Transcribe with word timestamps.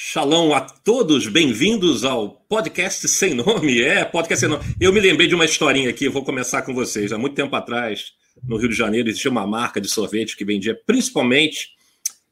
Shalom 0.00 0.54
a 0.54 0.60
todos, 0.60 1.26
bem-vindos 1.26 2.04
ao 2.04 2.30
podcast 2.30 3.08
sem 3.08 3.34
nome. 3.34 3.82
É, 3.82 4.04
podcast 4.04 4.38
sem 4.38 4.48
nome. 4.48 4.64
Eu 4.80 4.92
me 4.92 5.00
lembrei 5.00 5.26
de 5.26 5.34
uma 5.34 5.44
historinha 5.44 5.90
aqui, 5.90 6.08
vou 6.08 6.24
começar 6.24 6.62
com 6.62 6.72
vocês. 6.72 7.12
Há 7.12 7.18
muito 7.18 7.34
tempo 7.34 7.56
atrás, 7.56 8.12
no 8.44 8.56
Rio 8.56 8.68
de 8.68 8.76
Janeiro, 8.76 9.08
existia 9.08 9.28
uma 9.28 9.44
marca 9.44 9.80
de 9.80 9.88
sorvete 9.88 10.36
que 10.36 10.44
vendia 10.44 10.80
principalmente 10.86 11.70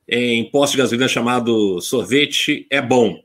em 0.09 0.49
postos 0.49 0.77
de 0.77 0.79
gasolina 0.79 1.09
chamado 1.09 1.81
Sorvete 1.81 2.69
é 2.71 2.81
Bom. 2.81 3.21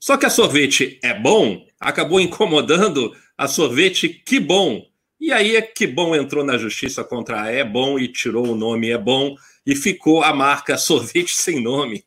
Só 0.00 0.16
que 0.16 0.24
a 0.24 0.30
sorvete 0.30 0.98
é 1.04 1.12
bom 1.12 1.62
acabou 1.78 2.18
incomodando 2.18 3.14
a 3.36 3.46
sorvete 3.46 4.08
Que 4.08 4.40
Bom. 4.40 4.86
E 5.20 5.30
aí 5.30 5.54
é 5.54 5.60
Que 5.60 5.86
Bom 5.86 6.16
entrou 6.16 6.42
na 6.42 6.56
justiça 6.56 7.04
contra 7.04 7.42
a 7.42 7.50
É 7.50 7.62
Bom 7.62 7.98
e 7.98 8.08
tirou 8.08 8.48
o 8.48 8.56
nome 8.56 8.88
É 8.88 8.96
Bom 8.96 9.36
e 9.66 9.74
ficou 9.74 10.22
a 10.22 10.32
marca 10.32 10.78
Sorvete 10.78 11.34
Sem 11.34 11.60
Nome. 11.60 12.04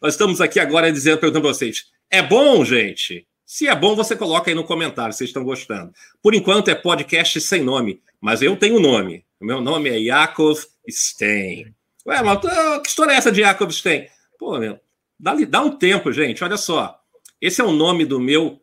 Nós 0.00 0.14
estamos 0.14 0.40
aqui 0.40 0.60
agora 0.60 0.92
dizendo, 0.92 1.18
perguntando 1.18 1.42
para 1.42 1.54
vocês: 1.54 1.86
é 2.08 2.22
bom, 2.22 2.64
gente? 2.64 3.26
Se 3.44 3.66
é 3.66 3.74
bom, 3.74 3.96
você 3.96 4.14
coloca 4.14 4.48
aí 4.48 4.54
no 4.54 4.62
comentário, 4.62 5.12
vocês 5.12 5.30
estão 5.30 5.42
gostando. 5.42 5.92
Por 6.22 6.34
enquanto 6.34 6.68
é 6.68 6.74
podcast 6.74 7.40
sem 7.40 7.64
nome, 7.64 8.00
mas 8.20 8.42
eu 8.42 8.56
tenho 8.56 8.78
nome. 8.78 9.24
O 9.40 9.44
meu 9.44 9.60
nome 9.60 9.90
é 9.90 9.98
Yakov 9.98 10.56
Stein. 10.88 11.74
Ué, 12.06 12.22
mas 12.22 12.40
que 12.82 12.88
história 12.88 13.12
é 13.12 13.16
essa 13.16 13.32
de 13.32 13.40
Yakov 13.40 13.72
Stein? 13.72 14.06
Pô, 14.38 14.56
meu, 14.58 14.78
dá, 15.18 15.34
dá 15.48 15.62
um 15.62 15.76
tempo, 15.76 16.12
gente. 16.12 16.44
Olha 16.44 16.56
só. 16.56 16.96
Esse 17.40 17.60
é 17.60 17.64
o 17.64 17.72
nome 17.72 18.04
do 18.04 18.20
meu 18.20 18.60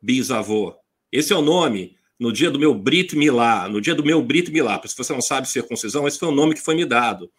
bisavô. 0.00 0.74
Esse 1.12 1.32
é 1.32 1.36
o 1.36 1.42
nome 1.42 1.96
no 2.18 2.32
dia 2.32 2.50
do 2.50 2.58
meu 2.58 2.74
Brit 2.74 3.16
Milá, 3.16 3.68
no 3.68 3.80
dia 3.80 3.94
do 3.94 4.04
meu 4.04 4.22
Brit 4.22 4.50
Milá. 4.50 4.80
Se 4.86 4.96
você 4.96 5.12
não 5.12 5.20
sabe 5.20 5.48
circuncisão, 5.48 6.06
esse 6.06 6.18
foi 6.18 6.28
o 6.28 6.34
nome 6.34 6.54
que 6.54 6.60
foi 6.60 6.74
me 6.74 6.86
dado. 6.86 7.30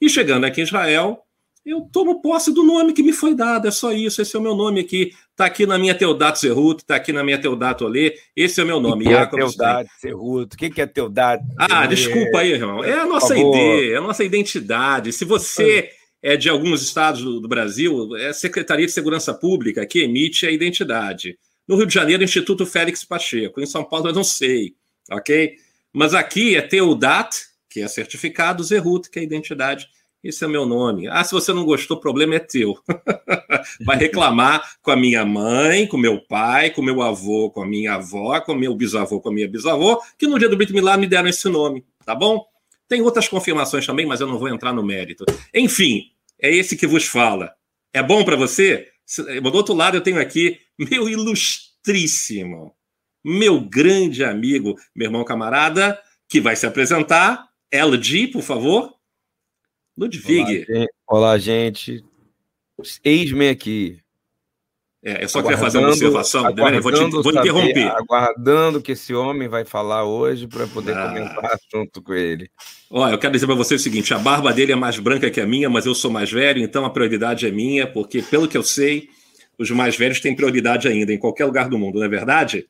E 0.00 0.08
chegando 0.08 0.44
aqui 0.44 0.60
em 0.60 0.64
Israel, 0.64 1.22
eu 1.64 1.82
tomo 1.82 2.22
posse 2.22 2.52
do 2.52 2.62
nome 2.62 2.92
que 2.92 3.02
me 3.02 3.12
foi 3.12 3.34
dado, 3.34 3.68
é 3.68 3.70
só 3.70 3.92
isso, 3.92 4.22
esse 4.22 4.34
é 4.34 4.38
o 4.38 4.42
meu 4.42 4.54
nome 4.54 4.80
aqui. 4.80 5.12
Está 5.30 5.46
aqui 5.46 5.66
na 5.66 5.78
minha 5.78 5.94
Teodato 5.94 6.38
Zerruto, 6.40 6.82
está 6.82 6.96
aqui 6.96 7.12
na 7.12 7.22
minha 7.22 7.40
Teodato 7.40 7.84
Olê, 7.84 8.16
esse 8.34 8.60
é 8.60 8.64
o 8.64 8.66
meu 8.66 8.80
nome. 8.80 9.04
O 9.04 9.08
que 9.08 9.14
é 9.14 9.26
Teodato 9.26 9.90
Zerruto? 10.00 10.56
O 10.56 10.58
que 10.58 10.80
é 10.80 10.86
Teodato? 10.86 11.44
Ah, 11.58 11.86
desculpa 11.86 12.40
aí, 12.40 12.52
irmão. 12.52 12.82
É 12.82 12.94
a 12.94 13.06
nossa 13.06 13.36
ID, 13.36 13.92
é 13.92 13.96
a 13.96 14.00
nossa 14.00 14.24
identidade. 14.24 15.12
Se 15.12 15.24
você 15.24 15.90
é 16.22 16.36
de 16.36 16.48
alguns 16.48 16.82
estados 16.82 17.22
do, 17.22 17.40
do 17.40 17.48
Brasil, 17.48 18.16
é 18.16 18.28
a 18.28 18.34
Secretaria 18.34 18.86
de 18.86 18.92
Segurança 18.92 19.34
Pública 19.34 19.86
que 19.86 20.00
emite 20.00 20.46
a 20.46 20.50
identidade. 20.50 21.38
No 21.66 21.76
Rio 21.76 21.86
de 21.86 21.94
Janeiro, 21.94 22.24
Instituto 22.24 22.64
Félix 22.64 23.04
Pacheco. 23.04 23.60
Em 23.60 23.66
São 23.66 23.84
Paulo, 23.84 24.08
eu 24.08 24.14
não 24.14 24.24
sei, 24.24 24.74
ok? 25.10 25.56
Mas 25.92 26.14
aqui 26.14 26.56
é 26.56 26.62
Teodat, 26.62 27.36
que 27.78 27.84
é 27.84 27.88
certificado, 27.88 28.64
Zerruto, 28.64 29.10
que 29.10 29.18
é 29.18 29.22
identidade 29.22 29.88
esse 30.22 30.44
é 30.44 30.48
meu 30.48 30.66
nome. 30.66 31.06
Ah, 31.06 31.22
se 31.22 31.30
você 31.30 31.52
não 31.52 31.64
gostou, 31.64 31.96
o 31.96 32.00
problema 32.00 32.34
é 32.34 32.38
teu. 32.40 32.76
Vai 33.86 33.96
reclamar 33.96 34.76
com 34.82 34.90
a 34.90 34.96
minha 34.96 35.24
mãe, 35.24 35.86
com 35.86 35.96
meu 35.96 36.20
pai, 36.20 36.70
com 36.70 36.82
meu 36.82 37.00
avô, 37.02 37.50
com 37.50 37.62
a 37.62 37.66
minha 37.66 37.94
avó, 37.94 38.40
com 38.40 38.54
meu 38.54 38.74
bisavô, 38.74 39.20
com 39.20 39.28
a 39.28 39.32
minha 39.32 39.48
bisavó, 39.48 40.00
que 40.18 40.26
no 40.26 40.38
dia 40.38 40.48
do 40.48 40.56
Brit 40.56 40.72
Milá 40.72 40.96
me 40.96 41.06
deram 41.06 41.28
esse 41.28 41.48
nome, 41.48 41.84
tá 42.04 42.16
bom? 42.16 42.44
Tem 42.88 43.00
outras 43.00 43.28
confirmações 43.28 43.86
também, 43.86 44.06
mas 44.06 44.20
eu 44.20 44.26
não 44.26 44.38
vou 44.38 44.48
entrar 44.48 44.72
no 44.72 44.82
mérito. 44.82 45.24
Enfim, 45.54 46.10
é 46.40 46.52
esse 46.52 46.76
que 46.76 46.86
vos 46.86 47.04
fala. 47.04 47.52
É 47.92 48.02
bom 48.02 48.24
para 48.24 48.34
você? 48.34 48.88
Do 49.40 49.54
outro 49.54 49.74
lado, 49.74 49.96
eu 49.96 50.00
tenho 50.00 50.20
aqui 50.20 50.58
meu 50.76 51.08
ilustríssimo, 51.08 52.74
meu 53.24 53.60
grande 53.60 54.24
amigo, 54.24 54.74
meu 54.94 55.06
irmão 55.06 55.24
camarada, 55.24 55.98
que 56.28 56.40
vai 56.40 56.56
se 56.56 56.66
apresentar. 56.66 57.47
LG, 57.70 58.28
por 58.28 58.42
favor. 58.42 58.94
Ludwig. 59.96 60.64
Olá, 61.06 61.36
gente. 61.38 62.04
Eis-me 63.04 63.48
aqui. 63.48 63.98
É, 65.02 65.24
eu 65.24 65.28
só 65.28 65.40
queria 65.42 65.58
fazer 65.58 65.78
uma 65.78 65.88
observação. 65.88 66.42
Vou, 66.42 66.92
te, 66.92 67.10
vou 67.10 67.22
saber, 67.22 67.38
interromper. 67.40 67.88
Aguardando 67.88 68.82
que 68.82 68.92
esse 68.92 69.14
homem 69.14 69.48
vai 69.48 69.64
falar 69.64 70.04
hoje 70.04 70.46
para 70.46 70.66
poder 70.66 70.96
ah. 70.96 71.08
comentar 71.08 71.58
junto 71.72 72.02
com 72.02 72.14
ele. 72.14 72.50
Olha, 72.90 73.12
eu 73.12 73.18
quero 73.18 73.32
dizer 73.32 73.46
para 73.46 73.54
você 73.54 73.76
o 73.76 73.78
seguinte: 73.78 74.12
a 74.12 74.18
barba 74.18 74.52
dele 74.52 74.72
é 74.72 74.76
mais 74.76 74.98
branca 74.98 75.30
que 75.30 75.40
a 75.40 75.46
minha, 75.46 75.70
mas 75.70 75.86
eu 75.86 75.94
sou 75.94 76.10
mais 76.10 76.30
velho, 76.30 76.62
então 76.62 76.84
a 76.84 76.90
prioridade 76.90 77.46
é 77.46 77.50
minha, 77.50 77.86
porque, 77.86 78.22
pelo 78.22 78.48
que 78.48 78.56
eu 78.56 78.62
sei, 78.62 79.08
os 79.58 79.70
mais 79.70 79.96
velhos 79.96 80.20
têm 80.20 80.34
prioridade 80.34 80.88
ainda, 80.88 81.12
em 81.12 81.18
qualquer 81.18 81.44
lugar 81.44 81.68
do 81.68 81.78
mundo, 81.78 81.98
não 81.98 82.06
é 82.06 82.08
verdade? 82.08 82.66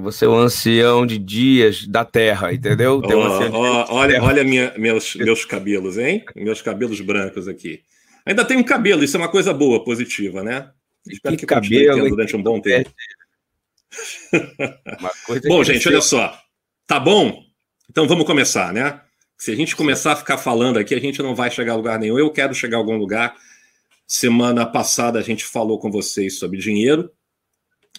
Você 0.00 0.24
é 0.24 0.28
o 0.28 0.34
ancião 0.34 1.06
de 1.06 1.18
dias 1.18 1.86
da 1.86 2.04
terra, 2.04 2.52
entendeu? 2.52 3.00
Oh, 3.02 3.56
oh, 3.56 3.94
olha 3.94 4.22
olha 4.22 4.44
minha, 4.44 4.72
meus, 4.76 5.14
meus 5.16 5.44
cabelos, 5.44 5.96
hein? 5.96 6.24
Meus 6.36 6.60
cabelos 6.60 7.00
brancos 7.00 7.48
aqui. 7.48 7.82
Ainda 8.26 8.44
tem 8.44 8.56
um 8.56 8.62
cabelo, 8.62 9.02
isso 9.02 9.16
é 9.16 9.20
uma 9.20 9.30
coisa 9.30 9.54
boa, 9.54 9.82
positiva, 9.82 10.42
né? 10.42 10.70
Espero 11.06 11.36
que, 11.36 11.40
que 11.40 11.46
cabelo 11.46 12.08
durante 12.08 12.36
um 12.36 12.42
bom 12.42 12.60
tempo. 12.60 12.90
bom, 15.46 15.64
gente, 15.64 15.88
olha 15.88 16.02
só. 16.02 16.38
Tá 16.86 17.00
bom? 17.00 17.42
Então 17.90 18.06
vamos 18.06 18.26
começar, 18.26 18.72
né? 18.72 19.00
Se 19.36 19.52
a 19.52 19.56
gente 19.56 19.74
começar 19.74 20.12
a 20.12 20.16
ficar 20.16 20.36
falando 20.36 20.78
aqui, 20.78 20.94
a 20.94 21.00
gente 21.00 21.22
não 21.22 21.34
vai 21.34 21.50
chegar 21.50 21.72
a 21.72 21.76
lugar 21.76 21.98
nenhum. 21.98 22.18
Eu 22.18 22.30
quero 22.30 22.54
chegar 22.54 22.76
a 22.76 22.80
algum 22.80 22.96
lugar. 22.96 23.34
Semana 24.06 24.66
passada 24.66 25.18
a 25.18 25.22
gente 25.22 25.44
falou 25.44 25.78
com 25.78 25.90
vocês 25.90 26.38
sobre 26.38 26.58
dinheiro. 26.58 27.10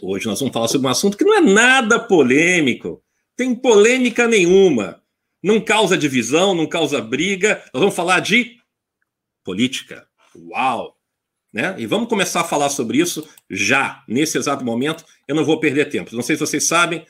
Hoje 0.01 0.27
nós 0.27 0.39
vamos 0.39 0.53
falar 0.53 0.67
sobre 0.67 0.87
um 0.87 0.91
assunto 0.91 1.17
que 1.17 1.25
não 1.25 1.35
é 1.35 1.41
nada 1.41 1.99
polêmico, 1.99 3.03
tem 3.35 3.55
polêmica 3.55 4.27
nenhuma, 4.27 5.01
não 5.41 5.61
causa 5.61 5.97
divisão, 5.97 6.53
não 6.53 6.67
causa 6.67 7.01
briga. 7.01 7.63
Nós 7.73 7.81
vamos 7.81 7.95
falar 7.95 8.19
de 8.19 8.57
política. 9.43 10.05
Uau! 10.35 10.95
Né? 11.51 11.75
E 11.79 11.85
vamos 11.85 12.07
começar 12.07 12.41
a 12.41 12.43
falar 12.43 12.69
sobre 12.69 12.99
isso 12.99 13.27
já, 13.49 14.03
nesse 14.07 14.37
exato 14.37 14.63
momento. 14.63 15.03
Eu 15.27 15.35
não 15.35 15.45
vou 15.45 15.59
perder 15.59 15.85
tempo. 15.85 16.15
Não 16.15 16.21
sei 16.21 16.35
se 16.35 16.41
vocês 16.41 16.65
sabem, 16.65 17.05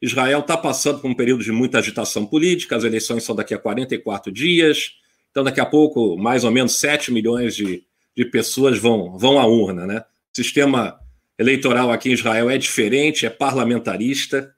Israel 0.00 0.40
está 0.40 0.56
passando 0.56 1.00
por 1.00 1.08
um 1.08 1.14
período 1.14 1.44
de 1.44 1.52
muita 1.52 1.78
agitação 1.78 2.26
política, 2.26 2.76
as 2.76 2.84
eleições 2.84 3.22
são 3.22 3.34
daqui 3.34 3.54
a 3.54 3.58
44 3.58 4.32
dias, 4.32 4.92
então 5.30 5.44
daqui 5.44 5.60
a 5.60 5.66
pouco 5.66 6.16
mais 6.16 6.44
ou 6.44 6.50
menos 6.50 6.78
7 6.80 7.12
milhões 7.12 7.54
de, 7.54 7.84
de 8.16 8.24
pessoas 8.24 8.78
vão, 8.78 9.16
vão 9.16 9.38
à 9.38 9.46
urna. 9.46 9.86
Né? 9.86 9.98
O 9.98 10.36
sistema 10.36 10.98
eleitoral 11.38 11.90
aqui 11.90 12.10
em 12.10 12.14
Israel 12.14 12.50
é 12.50 12.58
diferente, 12.58 13.26
é 13.26 13.30
parlamentarista. 13.30 14.54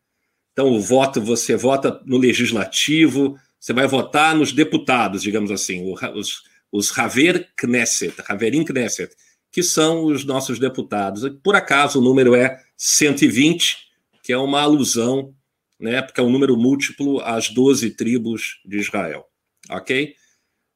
Então, 0.52 0.68
o 0.68 0.80
voto, 0.80 1.20
você 1.20 1.56
vota 1.56 2.00
no 2.06 2.18
legislativo, 2.18 3.38
você 3.58 3.72
vai 3.72 3.86
votar 3.86 4.34
nos 4.34 4.52
deputados, 4.52 5.22
digamos 5.22 5.50
assim, 5.50 5.92
os, 6.14 6.42
os 6.70 6.96
Haver 6.98 7.48
Knesset, 7.56 8.14
Haverim 8.28 8.64
Knesset, 8.64 9.14
que 9.50 9.62
são 9.62 10.04
os 10.04 10.24
nossos 10.24 10.58
deputados. 10.58 11.28
Por 11.42 11.56
acaso, 11.56 11.98
o 11.98 12.02
número 12.02 12.34
é 12.34 12.60
120, 12.76 13.78
que 14.22 14.32
é 14.32 14.38
uma 14.38 14.60
alusão, 14.60 15.34
né, 15.80 16.02
porque 16.02 16.20
é 16.20 16.22
um 16.22 16.30
número 16.30 16.56
múltiplo 16.56 17.20
às 17.20 17.48
12 17.48 17.90
tribos 17.90 18.60
de 18.64 18.78
Israel. 18.78 19.24
Ok? 19.70 20.14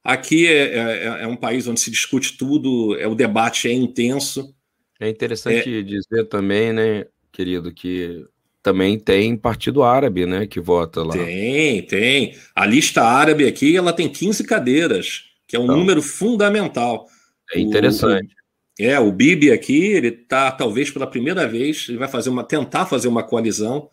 Aqui 0.03 0.47
é, 0.47 0.77
é, 0.77 1.23
é 1.23 1.27
um 1.27 1.35
país 1.35 1.67
onde 1.67 1.79
se 1.79 1.91
discute 1.91 2.37
tudo, 2.37 2.97
é, 2.99 3.07
o 3.07 3.15
debate 3.15 3.67
é 3.67 3.73
intenso, 3.73 4.53
é 5.01 5.09
interessante 5.09 5.79
é... 5.79 5.81
dizer 5.81 6.27
também, 6.29 6.71
né, 6.71 7.05
querido, 7.31 7.73
que 7.73 8.23
também 8.61 8.99
tem 8.99 9.35
partido 9.35 9.81
árabe, 9.81 10.27
né, 10.27 10.45
que 10.45 10.59
vota 10.59 11.03
lá. 11.03 11.13
Tem, 11.13 11.81
tem. 11.81 12.35
A 12.55 12.65
lista 12.65 13.01
árabe 13.01 13.47
aqui, 13.47 13.75
ela 13.75 13.91
tem 13.91 14.07
15 14.07 14.43
cadeiras, 14.43 15.23
que 15.47 15.55
é 15.55 15.59
um 15.59 15.63
então, 15.63 15.75
número 15.75 16.01
fundamental. 16.03 17.07
É 17.53 17.59
interessante. 17.59 18.33
O, 18.79 18.83
é, 18.83 18.99
o 18.99 19.11
Bibi 19.11 19.51
aqui, 19.51 19.87
ele 19.87 20.09
está 20.09 20.51
talvez 20.51 20.91
pela 20.91 21.07
primeira 21.07 21.47
vez, 21.47 21.87
ele 21.89 21.97
vai 21.97 22.07
fazer 22.07 22.29
uma 22.29 22.43
tentar 22.43 22.85
fazer 22.85 23.07
uma 23.07 23.23
coalizão 23.23 23.89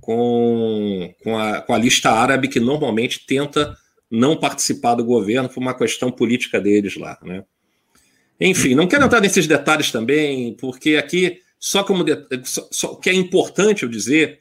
com, 0.00 1.12
com, 1.24 1.36
a, 1.36 1.60
com 1.60 1.74
a 1.74 1.78
lista 1.78 2.10
árabe 2.10 2.46
que 2.46 2.60
normalmente 2.60 3.26
tenta 3.26 3.76
não 4.08 4.36
participar 4.36 4.94
do 4.94 5.04
governo 5.04 5.48
por 5.48 5.60
uma 5.60 5.74
questão 5.74 6.12
política 6.12 6.60
deles 6.60 6.96
lá, 6.96 7.18
né? 7.22 7.42
Enfim, 8.40 8.74
não 8.74 8.86
quero 8.86 9.04
entrar 9.04 9.20
nesses 9.20 9.46
detalhes 9.46 9.90
também, 9.90 10.54
porque 10.54 10.96
aqui, 10.96 11.40
só 11.58 11.82
como. 11.82 12.04
Só, 12.44 12.68
só, 12.70 12.92
o 12.92 12.96
que 12.96 13.10
é 13.10 13.14
importante 13.14 13.82
eu 13.82 13.88
dizer 13.88 14.40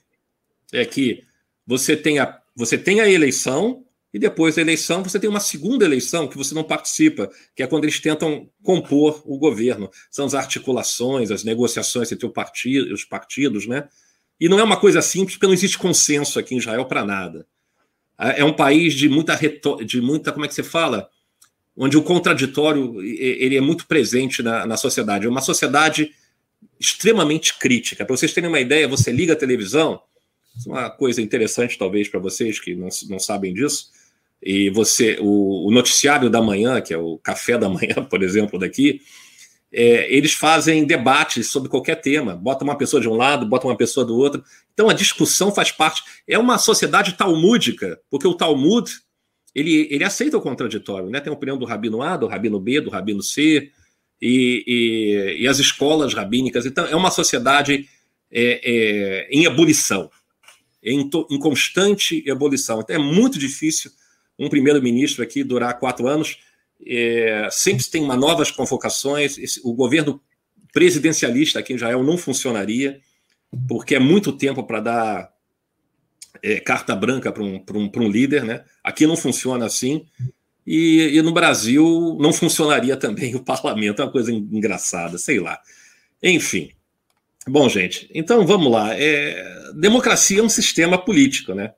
é 0.73 0.85
que 0.85 1.23
você 1.65 1.95
tem, 1.95 2.19
a, 2.19 2.39
você 2.55 2.77
tem 2.77 2.99
a 2.99 3.09
eleição, 3.09 3.85
e 4.15 4.19
depois 4.19 4.55
da 4.55 4.61
eleição 4.61 5.03
você 5.03 5.19
tem 5.19 5.29
uma 5.29 5.41
segunda 5.41 5.83
eleição 5.83 6.25
que 6.25 6.37
você 6.37 6.55
não 6.55 6.63
participa, 6.63 7.29
que 7.53 7.61
é 7.61 7.67
quando 7.67 7.83
eles 7.83 7.99
tentam 7.99 8.49
compor 8.63 9.21
o 9.25 9.37
governo. 9.37 9.89
São 10.09 10.25
as 10.25 10.33
articulações, 10.33 11.31
as 11.31 11.43
negociações 11.43 12.11
entre 12.13 12.29
partido, 12.29 12.93
os 12.93 13.03
partidos, 13.03 13.67
né? 13.67 13.89
E 14.39 14.47
não 14.47 14.57
é 14.57 14.63
uma 14.63 14.77
coisa 14.77 15.01
simples, 15.01 15.35
porque 15.35 15.47
não 15.47 15.53
existe 15.53 15.77
consenso 15.77 16.39
aqui 16.39 16.55
em 16.55 16.59
Israel 16.59 16.85
para 16.85 17.03
nada. 17.03 17.45
É 18.17 18.43
um 18.45 18.53
país 18.53 18.93
de 18.93 19.09
muita, 19.09 19.37
de 19.85 19.99
muita, 19.99 20.31
como 20.31 20.45
é 20.45 20.47
que 20.47 20.53
você 20.53 20.63
fala? 20.63 21.09
Onde 21.77 21.97
o 21.97 22.03
contraditório 22.03 23.01
ele 23.01 23.57
é 23.57 23.61
muito 23.61 23.85
presente 23.85 24.41
na, 24.41 24.65
na 24.65 24.77
sociedade. 24.77 25.25
É 25.25 25.29
uma 25.29 25.41
sociedade 25.41 26.11
extremamente 26.79 27.57
crítica. 27.57 28.05
Para 28.05 28.15
vocês 28.15 28.33
terem 28.33 28.49
uma 28.49 28.59
ideia, 28.59 28.87
você 28.87 29.11
liga 29.11 29.33
a 29.33 29.37
televisão, 29.37 30.01
é 30.65 30.69
uma 30.69 30.89
coisa 30.89 31.21
interessante 31.21 31.77
talvez 31.77 32.07
para 32.07 32.19
vocês 32.19 32.59
que 32.59 32.75
não, 32.75 32.87
não 33.09 33.19
sabem 33.19 33.53
disso, 33.53 33.89
e 34.41 34.69
você 34.69 35.17
o, 35.19 35.67
o, 35.67 35.71
noticiário 35.71 36.29
da 36.29 36.41
manhã, 36.41 36.79
que 36.81 36.93
é 36.93 36.97
o 36.97 37.17
café 37.17 37.57
da 37.57 37.67
manhã, 37.69 37.95
por 38.09 38.23
exemplo, 38.23 38.59
daqui, 38.59 39.01
é, 39.71 40.13
eles 40.13 40.33
fazem 40.33 40.85
debates 40.85 41.51
sobre 41.51 41.69
qualquer 41.69 41.95
tema, 41.95 42.35
bota 42.35 42.63
uma 42.63 42.77
pessoa 42.77 43.01
de 43.01 43.09
um 43.09 43.15
lado, 43.15 43.45
bota 43.45 43.67
uma 43.67 43.75
pessoa 43.75 44.05
do 44.05 44.15
outro. 44.15 44.41
Então 44.73 44.89
a 44.89 44.93
discussão 44.93 45.53
faz 45.53 45.71
parte. 45.71 46.01
É 46.25 46.39
uma 46.39 46.57
sociedade 46.57 47.13
talmúdica, 47.13 47.99
porque 48.09 48.27
o 48.27 48.35
Talmud 48.35 48.89
ele, 49.55 49.87
ele 49.89 50.03
aceita 50.03 50.37
o 50.37 50.41
contraditório, 50.41 51.09
né? 51.09 51.19
Tem 51.21 51.31
a 51.31 51.35
opinião 51.35 51.57
do 51.57 51.65
rabino 51.65 52.01
A, 52.01 52.17
do 52.17 52.27
rabino 52.27 52.59
B, 52.59 52.81
do 52.81 52.89
rabino 52.89 53.23
C, 53.23 53.71
e, 54.21 54.63
e, 54.67 55.43
e 55.43 55.47
as 55.47 55.57
escolas 55.59 56.13
rabínicas. 56.13 56.65
Então 56.65 56.85
é 56.85 56.95
uma 56.95 57.09
sociedade 57.09 57.87
é, 58.31 58.61
é, 58.63 59.27
em 59.31 59.45
ebulição, 59.45 60.11
em, 60.83 61.09
to, 61.09 61.25
em 61.31 61.39
constante 61.39 62.23
ebulição. 62.27 62.81
Então 62.81 62.95
é 62.95 62.99
muito 62.99 63.39
difícil 63.39 63.91
um 64.37 64.49
primeiro-ministro 64.49 65.23
aqui 65.23 65.43
durar 65.43 65.79
quatro 65.79 66.07
anos 66.07 66.37
é, 66.85 67.47
sempre 67.51 67.83
tem 67.85 68.03
uma 68.03 68.15
novas 68.15 68.51
convocações. 68.51 69.37
Esse, 69.37 69.61
o 69.63 69.73
governo 69.73 70.21
presidencialista 70.73 71.59
aqui 71.59 71.73
em 71.73 71.75
Israel 71.75 72.03
não 72.03 72.17
funcionaria, 72.17 72.99
porque 73.67 73.95
é 73.95 73.99
muito 73.99 74.31
tempo 74.31 74.63
para 74.63 74.79
dar 74.79 75.34
é, 76.43 76.59
carta 76.59 76.95
branca 76.95 77.31
para 77.31 77.43
um, 77.43 77.63
um, 77.73 77.91
um 77.95 78.09
líder. 78.09 78.43
Né? 78.43 78.63
Aqui 78.83 79.05
não 79.05 79.15
funciona 79.17 79.65
assim. 79.65 80.05
E, 80.65 81.11
e, 81.13 81.21
no 81.21 81.31
Brasil 81.31 82.17
não 82.19 82.33
funcionaria 82.33 82.97
também 82.97 83.35
o 83.35 83.43
parlamento, 83.43 84.01
é 84.01 84.05
uma 84.05 84.11
coisa 84.11 84.31
engraçada, 84.31 85.17
sei 85.17 85.39
lá. 85.39 85.59
Enfim. 86.21 86.71
Bom, 87.47 87.69
gente, 87.69 88.09
então 88.13 88.45
vamos 88.47 88.71
lá. 88.71 88.95
É, 88.97 89.71
democracia 89.75 90.39
é 90.39 90.43
um 90.43 90.49
sistema 90.49 90.97
político, 90.97 91.53
né? 91.53 91.73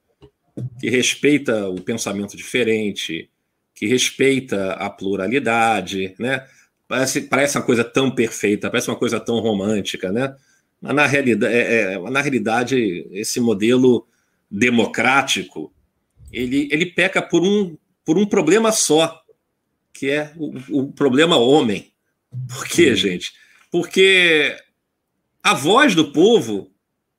Que 0.80 0.90
respeita 0.90 1.68
o 1.68 1.82
pensamento 1.82 2.38
diferente, 2.38 3.30
que 3.76 3.86
respeita 3.86 4.72
a 4.74 4.90
pluralidade, 4.90 6.16
né? 6.18 6.48
Parece, 6.88 7.22
parece 7.22 7.58
uma 7.58 7.66
coisa 7.66 7.84
tão 7.84 8.10
perfeita, 8.10 8.70
parece 8.70 8.90
uma 8.90 8.96
coisa 8.96 9.20
tão 9.20 9.40
romântica, 9.40 10.10
né? 10.10 10.34
Mas 10.82 10.96
na 10.96 11.06
realidade, 11.06 11.54
é, 11.54 11.94
é, 11.94 12.10
na 12.10 12.22
realidade 12.22 13.08
esse 13.12 13.42
modelo 13.42 14.08
democrático 14.50 15.74
ele, 16.32 16.68
ele 16.72 16.86
peca 16.86 17.22
por 17.22 17.44
um, 17.44 17.78
por 18.04 18.18
um 18.18 18.26
problema 18.26 18.72
só, 18.72 19.22
que 19.94 20.10
é 20.10 20.34
o, 20.36 20.82
o 20.82 20.92
problema 20.92 21.38
homem. 21.38 21.92
Por 22.48 22.68
quê, 22.68 22.96
gente? 22.96 23.34
Porque 23.72 24.56
a 25.42 25.54
voz 25.54 25.96
do 25.96 26.12
povo 26.12 26.72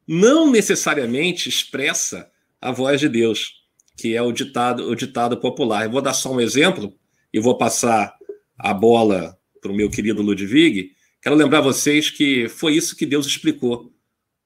não 0.06 0.50
necessariamente 0.50 1.48
expressa 1.48 2.30
a 2.60 2.70
voz 2.70 3.00
de 3.00 3.08
Deus 3.08 3.58
que 3.96 4.14
é 4.14 4.22
o 4.22 4.30
ditado, 4.30 4.88
o 4.88 4.94
ditado 4.94 5.36
popular. 5.38 5.84
Eu 5.84 5.90
vou 5.90 6.00
dar 6.00 6.14
só 6.14 6.32
um 6.32 6.40
exemplo 6.40 6.94
e 7.32 7.40
vou 7.40 7.58
passar 7.58 8.16
a 8.56 8.72
bola 8.72 9.36
para 9.60 9.72
o 9.72 9.74
meu 9.74 9.90
querido 9.90 10.22
Ludwig. 10.22 10.92
Quero 11.20 11.34
lembrar 11.34 11.60
vocês 11.60 12.08
que 12.08 12.48
foi 12.48 12.74
isso 12.74 12.94
que 12.94 13.04
Deus 13.04 13.26
explicou 13.26 13.92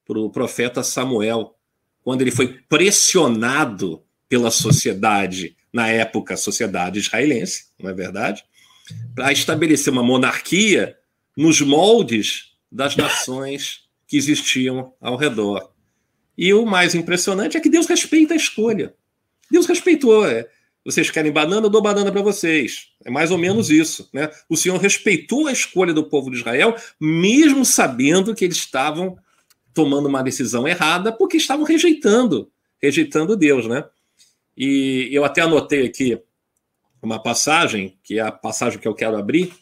para 0.06 0.18
o 0.18 0.30
profeta 0.30 0.82
Samuel, 0.82 1.54
quando 2.02 2.22
ele 2.22 2.30
foi 2.30 2.60
pressionado 2.68 4.02
pela 4.28 4.50
sociedade, 4.50 5.56
na 5.72 5.88
época, 5.88 6.36
sociedade 6.36 6.98
israelense, 6.98 7.66
não 7.78 7.90
é 7.90 7.94
verdade? 7.94 8.44
Para 9.14 9.32
estabelecer 9.32 9.92
uma 9.92 10.02
monarquia 10.02 10.96
nos 11.36 11.60
moldes 11.60 12.52
das 12.70 12.96
nações 12.96 13.82
que 14.06 14.16
existiam 14.16 14.92
ao 15.00 15.16
redor. 15.16 15.72
E 16.36 16.52
o 16.52 16.64
mais 16.64 16.94
impressionante 16.94 17.56
é 17.56 17.60
que 17.60 17.68
Deus 17.68 17.86
respeita 17.86 18.34
a 18.34 18.36
escolha. 18.36 18.94
Deus 19.50 19.66
respeitou. 19.66 20.26
É. 20.26 20.48
Vocês 20.84 21.10
querem 21.10 21.30
banana, 21.30 21.66
eu 21.66 21.70
dou 21.70 21.82
banana 21.82 22.10
para 22.10 22.22
vocês. 22.22 22.88
É 23.04 23.10
mais 23.10 23.30
ou 23.30 23.38
menos 23.38 23.70
isso. 23.70 24.08
Né? 24.12 24.28
O 24.48 24.56
Senhor 24.56 24.78
respeitou 24.78 25.46
a 25.46 25.52
escolha 25.52 25.92
do 25.92 26.04
povo 26.04 26.30
de 26.30 26.38
Israel, 26.38 26.74
mesmo 27.00 27.64
sabendo 27.64 28.34
que 28.34 28.44
eles 28.44 28.56
estavam 28.56 29.16
tomando 29.74 30.08
uma 30.08 30.22
decisão 30.22 30.66
errada, 30.66 31.12
porque 31.12 31.36
estavam 31.36 31.64
rejeitando, 31.64 32.50
rejeitando 32.80 33.36
Deus. 33.36 33.66
Né? 33.66 33.84
E 34.56 35.08
eu 35.12 35.24
até 35.24 35.40
anotei 35.40 35.86
aqui 35.86 36.20
uma 37.02 37.20
passagem, 37.20 37.98
que 38.02 38.18
é 38.18 38.22
a 38.22 38.30
passagem 38.30 38.78
que 38.78 38.86
eu 38.86 38.94
quero 38.94 39.16
abrir, 39.16 39.52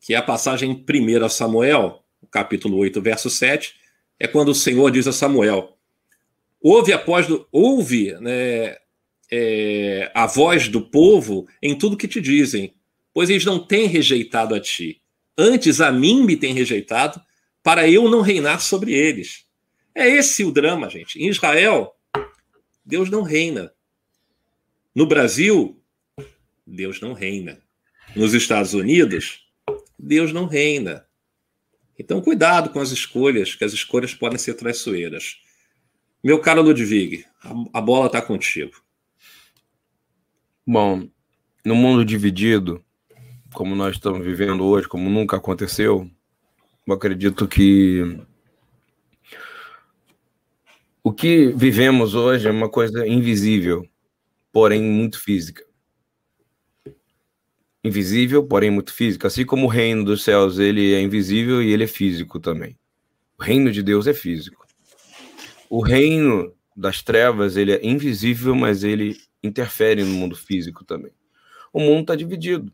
que 0.00 0.14
é 0.14 0.16
a 0.16 0.22
passagem 0.22 0.70
em 0.70 1.24
1 1.24 1.28
Samuel, 1.28 2.04
capítulo 2.30 2.76
8, 2.78 3.00
verso 3.00 3.30
7, 3.30 3.74
é 4.18 4.26
quando 4.26 4.50
o 4.50 4.54
Senhor 4.54 4.90
diz 4.90 5.06
a 5.06 5.12
Samuel: 5.12 5.76
Ouve 6.60 6.92
após 6.92 7.26
do, 7.26 7.46
ouve 7.50 8.12
né, 8.20 8.76
é, 9.30 10.10
a 10.14 10.26
voz 10.26 10.68
do 10.68 10.80
povo 10.80 11.46
em 11.62 11.76
tudo 11.76 11.96
que 11.96 12.08
te 12.08 12.20
dizem, 12.20 12.74
pois 13.12 13.30
eles 13.30 13.44
não 13.44 13.58
têm 13.58 13.86
rejeitado 13.86 14.54
a 14.54 14.60
ti. 14.60 15.00
Antes 15.36 15.80
a 15.80 15.90
mim 15.90 16.22
me 16.24 16.36
têm 16.36 16.54
rejeitado, 16.54 17.20
para 17.62 17.88
eu 17.88 18.10
não 18.10 18.20
reinar 18.20 18.60
sobre 18.60 18.92
eles. 18.92 19.43
É 19.94 20.08
esse 20.08 20.44
o 20.44 20.50
drama, 20.50 20.90
gente. 20.90 21.18
Em 21.18 21.28
Israel, 21.28 21.94
Deus 22.84 23.08
não 23.08 23.22
reina. 23.22 23.72
No 24.94 25.06
Brasil, 25.06 25.80
Deus 26.66 27.00
não 27.00 27.12
reina. 27.12 27.60
Nos 28.16 28.34
Estados 28.34 28.74
Unidos, 28.74 29.46
Deus 29.98 30.32
não 30.32 30.46
reina. 30.46 31.06
Então, 31.98 32.20
cuidado 32.20 32.70
com 32.70 32.80
as 32.80 32.90
escolhas, 32.90 33.54
que 33.54 33.64
as 33.64 33.72
escolhas 33.72 34.14
podem 34.14 34.38
ser 34.38 34.54
traiçoeiras. 34.54 35.38
Meu 36.22 36.40
caro 36.40 36.62
Ludwig, 36.62 37.24
a 37.72 37.80
bola 37.80 38.06
está 38.06 38.20
contigo. 38.20 38.72
Bom, 40.66 41.08
no 41.64 41.74
mundo 41.74 42.04
dividido, 42.04 42.84
como 43.52 43.76
nós 43.76 43.96
estamos 43.96 44.24
vivendo 44.24 44.64
hoje, 44.64 44.88
como 44.88 45.08
nunca 45.08 45.36
aconteceu, 45.36 46.10
eu 46.86 46.94
acredito 46.94 47.46
que 47.46 48.18
o 51.06 51.12
que 51.12 51.48
vivemos 51.48 52.14
hoje 52.14 52.48
é 52.48 52.50
uma 52.50 52.70
coisa 52.70 53.06
invisível, 53.06 53.86
porém 54.50 54.82
muito 54.82 55.20
física. 55.20 55.62
Invisível, 57.84 58.42
porém 58.42 58.70
muito 58.70 58.90
física. 58.90 59.28
Assim 59.28 59.44
como 59.44 59.66
o 59.66 59.68
reino 59.68 60.02
dos 60.02 60.24
céus 60.24 60.58
ele 60.58 60.94
é 60.94 61.02
invisível 61.02 61.62
e 61.62 61.70
ele 61.70 61.84
é 61.84 61.86
físico 61.86 62.40
também. 62.40 62.74
O 63.38 63.42
reino 63.42 63.70
de 63.70 63.82
Deus 63.82 64.06
é 64.06 64.14
físico. 64.14 64.66
O 65.68 65.82
reino 65.82 66.54
das 66.74 67.02
trevas 67.02 67.58
ele 67.58 67.72
é 67.72 67.84
invisível, 67.84 68.54
mas 68.54 68.82
ele 68.82 69.14
interfere 69.42 70.02
no 70.02 70.14
mundo 70.14 70.34
físico 70.34 70.86
também. 70.86 71.12
O 71.70 71.80
mundo 71.80 72.00
está 72.00 72.16
dividido. 72.16 72.72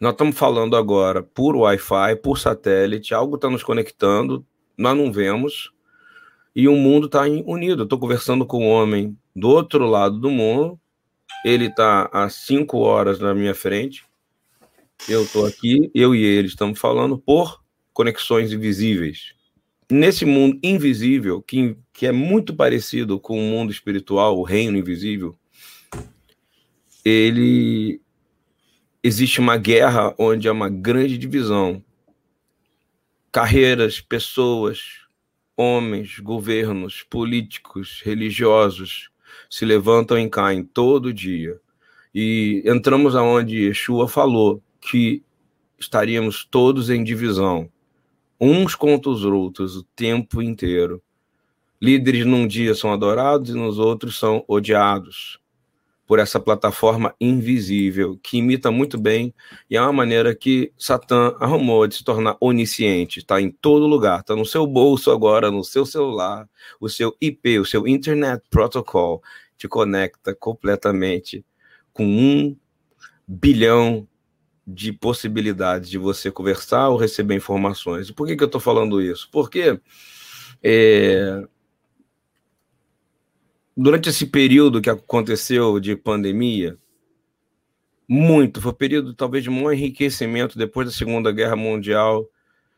Nós 0.00 0.12
estamos 0.12 0.38
falando 0.38 0.78
agora 0.78 1.22
por 1.22 1.54
Wi-Fi, 1.56 2.16
por 2.22 2.38
satélite, 2.38 3.12
algo 3.12 3.34
está 3.34 3.50
nos 3.50 3.62
conectando, 3.62 4.46
nós 4.78 4.96
não 4.96 5.12
vemos, 5.12 5.73
e 6.54 6.68
o 6.68 6.76
mundo 6.76 7.06
está 7.06 7.22
unido. 7.22 7.82
Estou 7.82 7.98
conversando 7.98 8.46
com 8.46 8.64
um 8.64 8.70
homem 8.70 9.16
do 9.34 9.48
outro 9.48 9.86
lado 9.86 10.18
do 10.18 10.30
mundo, 10.30 10.78
ele 11.44 11.66
está 11.66 12.08
a 12.12 12.28
cinco 12.28 12.78
horas 12.78 13.18
na 13.18 13.34
minha 13.34 13.54
frente, 13.54 14.04
eu 15.08 15.24
estou 15.24 15.44
aqui, 15.44 15.90
eu 15.94 16.14
e 16.14 16.22
ele 16.22 16.48
estamos 16.48 16.78
falando 16.78 17.18
por 17.18 17.62
conexões 17.92 18.52
invisíveis. 18.52 19.34
Nesse 19.90 20.24
mundo 20.24 20.58
invisível, 20.62 21.42
que, 21.42 21.76
que 21.92 22.06
é 22.06 22.12
muito 22.12 22.54
parecido 22.54 23.20
com 23.20 23.38
o 23.38 23.42
mundo 23.42 23.70
espiritual, 23.70 24.38
o 24.38 24.42
reino 24.42 24.78
invisível, 24.78 25.36
ele 27.04 28.00
existe 29.02 29.40
uma 29.40 29.58
guerra 29.58 30.14
onde 30.18 30.48
há 30.48 30.52
uma 30.52 30.70
grande 30.70 31.18
divisão. 31.18 31.84
Carreiras, 33.30 34.00
pessoas, 34.00 35.03
homens, 35.56 36.18
governos, 36.18 37.02
políticos, 37.02 38.00
religiosos 38.04 39.10
se 39.50 39.64
levantam 39.64 40.18
e 40.18 40.28
caem 40.28 40.64
todo 40.64 41.12
dia. 41.12 41.60
E 42.14 42.62
entramos 42.66 43.16
aonde 43.16 43.66
Yeshua 43.66 44.08
falou 44.08 44.62
que 44.80 45.22
estaríamos 45.78 46.44
todos 46.44 46.90
em 46.90 47.02
divisão, 47.02 47.68
uns 48.40 48.74
contra 48.74 49.10
os 49.10 49.24
outros 49.24 49.76
o 49.76 49.82
tempo 49.82 50.40
inteiro. 50.40 51.02
Líderes 51.80 52.24
num 52.24 52.46
dia 52.46 52.74
são 52.74 52.92
adorados 52.92 53.50
e 53.50 53.54
nos 53.54 53.78
outros 53.78 54.18
são 54.18 54.44
odiados 54.48 55.43
por 56.06 56.18
essa 56.18 56.38
plataforma 56.38 57.14
invisível, 57.20 58.18
que 58.22 58.38
imita 58.38 58.70
muito 58.70 58.98
bem, 58.98 59.34
e 59.70 59.76
é 59.76 59.80
uma 59.80 59.92
maneira 59.92 60.34
que 60.34 60.72
Satã 60.78 61.34
arrumou 61.40 61.86
de 61.86 61.96
se 61.96 62.04
tornar 62.04 62.36
onisciente, 62.40 63.20
está 63.20 63.40
em 63.40 63.50
todo 63.50 63.86
lugar, 63.86 64.20
está 64.20 64.36
no 64.36 64.44
seu 64.44 64.66
bolso 64.66 65.10
agora, 65.10 65.50
no 65.50 65.64
seu 65.64 65.86
celular, 65.86 66.48
o 66.78 66.88
seu 66.88 67.16
IP, 67.20 67.58
o 67.58 67.64
seu 67.64 67.88
Internet 67.88 68.42
Protocol, 68.50 69.22
te 69.56 69.66
conecta 69.66 70.34
completamente 70.34 71.44
com 71.92 72.04
um 72.04 72.56
bilhão 73.26 74.06
de 74.66 74.92
possibilidades 74.92 75.88
de 75.88 75.98
você 75.98 76.30
conversar 76.30 76.88
ou 76.88 76.96
receber 76.96 77.34
informações. 77.34 78.10
Por 78.10 78.26
que, 78.26 78.36
que 78.36 78.42
eu 78.42 78.46
estou 78.46 78.60
falando 78.60 79.00
isso? 79.00 79.28
Porque 79.30 79.78
é, 80.62 81.46
durante 83.76 84.08
esse 84.08 84.26
período 84.26 84.80
que 84.80 84.90
aconteceu 84.90 85.80
de 85.80 85.96
pandemia, 85.96 86.78
muito, 88.06 88.60
foi 88.60 88.72
um 88.72 88.74
período 88.74 89.14
talvez 89.14 89.42
de 89.42 89.50
maior 89.50 89.72
enriquecimento 89.72 90.58
depois 90.58 90.86
da 90.86 90.92
Segunda 90.92 91.32
Guerra 91.32 91.56
Mundial 91.56 92.28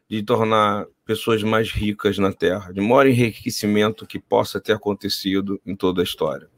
de 0.08 0.22
tornar 0.22 0.86
pessoas 1.04 1.42
mais 1.42 1.70
ricas 1.70 2.16
na 2.16 2.32
Terra, 2.32 2.72
de 2.72 2.80
maior 2.80 3.06
enriquecimento 3.06 4.06
que 4.06 4.20
possa 4.20 4.60
ter 4.60 4.72
acontecido 4.72 5.60
em 5.66 5.74
toda 5.74 6.00
a 6.00 6.04
história. 6.04 6.48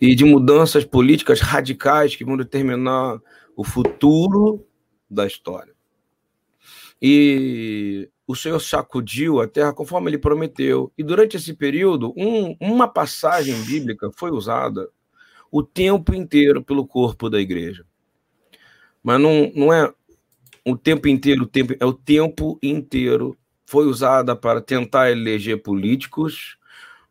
E 0.00 0.14
de 0.14 0.24
mudanças 0.24 0.84
políticas 0.84 1.40
radicais 1.40 2.16
que 2.16 2.24
vão 2.24 2.36
determinar 2.36 3.20
o 3.54 3.62
futuro 3.62 4.66
da 5.10 5.26
história. 5.26 5.74
E 7.00 8.08
o 8.30 8.36
Senhor 8.36 8.60
sacudiu 8.60 9.40
a 9.40 9.48
terra 9.48 9.72
conforme 9.72 10.08
ele 10.08 10.18
prometeu. 10.18 10.92
E 10.96 11.02
durante 11.02 11.36
esse 11.36 11.52
período, 11.52 12.14
um, 12.16 12.56
uma 12.60 12.86
passagem 12.86 13.60
bíblica 13.64 14.08
foi 14.16 14.30
usada 14.30 14.88
o 15.50 15.64
tempo 15.64 16.14
inteiro 16.14 16.62
pelo 16.62 16.86
corpo 16.86 17.28
da 17.28 17.40
igreja. 17.40 17.84
Mas 19.02 19.20
não, 19.20 19.50
não 19.52 19.72
é 19.72 19.92
o 20.64 20.76
tempo 20.76 21.08
inteiro, 21.08 21.42
o 21.42 21.46
tempo, 21.46 21.74
é 21.80 21.84
o 21.84 21.92
tempo 21.92 22.56
inteiro. 22.62 23.36
Foi 23.66 23.86
usada 23.86 24.36
para 24.36 24.60
tentar 24.60 25.10
eleger 25.10 25.60
políticos, 25.60 26.56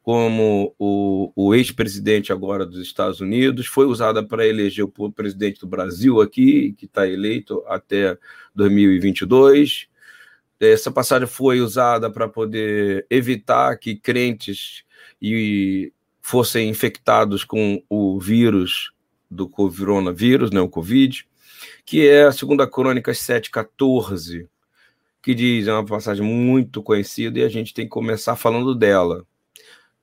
como 0.02 0.74
o, 0.80 1.34
o 1.36 1.54
ex-presidente 1.54 2.32
agora 2.32 2.66
dos 2.66 2.80
Estados 2.80 3.20
Unidos, 3.20 3.68
foi 3.68 3.86
usada 3.86 4.24
para 4.26 4.48
eleger 4.48 4.86
o 4.86 5.12
presidente 5.12 5.60
do 5.60 5.68
Brasil 5.68 6.22
aqui, 6.22 6.74
que 6.78 6.86
está 6.86 7.06
eleito 7.06 7.62
até 7.68 8.18
2022 8.56 9.90
essa 10.60 10.92
passagem 10.92 11.28
foi 11.28 11.62
usada 11.62 12.12
para 12.12 12.28
poder 12.28 13.06
evitar 13.10 13.78
que 13.78 13.96
crentes 13.96 14.84
e 15.22 15.94
fossem 16.22 16.70
infectados 16.70 17.44
com 17.44 17.82
o 17.90 18.20
vírus 18.20 18.92
do 19.32 19.48
coronavírus, 19.48 20.52
né, 20.52 20.60
o 20.60 20.70
Covid, 20.70 21.28
que 21.86 22.08
é 22.08 22.24
a 22.24 22.32
segunda 22.32 22.68
Crônicas 22.68 23.18
7,14, 23.20 24.48
que 25.22 25.34
diz, 25.34 25.68
é 25.68 25.74
uma 25.74 25.86
passagem 25.86 26.26
muito 26.26 26.82
conhecida 26.82 27.40
e 27.40 27.44
a 27.44 27.50
gente 27.50 27.74
tem 27.74 27.86
que 27.86 27.92
começar 27.92 28.36
falando 28.36 28.76
dela. 28.76 29.26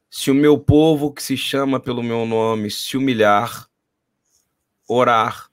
Se 0.08 0.30
o 0.30 0.34
meu 0.34 0.58
povo, 0.58 1.12
que 1.12 1.22
se 1.22 1.36
chama 1.36 1.80
pelo 1.80 2.02
meu 2.02 2.24
nome, 2.24 2.70
se 2.70 2.96
humilhar, 2.96 3.68
orar 4.88 5.50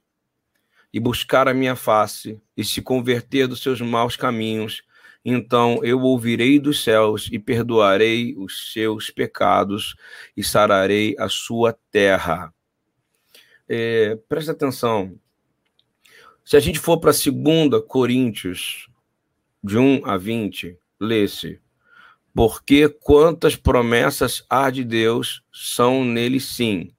e 0.94 1.00
buscar 1.00 1.48
a 1.48 1.54
minha 1.54 1.76
face 1.76 2.40
e 2.56 2.64
se 2.64 2.82
converter 2.82 3.48
dos 3.48 3.62
seus 3.62 3.82
maus 3.82 4.16
caminhos, 4.16 4.84
então 5.24 5.80
eu 5.84 6.02
ouvirei 6.02 6.60
dos 6.60 6.84
céus 6.84 7.30
e 7.32 7.40
perdoarei 7.40 8.36
os 8.38 8.74
seus 8.74 9.10
pecados 9.10 9.96
e 10.36 10.44
sararei 10.44 11.16
a 11.18 11.30
sua 11.30 11.78
terra. 11.92 12.54
É, 13.68 14.18
presta 14.28 14.52
atenção. 14.52 15.18
Se 16.44 16.58
a 16.58 16.60
gente 16.60 16.78
for 16.78 17.00
para 17.00 17.12
2 17.12 17.84
Coríntios, 17.88 18.90
de 19.64 19.78
1 19.78 20.06
a 20.06 20.18
20, 20.18 20.78
lê-se. 21.00 21.62
Porque 22.36 22.90
quantas 22.90 23.56
promessas 23.56 24.44
há 24.50 24.70
de 24.70 24.84
Deus 24.84 25.42
são 25.54 26.04
nele 26.04 26.40
sim. 26.40 26.92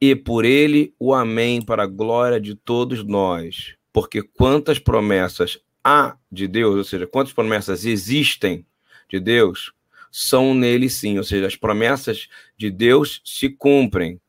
E 0.00 0.14
por 0.14 0.44
ele 0.44 0.94
o 0.98 1.14
Amém 1.14 1.62
para 1.62 1.84
a 1.84 1.86
glória 1.86 2.40
de 2.40 2.54
todos 2.54 3.02
nós. 3.04 3.76
Porque 3.92 4.22
quantas 4.22 4.78
promessas 4.78 5.58
há 5.82 6.16
de 6.30 6.46
Deus, 6.46 6.76
ou 6.76 6.84
seja, 6.84 7.06
quantas 7.06 7.32
promessas 7.32 7.84
existem 7.84 8.66
de 9.08 9.18
Deus, 9.18 9.72
são 10.10 10.54
nele 10.54 10.88
sim, 10.88 11.18
ou 11.18 11.24
seja, 11.24 11.46
as 11.46 11.56
promessas 11.56 12.28
de 12.56 12.70
Deus 12.70 13.20
se 13.24 13.48
cumprem 13.48 14.20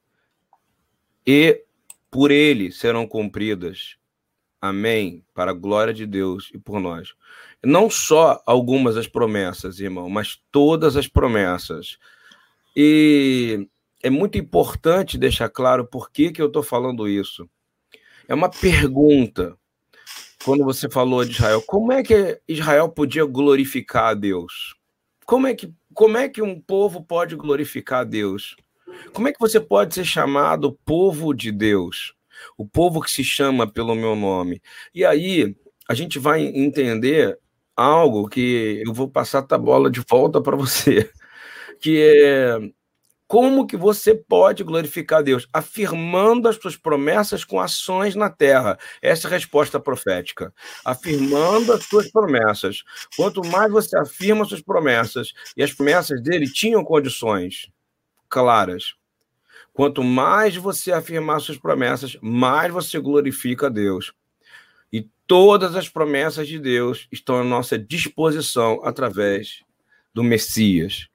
e 1.26 1.64
por 2.12 2.32
ele 2.32 2.72
serão 2.72 3.08
cumpridas. 3.08 3.98
Amém. 4.62 5.24
Para 5.34 5.52
a 5.52 5.54
glória 5.54 5.94
de 5.94 6.06
Deus 6.06 6.50
e 6.54 6.58
por 6.58 6.80
nós. 6.80 7.14
Não 7.64 7.90
só 7.90 8.42
algumas 8.46 8.96
das 8.96 9.08
promessas, 9.08 9.80
irmão, 9.80 10.10
mas 10.10 10.42
todas 10.52 10.98
as 10.98 11.08
promessas. 11.08 11.98
E 12.76 13.68
é 14.02 14.10
muito 14.10 14.38
importante 14.38 15.18
deixar 15.18 15.50
claro 15.50 15.86
por 15.86 16.12
que, 16.12 16.32
que 16.32 16.42
eu 16.42 16.48
estou 16.48 16.64
falando 16.64 17.08
isso. 17.08 17.50
É 18.28 18.34
uma 18.34 18.50
pergunta 18.50 19.58
quando 20.44 20.64
você 20.64 20.90
falou 20.90 21.24
de 21.26 21.32
Israel, 21.32 21.62
como 21.62 21.92
é 21.92 22.02
que 22.04 22.40
Israel 22.48 22.90
podia 22.90 23.26
glorificar 23.26 24.10
a 24.10 24.14
Deus? 24.14 24.76
Como 25.26 25.48
é 25.48 25.54
que, 25.54 25.72
como 25.94 26.18
é 26.18 26.30
que 26.30 26.42
um 26.42 26.60
povo 26.60 27.04
pode 27.04 27.36
glorificar 27.36 28.02
a 28.02 28.04
Deus? 28.04 28.56
Como 29.14 29.28
é 29.28 29.34
que 29.34 29.40
você 29.40 29.60
pode 29.60 29.94
ser 29.96 30.06
chamado 30.06 30.78
povo 30.86 31.34
de 31.34 31.52
Deus? 31.52 32.14
O 32.58 32.66
povo 32.66 33.02
que 33.02 33.12
se 33.12 33.24
chama 33.24 33.72
pelo 33.72 33.96
meu 33.96 34.16
nome. 34.16 34.62
E 34.94 35.06
aí 35.06 35.56
a 35.88 35.94
gente 35.94 36.18
vai 36.20 36.42
entender 36.42 37.38
algo 37.76 38.28
que 38.28 38.82
eu 38.86 38.94
vou 38.94 39.10
passar 39.10 39.46
a 39.50 39.58
bola 39.58 39.90
de 39.90 40.02
volta 40.08 40.42
para 40.42 40.56
você, 40.56 41.10
que 41.80 42.02
é 42.02 42.60
como 43.30 43.68
que 43.68 43.78
você 43.78 44.16
pode 44.16 44.64
glorificar 44.64 45.22
Deus? 45.22 45.48
Afirmando 45.54 46.50
as 46.50 46.56
suas 46.56 46.76
promessas 46.76 47.44
com 47.44 47.60
ações 47.60 48.16
na 48.16 48.28
terra. 48.28 48.76
Essa 49.04 49.28
é 49.28 49.30
a 49.30 49.34
resposta 49.34 49.80
profética. 49.80 50.52
Afirmando 50.84 51.72
as 51.72 51.84
suas 51.84 52.12
promessas. 52.12 52.84
Quanto 53.16 53.46
mais 53.46 53.72
você 53.72 53.96
afirma 53.96 54.42
as 54.42 54.50
suas 54.50 54.64
promessas, 54.64 55.32
e 55.56 55.62
as 55.62 55.72
promessas 55.72 56.24
dele 56.24 56.52
tinham 56.52 56.84
condições 56.84 57.70
claras. 58.28 58.96
Quanto 59.72 60.04
mais 60.04 60.56
você 60.56 60.92
afirmar 60.92 61.40
suas 61.40 61.60
promessas, 61.60 62.18
mais 62.24 62.74
você 62.74 63.00
glorifica 63.00 63.70
Deus. 63.70 64.12
E 64.92 65.08
todas 65.28 65.76
as 65.76 65.88
promessas 65.88 66.48
de 66.48 66.58
Deus 66.58 67.08
estão 67.12 67.40
à 67.40 67.44
nossa 67.44 67.78
disposição 67.78 68.82
através 68.84 69.64
do 70.16 70.24
Messias. 70.24 71.08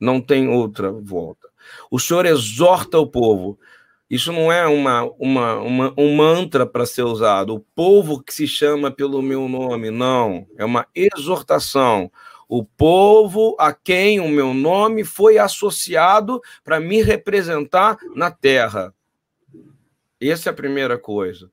Não 0.00 0.20
tem 0.20 0.48
outra 0.48 0.90
volta. 0.90 1.51
O 1.90 1.98
Senhor 1.98 2.26
exorta 2.26 2.98
o 2.98 3.06
povo. 3.06 3.58
Isso 4.08 4.30
não 4.30 4.52
é 4.52 4.66
uma, 4.66 5.04
uma, 5.18 5.54
uma 5.56 5.94
um 5.96 6.14
mantra 6.14 6.66
para 6.66 6.84
ser 6.84 7.02
usado. 7.02 7.54
O 7.54 7.60
povo 7.60 8.22
que 8.22 8.34
se 8.34 8.46
chama 8.46 8.90
pelo 8.90 9.22
meu 9.22 9.48
nome, 9.48 9.90
não. 9.90 10.46
É 10.58 10.64
uma 10.64 10.86
exortação. 10.94 12.12
O 12.46 12.62
povo 12.62 13.56
a 13.58 13.72
quem 13.72 14.20
o 14.20 14.28
meu 14.28 14.52
nome 14.52 15.04
foi 15.04 15.38
associado 15.38 16.42
para 16.62 16.78
me 16.78 17.00
representar 17.00 17.96
na 18.14 18.30
terra. 18.30 18.94
Essa 20.20 20.50
é 20.50 20.52
a 20.52 20.54
primeira 20.54 20.98
coisa. 20.98 21.50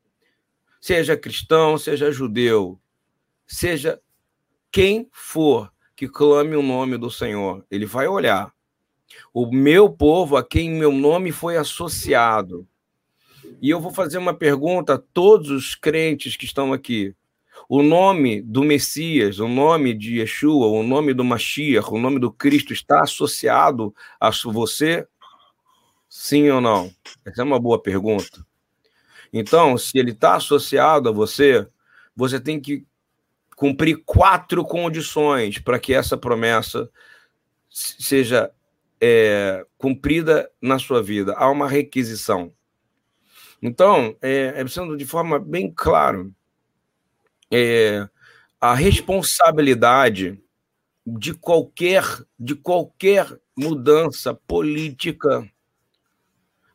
Seja 0.82 1.16
cristão, 1.16 1.78
seja 1.78 2.12
judeu, 2.12 2.78
seja 3.48 4.02
quem 4.70 5.08
for 5.14 5.72
que 5.96 6.10
clame 6.10 6.56
o 6.56 6.62
nome 6.62 6.98
do 6.98 7.10
Senhor, 7.10 7.66
ele 7.72 7.86
vai 7.86 8.08
olhar 8.08 8.54
o 9.34 9.46
meu 9.52 9.90
povo 9.90 10.38
a 10.38 10.44
quem 10.44 10.70
meu 10.70 10.92
nome 10.92 11.32
foi 11.32 11.58
associado. 11.58 12.68
E 13.62 13.70
eu 13.70 13.80
vou 13.80 13.92
fazer 13.92 14.18
uma 14.18 14.34
pergunta 14.34 14.96
a 14.96 14.98
todos 14.98 15.50
os 15.50 15.76
crentes 15.76 16.38
que 16.38 16.46
estão 16.46 16.72
aqui. 16.72 17.16
O 17.68 17.84
nome 17.84 18.42
do 18.42 18.64
Messias, 18.64 19.40
o 19.40 19.48
nome 19.48 19.94
de 19.94 20.20
Yeshua, 20.20 20.68
o 20.68 20.82
nome 20.82 21.14
do 21.14 21.24
Mashiach, 21.24 21.92
o 21.92 22.00
nome 22.00 22.20
do 22.20 22.32
Cristo 22.32 22.74
está 22.74 23.02
associado 23.02 23.94
a 24.20 24.32
você? 24.32 25.08
Sim 26.08 26.50
ou 26.50 26.62
não? 26.62 26.92
Essa 27.26 27.42
é 27.42 27.44
uma 27.44 27.60
boa 27.60 27.80
pergunta. 27.82 28.46
Então, 29.32 29.78
se 29.78 29.98
ele 29.98 30.12
está 30.12 30.36
associado 30.36 31.10
a 31.10 31.12
você, 31.12 31.68
você 32.16 32.40
tem 32.40 32.60
que 32.60 32.86
cumprir 33.56 34.02
quatro 34.06 34.64
condições 34.64 35.60
para 35.60 35.78
que 35.78 35.94
essa 35.94 36.18
promessa 36.18 36.90
seja 37.70 38.50
é, 39.02 39.66
cumprida 39.78 40.50
na 40.62 40.78
sua 40.78 41.02
vida, 41.02 41.34
há 41.34 41.50
uma 41.50 41.68
requisição. 41.68 42.54
Então, 43.62 44.16
é, 44.22 44.54
é 44.56 44.64
pensando 44.64 44.96
de 44.96 45.06
forma 45.06 45.40
bem 45.40 45.72
clara, 45.74 46.30
é, 47.52 48.08
a 48.60 48.74
responsabilidade 48.74 50.40
de 51.06 51.34
qualquer, 51.34 52.04
de 52.38 52.56
qualquer 52.56 53.28
mudança 53.58 54.34
política, 54.34 55.50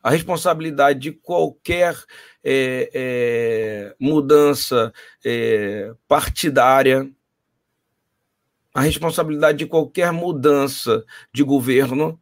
a 0.03 0.09
responsabilidade 0.09 0.99
de 0.99 1.11
qualquer 1.11 1.95
é, 2.43 2.91
é, 2.93 3.95
mudança 3.99 4.93
é, 5.23 5.93
partidária, 6.07 7.09
a 8.75 8.81
responsabilidade 8.81 9.59
de 9.59 9.65
qualquer 9.65 10.11
mudança 10.11 11.05
de 11.33 11.43
governo 11.43 12.19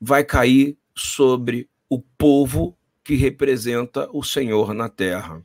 vai 0.00 0.22
cair 0.22 0.78
sobre 0.94 1.68
o 1.88 2.00
povo 2.00 2.78
que 3.02 3.16
representa 3.16 4.08
o 4.12 4.22
Senhor 4.22 4.72
na 4.72 4.88
terra. 4.88 5.42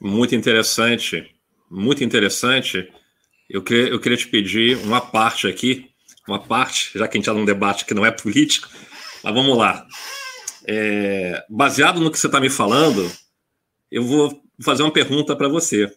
Muito 0.00 0.34
interessante, 0.34 1.32
muito 1.70 2.02
interessante. 2.02 2.92
Eu 3.48 3.62
queria, 3.62 3.90
eu 3.90 4.00
queria 4.00 4.18
te 4.18 4.26
pedir 4.26 4.76
uma 4.78 5.00
parte 5.00 5.46
aqui, 5.46 5.88
uma 6.26 6.40
parte, 6.40 6.98
já 6.98 7.06
que 7.06 7.16
a 7.16 7.18
gente 7.18 7.28
está 7.28 7.32
num 7.32 7.44
debate 7.44 7.84
que 7.84 7.94
não 7.94 8.04
é 8.04 8.10
político, 8.10 8.68
mas 9.22 9.32
vamos 9.32 9.56
lá. 9.56 9.86
É, 10.66 11.46
baseado 11.48 12.00
no 12.00 12.10
que 12.10 12.18
você 12.18 12.26
está 12.26 12.40
me 12.40 12.50
falando, 12.50 13.08
eu 13.88 14.02
vou 14.02 14.42
fazer 14.60 14.82
uma 14.82 14.92
pergunta 14.92 15.36
para 15.36 15.46
você. 15.46 15.96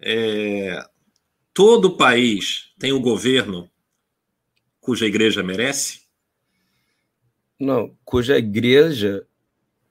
é, 0.00 0.92
todo 1.54 1.96
país 1.96 2.72
tem 2.78 2.92
um 2.92 3.00
governo 3.00 3.68
cuja 4.80 5.06
igreja 5.06 5.42
merece? 5.42 6.02
Não, 7.58 7.96
cuja 8.04 8.36
igreja, 8.36 9.26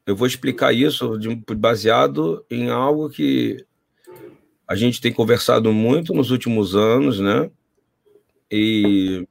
eu 0.05 0.15
vou 0.15 0.27
explicar 0.27 0.73
isso 0.73 1.17
de, 1.17 1.33
baseado 1.55 2.45
em 2.49 2.69
algo 2.69 3.09
que 3.09 3.65
a 4.67 4.75
gente 4.75 4.99
tem 4.99 5.13
conversado 5.13 5.71
muito 5.71 6.13
nos 6.13 6.31
últimos 6.31 6.75
anos, 6.75 7.19
né? 7.19 7.49
E 8.49 9.25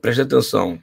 preste 0.00 0.22
atenção. 0.22 0.82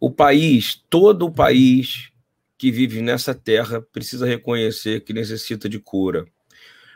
O 0.00 0.10
país, 0.10 0.82
todo 0.90 1.26
o 1.26 1.32
país 1.32 2.10
que 2.58 2.70
vive 2.70 3.00
nessa 3.00 3.34
terra 3.34 3.80
precisa 3.80 4.26
reconhecer 4.26 5.00
que 5.00 5.12
necessita 5.12 5.68
de 5.68 5.78
cura. 5.78 6.26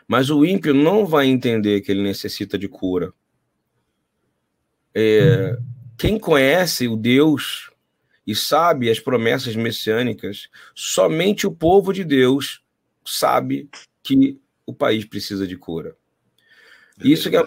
Mas 0.09 0.31
o 0.31 0.43
ímpio 0.43 0.73
não 0.73 1.05
vai 1.05 1.27
entender 1.27 1.81
que 1.81 1.91
ele 1.91 2.01
necessita 2.01 2.57
de 2.57 2.67
cura. 2.67 3.13
É, 4.91 5.55
quem 5.95 6.17
conhece 6.17 6.87
o 6.87 6.95
Deus 6.95 7.69
e 8.25 8.33
sabe 8.33 8.89
as 8.89 8.99
promessas 8.99 9.55
messiânicas, 9.55 10.49
somente 10.73 11.45
o 11.45 11.51
povo 11.51 11.93
de 11.93 12.03
Deus 12.03 12.63
sabe 13.05 13.69
que 14.01 14.41
o 14.65 14.73
país 14.73 15.05
precisa 15.05 15.45
de 15.45 15.55
cura. 15.55 15.95
É 16.99 17.07
Isso 17.07 17.29
que 17.29 17.37
é 17.37 17.43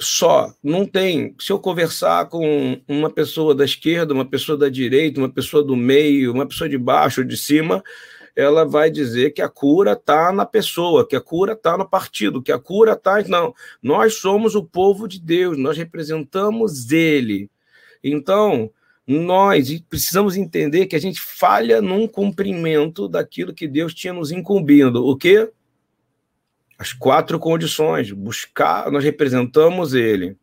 só, 0.00 0.54
não 0.62 0.86
tem. 0.86 1.34
Se 1.38 1.52
eu 1.52 1.58
conversar 1.58 2.26
com 2.30 2.80
uma 2.88 3.10
pessoa 3.10 3.54
da 3.54 3.66
esquerda, 3.66 4.14
uma 4.14 4.24
pessoa 4.24 4.56
da 4.56 4.70
direita, 4.70 5.20
uma 5.20 5.28
pessoa 5.28 5.62
do 5.62 5.76
meio, 5.76 6.32
uma 6.32 6.46
pessoa 6.46 6.70
de 6.70 6.78
baixo 6.78 7.20
ou 7.20 7.26
de 7.26 7.36
cima, 7.36 7.84
ela 8.38 8.64
vai 8.64 8.88
dizer 8.88 9.32
que 9.32 9.42
a 9.42 9.48
cura 9.48 9.94
está 9.94 10.30
na 10.30 10.46
pessoa, 10.46 11.04
que 11.04 11.16
a 11.16 11.20
cura 11.20 11.54
está 11.54 11.76
no 11.76 11.84
partido, 11.84 12.40
que 12.40 12.52
a 12.52 12.58
cura 12.58 12.92
está. 12.92 13.20
Não, 13.26 13.52
nós 13.82 14.14
somos 14.14 14.54
o 14.54 14.62
povo 14.62 15.08
de 15.08 15.20
Deus, 15.20 15.58
nós 15.58 15.76
representamos 15.76 16.92
Ele. 16.92 17.50
Então, 18.02 18.70
nós 19.04 19.80
precisamos 19.90 20.36
entender 20.36 20.86
que 20.86 20.94
a 20.94 21.00
gente 21.00 21.20
falha 21.20 21.82
num 21.82 22.06
cumprimento 22.06 23.08
daquilo 23.08 23.52
que 23.52 23.66
Deus 23.66 23.92
tinha 23.92 24.12
nos 24.12 24.30
incumbido. 24.30 25.04
O 25.04 25.16
quê? 25.16 25.50
As 26.78 26.92
quatro 26.92 27.40
condições. 27.40 28.12
Buscar, 28.12 28.88
nós 28.92 29.02
representamos 29.02 29.94
Ele. 29.94 30.36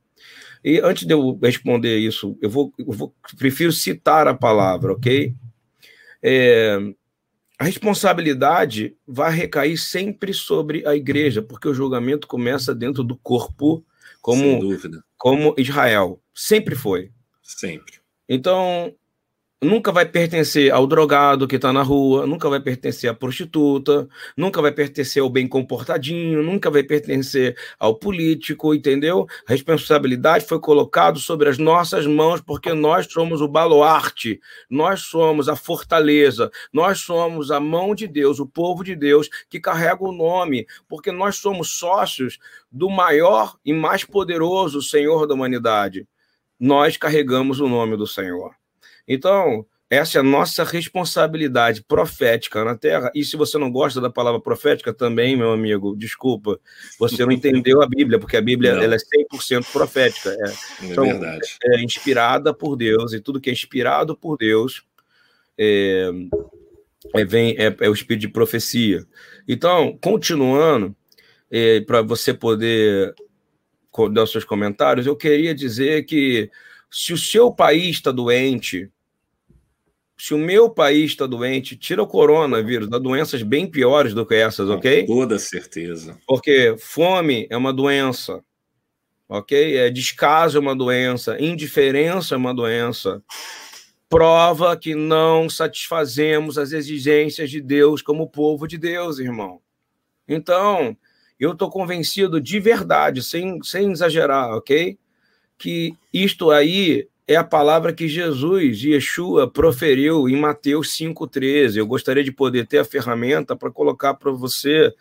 E 0.61 0.81
antes 0.81 1.07
de 1.07 1.13
eu 1.13 1.39
responder 1.41 1.97
isso, 1.97 2.37
eu 2.41 2.49
vou, 2.49 2.73
eu 2.77 2.91
vou 2.91 3.15
prefiro 3.37 3.71
citar 3.71 4.27
a 4.27 4.33
palavra, 4.33 4.91
ok? 4.91 5.33
É, 6.21 6.77
a 7.57 7.63
responsabilidade 7.63 8.95
vai 9.07 9.33
recair 9.33 9.77
sempre 9.77 10.33
sobre 10.33 10.85
a 10.85 10.95
igreja, 10.95 11.41
porque 11.41 11.67
o 11.67 11.73
julgamento 11.73 12.27
começa 12.27 12.75
dentro 12.75 13.03
do 13.03 13.15
corpo, 13.17 13.85
como, 14.21 14.59
como 15.17 15.55
Israel. 15.57 16.21
Sempre 16.33 16.75
foi. 16.75 17.11
Sempre. 17.41 17.99
Então, 18.27 18.93
nunca 19.63 19.91
vai 19.91 20.05
pertencer 20.05 20.71
ao 20.71 20.85
drogado 20.85 21.47
que 21.47 21.55
está 21.55 21.71
na 21.73 21.81
rua, 21.81 22.27
nunca 22.27 22.49
vai 22.49 22.59
pertencer 22.59 23.09
à 23.09 23.13
prostituta, 23.13 24.07
nunca 24.37 24.61
vai 24.61 24.71
pertencer 24.71 25.21
ao 25.21 25.29
bem 25.29 25.47
comportadinho, 25.47 26.43
nunca 26.43 26.69
vai 26.69 26.83
pertencer 26.83 27.57
ao 27.79 27.95
político, 27.95 28.73
entendeu? 28.73 29.25
A 29.47 29.51
responsabilidade 29.51 30.45
foi 30.45 30.59
colocada 30.59 31.17
sobre 31.19 31.49
as 31.49 31.57
nossas 31.57 32.05
mãos 32.05 32.41
porque 32.41 32.73
nós 32.73 33.07
somos 33.09 33.41
o 33.41 33.47
baluarte, 33.47 34.39
nós 34.69 35.01
somos 35.01 35.49
a 35.49 35.55
fortaleza, 35.55 36.51
nós 36.71 36.99
somos 36.99 37.49
a 37.49 37.59
mão 37.59 37.95
de 37.95 38.07
Deus, 38.07 38.39
o 38.39 38.47
povo 38.47 38.83
de 38.83 38.95
Deus 38.95 39.29
que 39.49 39.59
carrega 39.59 40.03
o 40.03 40.11
nome, 40.11 40.67
porque 40.87 41.11
nós 41.11 41.37
somos 41.37 41.77
sócios 41.77 42.37
do 42.71 42.89
maior 42.89 43.55
e 43.65 43.73
mais 43.73 44.03
poderoso 44.03 44.81
Senhor 44.81 45.25
da 45.27 45.33
humanidade. 45.33 46.07
Nós 46.59 46.97
carregamos 46.97 47.59
o 47.59 47.67
nome 47.67 47.97
do 47.97 48.07
Senhor. 48.07 48.53
Então, 49.07 49.65
essa 49.89 50.17
é 50.17 50.21
a 50.21 50.23
nossa 50.23 50.63
responsabilidade 50.63 51.83
profética 51.83 52.63
na 52.63 52.75
Terra. 52.75 53.11
E 53.13 53.23
se 53.23 53.37
você 53.37 53.57
não 53.57 53.71
gosta 53.71 54.01
da 54.01 54.09
palavra 54.09 54.41
profética, 54.41 54.91
também, 54.91 55.37
meu 55.37 55.51
amigo, 55.51 55.95
desculpa, 55.95 56.59
você 56.99 57.23
não 57.23 57.31
entendeu 57.33 57.81
a 57.81 57.87
Bíblia, 57.87 58.19
porque 58.19 58.35
a 58.35 58.41
Bíblia 58.41 58.71
ela 58.71 58.95
é 58.95 58.97
100% 58.97 59.71
profética. 59.71 60.29
É, 60.29 60.49
é 60.85 60.91
então, 60.91 61.05
verdade. 61.05 61.57
É, 61.63 61.75
é, 61.77 61.83
inspirada 61.83 62.53
por 62.53 62.75
Deus, 62.75 63.13
e 63.13 63.21
tudo 63.21 63.39
que 63.39 63.49
é 63.49 63.53
inspirado 63.53 64.17
por 64.17 64.37
Deus 64.37 64.83
é, 65.57 66.09
é 67.13 67.23
vem, 67.23 67.55
é, 67.57 67.75
é, 67.79 67.89
o 67.89 67.93
espírito 67.93 68.21
de 68.21 68.29
profecia. 68.29 69.05
Então, 69.47 69.97
continuando, 70.01 70.95
é, 71.51 71.81
para 71.81 72.01
você 72.01 72.33
poder 72.33 73.13
dar 74.11 74.23
os 74.23 74.31
seus 74.31 74.43
comentários, 74.43 75.05
eu 75.05 75.15
queria 75.15 75.53
dizer 75.53 76.05
que 76.05 76.49
se 76.89 77.13
o 77.13 77.17
seu 77.17 77.51
país 77.51 77.97
está 77.97 78.11
doente, 78.11 78.89
se 80.17 80.33
o 80.33 80.37
meu 80.37 80.69
país 80.69 81.11
está 81.11 81.25
doente, 81.25 81.75
tira 81.75 82.01
o 82.01 82.07
coronavírus, 82.07 82.89
dá 82.89 82.97
doenças 82.97 83.43
bem 83.43 83.69
piores 83.69 84.13
do 84.13 84.25
que 84.25 84.35
essas, 84.35 84.69
ok? 84.69 85.05
Com 85.05 85.15
toda 85.15 85.37
certeza. 85.37 86.17
Porque 86.25 86.75
fome 86.79 87.47
é 87.49 87.57
uma 87.57 87.73
doença, 87.73 88.41
ok? 89.27 89.77
É 89.77 89.89
descaso 89.89 90.57
é 90.57 90.61
uma 90.61 90.75
doença, 90.75 91.39
indiferença 91.41 92.35
é 92.35 92.37
uma 92.37 92.53
doença. 92.53 93.21
Prova 94.07 94.77
que 94.77 94.95
não 94.95 95.49
satisfazemos 95.49 96.57
as 96.57 96.71
exigências 96.71 97.49
de 97.49 97.59
Deus 97.59 98.01
como 98.01 98.29
povo 98.29 98.67
de 98.67 98.77
Deus, 98.77 99.19
irmão. 99.19 99.59
Então, 100.27 100.95
eu 101.37 101.51
estou 101.51 101.69
convencido 101.69 102.39
de 102.39 102.59
verdade, 102.59 103.21
sem, 103.21 103.61
sem 103.63 103.91
exagerar, 103.91 104.51
ok? 104.51 104.97
Que 105.57 105.93
isto 106.13 106.51
aí 106.51 107.07
é 107.27 107.35
a 107.35 107.43
palavra 107.43 107.91
que 107.91 108.07
Jesus, 108.07 108.83
Yeshua, 108.83 109.49
proferiu 109.49 110.29
em 110.29 110.35
Mateus 110.35 110.95
5,13. 110.95 111.77
Eu 111.77 111.87
gostaria 111.87 112.23
de 112.23 112.31
poder 112.31 112.67
ter 112.67 112.79
a 112.79 112.85
ferramenta 112.85 113.55
para 113.55 113.71
colocar 113.71 114.13
para 114.13 114.31
você 114.31 114.93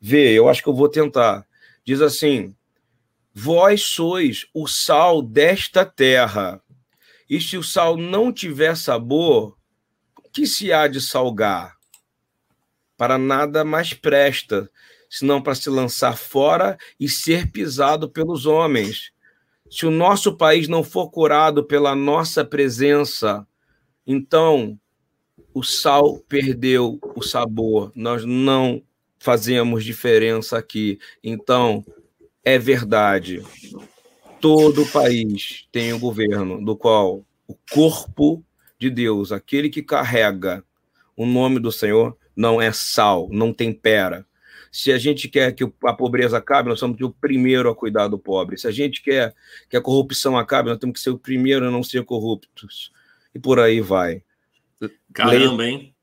ver. 0.00 0.32
Eu 0.32 0.48
acho 0.48 0.62
que 0.62 0.68
eu 0.68 0.74
vou 0.74 0.88
tentar. 0.88 1.46
Diz 1.84 2.00
assim: 2.00 2.54
Vós 3.32 3.82
sois 3.82 4.46
o 4.52 4.66
sal 4.66 5.22
desta 5.22 5.84
terra. 5.84 6.60
E 7.30 7.40
se 7.40 7.56
o 7.56 7.62
sal 7.62 7.96
não 7.96 8.32
tiver 8.32 8.76
sabor, 8.76 9.56
que 10.32 10.46
se 10.46 10.72
há 10.72 10.88
de 10.88 11.00
salgar? 11.00 11.76
Para 12.96 13.16
nada 13.16 13.64
mais 13.64 13.94
presta, 13.94 14.68
senão 15.08 15.40
para 15.40 15.54
se 15.54 15.70
lançar 15.70 16.16
fora 16.16 16.76
e 16.98 17.08
ser 17.08 17.50
pisado 17.50 18.10
pelos 18.10 18.44
homens 18.44 19.13
se 19.68 19.86
o 19.86 19.90
nosso 19.90 20.36
país 20.36 20.68
não 20.68 20.84
for 20.84 21.10
curado 21.10 21.64
pela 21.64 21.94
nossa 21.94 22.44
presença, 22.44 23.46
então 24.06 24.78
o 25.52 25.62
sal 25.62 26.18
perdeu 26.28 26.98
o 27.14 27.22
sabor. 27.22 27.92
Nós 27.94 28.24
não 28.24 28.82
fazemos 29.18 29.84
diferença 29.84 30.58
aqui. 30.58 30.98
Então, 31.22 31.84
é 32.44 32.58
verdade. 32.58 33.42
Todo 34.40 34.84
país 34.86 35.66
tem 35.72 35.92
um 35.92 35.98
governo 35.98 36.62
do 36.62 36.76
qual 36.76 37.24
o 37.48 37.56
corpo 37.72 38.44
de 38.78 38.90
Deus, 38.90 39.32
aquele 39.32 39.70
que 39.70 39.82
carrega 39.82 40.62
o 41.16 41.24
nome 41.24 41.58
do 41.58 41.72
Senhor, 41.72 42.16
não 42.36 42.60
é 42.60 42.72
sal, 42.72 43.28
não 43.30 43.52
tempera. 43.52 44.26
Se 44.74 44.90
a 44.90 44.98
gente 44.98 45.28
quer 45.28 45.54
que 45.54 45.62
a 45.84 45.92
pobreza 45.92 46.36
acabe, 46.36 46.68
nós 46.68 46.80
somos 46.80 47.00
o 47.00 47.08
primeiro 47.08 47.70
a 47.70 47.74
cuidar 47.76 48.08
do 48.08 48.18
pobre. 48.18 48.58
Se 48.58 48.66
a 48.66 48.72
gente 48.72 49.00
quer 49.00 49.32
que 49.70 49.76
a 49.76 49.80
corrupção 49.80 50.36
acabe, 50.36 50.68
nós 50.68 50.78
temos 50.78 50.94
que 50.94 51.00
ser 51.00 51.10
o 51.10 51.16
primeiro 51.16 51.68
a 51.68 51.70
não 51.70 51.80
ser 51.80 52.04
corruptos. 52.04 52.90
E 53.32 53.38
por 53.38 53.60
aí 53.60 53.80
vai. 53.80 54.20
Caramba, 55.12 55.64
hein? 55.64 55.94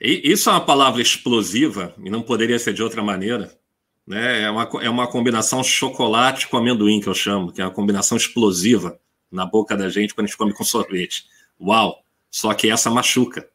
Isso 0.00 0.48
é 0.48 0.52
uma 0.52 0.64
palavra 0.64 1.02
explosiva 1.02 1.92
e 2.00 2.08
não 2.08 2.22
poderia 2.22 2.60
ser 2.60 2.72
de 2.72 2.80
outra 2.80 3.02
maneira. 3.02 3.58
Né? 4.06 4.42
É, 4.42 4.50
uma, 4.52 4.70
é 4.82 4.88
uma 4.88 5.08
combinação 5.08 5.64
chocolate 5.64 6.46
com 6.46 6.58
amendoim, 6.58 7.00
que 7.00 7.08
eu 7.08 7.14
chamo, 7.14 7.50
que 7.50 7.60
é 7.60 7.64
uma 7.64 7.74
combinação 7.74 8.16
explosiva 8.16 9.00
na 9.32 9.44
boca 9.44 9.76
da 9.76 9.88
gente 9.88 10.14
quando 10.14 10.26
a 10.26 10.28
gente 10.28 10.38
come 10.38 10.52
com 10.52 10.62
sorvete. 10.62 11.24
Uau! 11.60 12.04
Só 12.30 12.54
que 12.54 12.70
essa 12.70 12.88
machuca. 12.88 13.48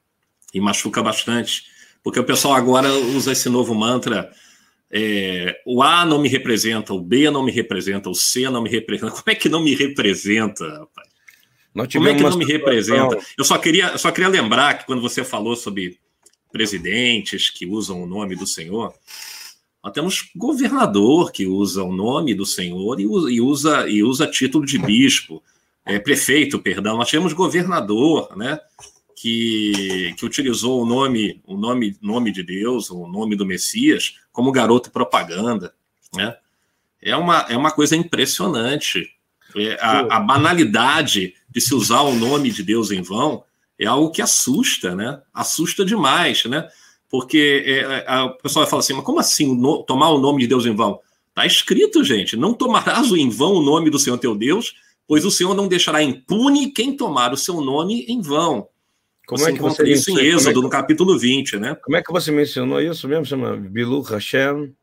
E 0.54 0.60
machuca 0.60 1.02
bastante. 1.02 1.74
Porque 2.06 2.20
o 2.20 2.24
pessoal 2.24 2.54
agora 2.54 2.94
usa 2.94 3.32
esse 3.32 3.50
novo 3.50 3.74
mantra. 3.74 4.32
É, 4.92 5.60
o 5.66 5.82
A 5.82 6.06
não 6.06 6.20
me 6.20 6.30
representa, 6.30 6.94
o 6.94 7.02
B 7.02 7.32
não 7.32 7.42
me 7.42 7.52
representa, 7.52 8.12
o 8.12 8.14
C 8.14 8.48
não 8.48 8.62
me 8.62 8.70
representa. 8.70 9.10
Como 9.10 9.24
é 9.26 9.34
que 9.34 9.50
não 9.50 9.60
me 9.60 9.74
representa, 9.74 10.66
rapaz? 10.70 11.10
Como 11.92 12.08
é 12.08 12.14
que 12.14 12.22
não 12.22 12.38
me 12.38 12.46
representa? 12.46 13.18
Eu 13.36 13.44
só 13.44 13.58
queria, 13.58 13.88
eu 13.88 13.98
só 13.98 14.12
queria 14.12 14.30
lembrar 14.30 14.78
que 14.78 14.86
quando 14.86 15.02
você 15.02 15.24
falou 15.24 15.56
sobre 15.56 15.98
presidentes 16.52 17.50
que 17.50 17.66
usam 17.66 18.04
o 18.04 18.06
nome 18.06 18.36
do 18.36 18.46
Senhor, 18.46 18.94
nós 19.84 19.92
temos 19.92 20.30
governador 20.36 21.32
que 21.32 21.48
usa 21.48 21.82
o 21.82 21.92
nome 21.92 22.36
do 22.36 22.46
Senhor 22.46 23.00
e 23.00 23.08
usa, 23.08 23.32
e 23.32 23.42
usa, 23.42 23.90
e 23.90 24.04
usa 24.04 24.28
título 24.28 24.64
de 24.64 24.78
bispo, 24.78 25.42
é, 25.84 25.98
prefeito, 25.98 26.60
perdão. 26.60 26.98
Nós 26.98 27.10
temos 27.10 27.34
governador, 27.34 28.38
né? 28.38 28.60
Que, 29.26 30.14
que 30.20 30.24
utilizou 30.24 30.84
o 30.84 30.86
nome, 30.86 31.42
o 31.48 31.58
nome, 31.58 31.98
nome 32.00 32.32
de 32.32 32.44
Deus, 32.44 32.92
o 32.92 33.08
nome 33.08 33.36
do 33.36 33.44
Messias, 33.44 34.20
como 34.32 34.52
garoto 34.52 34.92
propaganda. 34.92 35.74
Né? 36.14 36.38
É, 37.02 37.16
uma, 37.16 37.40
é 37.50 37.58
uma 37.58 37.72
coisa 37.72 37.96
impressionante. 37.96 39.10
É, 39.56 39.80
a, 39.82 40.18
a, 40.18 40.20
banalidade 40.20 41.34
de 41.50 41.60
se 41.60 41.74
usar 41.74 42.02
o 42.02 42.14
nome 42.14 42.52
de 42.52 42.62
Deus 42.62 42.92
em 42.92 43.02
vão 43.02 43.44
é 43.80 43.88
algo 43.88 44.12
que 44.12 44.22
assusta, 44.22 44.94
né? 44.94 45.20
Assusta 45.34 45.84
demais, 45.84 46.46
né? 46.46 46.68
Porque 47.10 47.64
é, 47.66 48.06
a, 48.08 48.26
o 48.26 48.38
pessoal 48.38 48.64
vai 48.64 48.70
falar 48.70 48.82
assim, 48.82 48.94
mas 48.94 49.06
como 49.06 49.20
assim 49.20 49.56
no, 49.56 49.82
tomar 49.82 50.10
o 50.10 50.20
nome 50.20 50.42
de 50.42 50.48
Deus 50.48 50.68
em 50.68 50.76
vão? 50.76 51.00
Está 51.30 51.48
escrito, 51.48 52.04
gente, 52.04 52.38
não 52.38 52.54
tomarás 52.54 53.12
em 53.12 53.28
vão 53.28 53.54
o 53.54 53.64
nome 53.64 53.90
do 53.90 53.98
Senhor 53.98 54.20
teu 54.20 54.36
Deus, 54.36 54.76
pois 55.08 55.26
o 55.26 55.32
Senhor 55.32 55.56
não 55.56 55.68
deixará 55.68 56.04
impune 56.04 56.70
quem 56.70 56.96
tomar 56.96 57.34
o 57.34 57.38
seu 57.38 57.60
nome 57.60 58.06
em 58.08 58.22
vão. 58.22 58.70
Como 59.26 59.42
você 59.42 59.50
é 59.50 59.54
que 59.54 59.62
você 59.62 59.84
isso 59.92 60.12
em 60.12 60.26
Êxodo, 60.26 60.50
é 60.50 60.54
que... 60.54 60.62
no 60.62 60.70
capítulo 60.70 61.18
20, 61.18 61.58
né? 61.58 61.76
Como 61.76 61.98
é 61.98 62.04
que 62.04 62.12
você 62.12 62.32
mencionou 62.32 62.82
isso 62.82 63.08
mesmo? 63.08 63.26
Chama 63.26 63.56
Bilu 63.56 64.02
Hashem? 64.02 64.74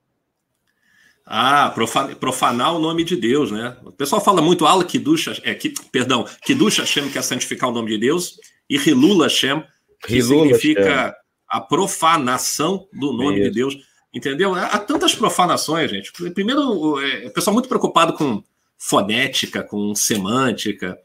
Ah, 1.25 1.71
profanar, 1.71 2.17
profanar 2.17 2.75
o 2.75 2.79
nome 2.79 3.05
de 3.05 3.17
Deus, 3.17 3.51
né? 3.51 3.77
O 3.85 3.93
pessoal 3.93 4.23
fala 4.23 4.43
muito 4.43 4.67
Al 4.67 4.85
Kiddush, 4.85 5.41
é, 5.45 5.55
que, 5.55 5.73
perdão, 5.91 6.27
Kiddush 6.45 6.79
Hashem, 6.79 7.09
que 7.11 7.19
é 7.19 7.23
santificar 7.23 7.71
o 7.71 7.73
nome 7.73 7.91
de 7.91 7.99
Deus, 7.99 8.39
e 8.69 8.77
Hilul 8.77 9.23
Hashem, 9.23 9.63
que 10.05 10.17
Hilul 10.17 10.43
significa 10.43 10.83
Hashem. 10.83 11.15
a 11.49 11.61
profanação 11.61 12.89
do 12.93 13.13
nome 13.13 13.41
Isso. 13.41 13.49
de 13.49 13.55
Deus. 13.55 13.77
Entendeu? 14.13 14.55
Há 14.55 14.79
tantas 14.79 15.15
profanações, 15.15 15.91
gente. 15.91 16.13
Primeiro, 16.35 17.01
é, 17.01 17.29
o 17.29 17.31
pessoal 17.31 17.55
muito 17.55 17.69
preocupado 17.69 18.13
com 18.13 18.43
fonética, 18.77 19.63
com 19.63 19.95
semântica, 19.95 20.99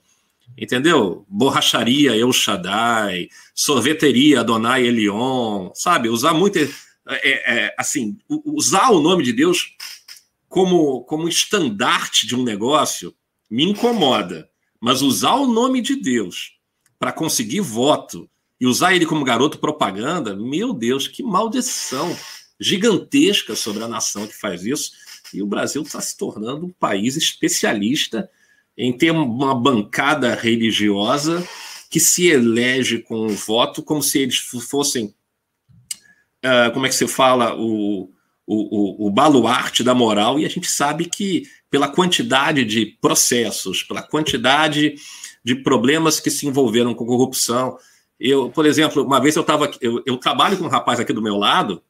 entendeu? 0.57 1.25
Borracharia 1.27 2.15
El 2.15 2.31
Shaddai, 2.31 3.29
sorveteria 3.53 4.41
Adonai 4.41 4.85
Elion, 4.85 5.71
sabe? 5.73 6.09
Usar 6.09 6.33
muito. 6.33 6.59
É, 6.59 6.69
é, 7.65 7.75
assim, 7.77 8.17
usar 8.27 8.91
o 8.91 8.99
nome 8.99 9.23
de 9.23 9.31
Deus 9.31 9.75
como, 10.49 11.03
como 11.05 11.29
estandarte 11.29 12.27
de 12.27 12.35
um 12.35 12.43
negócio 12.43 13.15
me 13.49 13.63
incomoda. 13.63 14.49
Mas 14.79 15.01
usar 15.01 15.35
o 15.35 15.47
nome 15.47 15.81
de 15.81 15.95
Deus 15.95 16.57
para 16.99 17.11
conseguir 17.11 17.61
voto 17.61 18.29
e 18.59 18.65
usar 18.65 18.93
ele 18.93 19.05
como 19.05 19.23
garoto 19.23 19.59
propaganda, 19.59 20.35
meu 20.35 20.73
Deus, 20.73 21.07
que 21.07 21.23
maldição 21.23 22.15
gigantesca 22.59 23.55
sobre 23.55 23.83
a 23.83 23.87
nação 23.87 24.27
que 24.27 24.35
faz 24.35 24.65
isso. 24.65 24.91
E 25.33 25.41
o 25.41 25.47
Brasil 25.47 25.81
está 25.81 26.01
se 26.01 26.17
tornando 26.17 26.65
um 26.65 26.71
país 26.71 27.15
especialista 27.15 28.29
em 28.77 28.95
ter 28.95 29.11
uma 29.11 29.55
bancada 29.55 30.35
religiosa 30.35 31.47
que 31.89 31.99
se 31.99 32.27
elege 32.27 32.99
com 32.99 33.25
o 33.25 33.29
voto 33.29 33.81
como 33.81 34.03
se 34.03 34.19
eles 34.19 34.37
fossem, 34.37 35.15
uh, 36.45 36.71
como 36.73 36.85
é 36.85 36.89
que 36.89 36.95
se 36.95 37.07
fala, 37.07 37.55
o, 37.55 38.11
o, 38.45 39.05
o, 39.05 39.07
o 39.07 39.11
baluarte 39.11 39.83
da 39.83 39.95
moral, 39.95 40.39
e 40.39 40.45
a 40.45 40.49
gente 40.49 40.69
sabe 40.69 41.05
que 41.05 41.43
pela 41.69 41.87
quantidade 41.87 42.63
de 42.63 42.85
processos, 43.01 43.83
pela 43.83 44.01
quantidade 44.01 44.95
de 45.43 45.55
problemas 45.55 46.19
que 46.19 46.29
se 46.29 46.45
envolveram 46.45 46.93
com 46.93 47.05
corrupção. 47.05 47.77
Eu, 48.19 48.49
por 48.49 48.65
exemplo, 48.65 49.03
uma 49.03 49.19
vez 49.19 49.35
eu 49.35 49.41
estava. 49.41 49.71
Eu, 49.79 50.01
eu, 50.05 50.17
trabalho 50.17 50.57
com 50.57 50.65
um 50.65 50.69
rapaz 50.69 50.99
aqui 50.99 51.13
do 51.13 51.21
meu 51.21 51.37
lado, 51.37 51.81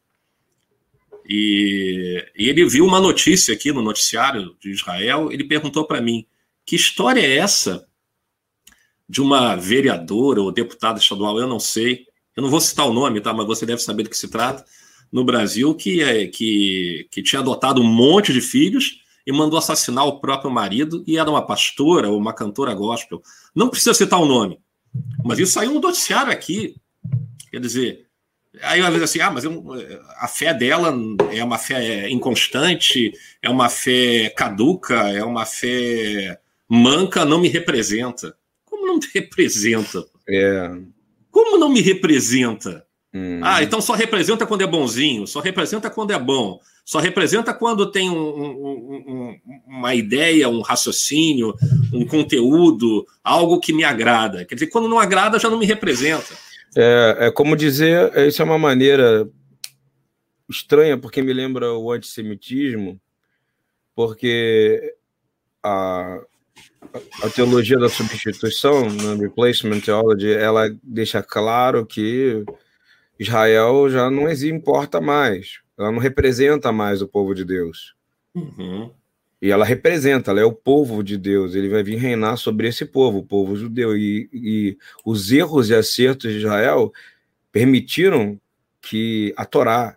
e, 1.28 2.26
e 2.38 2.50
ele 2.50 2.66
viu 2.66 2.86
uma 2.86 3.00
notícia 3.00 3.54
aqui 3.54 3.72
no 3.72 3.82
noticiário 3.82 4.56
de 4.60 4.72
Israel. 4.72 5.32
Ele 5.32 5.44
perguntou 5.44 5.86
para 5.86 6.02
mim: 6.02 6.26
que 6.68 6.76
história 6.76 7.22
é 7.22 7.38
essa 7.38 7.88
de 9.08 9.22
uma 9.22 9.56
vereadora 9.56 10.42
ou 10.42 10.52
deputada 10.52 11.00
estadual? 11.00 11.40
Eu 11.40 11.48
não 11.48 11.62
sei. 11.62 12.06
Eu 12.36 12.44
não 12.44 12.50
vou 12.50 12.60
citar 12.60 12.86
o 12.86 12.94
nome, 12.94 13.22
tá? 13.22 13.34
Mas 13.34 13.48
você 13.48 13.66
deve 13.66 13.82
saber 13.82 14.04
do 14.04 14.10
que 14.10 14.18
se 14.18 14.28
trata 14.28 14.66
no 15.10 15.24
Brasil 15.24 15.74
que, 15.74 16.04
é, 16.04 16.28
que, 16.28 17.08
que 17.10 17.24
tinha 17.24 17.40
adotado 17.40 17.82
um 17.82 17.88
monte 17.88 18.34
de 18.34 18.42
filhos 18.42 19.02
e 19.26 19.32
mandou 19.32 19.58
assassinar 19.58 20.06
o 20.06 20.20
próprio 20.20 20.52
marido 20.52 21.06
e 21.08 21.18
era 21.18 21.30
uma 21.30 21.46
pastora 21.46 22.10
ou 22.10 22.18
uma 22.18 22.34
cantora 22.34 22.74
gospel. 22.74 23.22
Não 23.56 23.70
precisa 23.70 23.94
citar 23.94 24.20
o 24.20 24.26
nome, 24.26 24.60
mas 25.24 25.40
isso 25.40 25.54
saiu 25.54 25.74
no 25.74 25.80
noticiário 25.80 26.34
aqui. 26.34 26.76
Quer 27.50 27.62
dizer, 27.62 28.08
aí 28.62 28.82
às 28.82 28.90
vezes 28.90 29.04
assim, 29.04 29.22
ah, 29.22 29.32
mas 29.32 29.46
eu, 29.46 29.64
a 30.18 30.28
fé 30.28 30.54
dela 30.54 30.94
é 31.32 31.42
uma 31.42 31.58
fé 31.58 32.10
inconstante, 32.10 33.14
é 33.42 33.50
uma 33.50 33.70
fé 33.70 34.30
caduca, 34.30 35.10
é 35.10 35.24
uma 35.24 35.46
fé 35.46 36.38
manca, 36.70 37.26
não 37.26 37.40
me 37.40 37.48
representa. 37.48 38.36
Como 38.66 38.86
não 38.86 38.96
me 38.96 39.08
representa? 39.14 40.06
É. 40.28 40.72
Como 41.32 41.58
não 41.58 41.70
me 41.70 41.82
representa? 41.82 42.86
Hum. 43.14 43.40
Ah, 43.42 43.64
então 43.64 43.80
só 43.80 43.94
representa 43.94 44.46
quando 44.46 44.62
é 44.62 44.68
bonzinho, 44.68 45.26
só 45.26 45.40
representa 45.40 45.90
quando 45.90 46.12
é 46.12 46.20
bom, 46.20 46.60
só 46.84 47.00
representa 47.00 47.54
quando 47.54 47.90
tem 47.90 48.10
um, 48.10 48.16
um, 48.16 49.04
um, 49.08 49.40
uma 49.66 49.96
ideia, 49.96 50.50
um 50.50 50.62
raciocínio, 50.62 51.56
um 51.94 52.06
conteúdo, 52.06 53.08
algo 53.24 53.60
que 53.60 53.74
me 53.74 53.84
agrada. 53.84 54.46
Quer 54.46 54.56
dizer, 54.56 54.68
quando 54.68 54.90
não 54.90 55.00
agrada, 55.00 55.40
já 55.40 55.50
não 55.50 55.58
me 55.58 55.66
representa. 55.66 56.34
É, 56.76 57.18
é 57.28 57.32
como 57.32 57.56
dizer, 57.56 58.16
isso 58.28 58.42
é 58.42 58.46
uma 58.46 58.60
maneira 58.60 59.28
estranha, 60.50 60.98
porque 60.98 61.22
me 61.22 61.34
lembra 61.34 61.74
o 61.74 61.92
antissemitismo, 61.92 63.00
porque 63.96 64.96
a, 65.64 66.22
a 67.24 67.30
teologia 67.30 67.78
da 67.78 67.90
substituição, 67.90 68.90
na 68.90 69.16
né, 69.16 69.22
replacement 69.22 69.82
theology, 69.82 70.32
ela 70.32 70.70
deixa 70.84 71.22
claro 71.22 71.86
que 71.86 72.44
Israel 73.20 73.90
já 73.90 74.10
não 74.10 74.32
importa 74.32 75.02
mais, 75.02 75.60
ela 75.78 75.92
não 75.92 76.00
representa 76.00 76.72
mais 76.72 77.02
o 77.02 77.08
povo 77.08 77.34
de 77.34 77.44
Deus. 77.44 77.96
Uhum. 78.34 78.92
E 79.42 79.52
ela 79.52 79.66
representa, 79.66 80.32
ela 80.32 80.40
é 80.40 80.46
o 80.46 80.54
povo 80.54 81.04
de 81.04 81.18
Deus, 81.18 81.54
ele 81.54 81.70
vai 81.70 81.84
vir 81.84 81.98
reinar 81.98 82.38
sobre 82.38 82.68
esse 82.68 82.86
povo, 82.86 83.20
o 83.20 83.26
povo 83.26 83.56
judeu. 83.56 83.96
E, 83.96 84.30
e 84.34 84.78
os 85.06 85.32
erros 85.32 85.70
e 85.70 85.76
acertos 85.76 86.32
de 86.32 86.40
Israel 86.40 86.92
permitiram 87.52 88.40
que 88.82 89.34
a 89.38 89.46
Torá, 89.46 89.96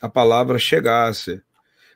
a 0.00 0.08
palavra, 0.08 0.58
chegasse. 0.58 1.40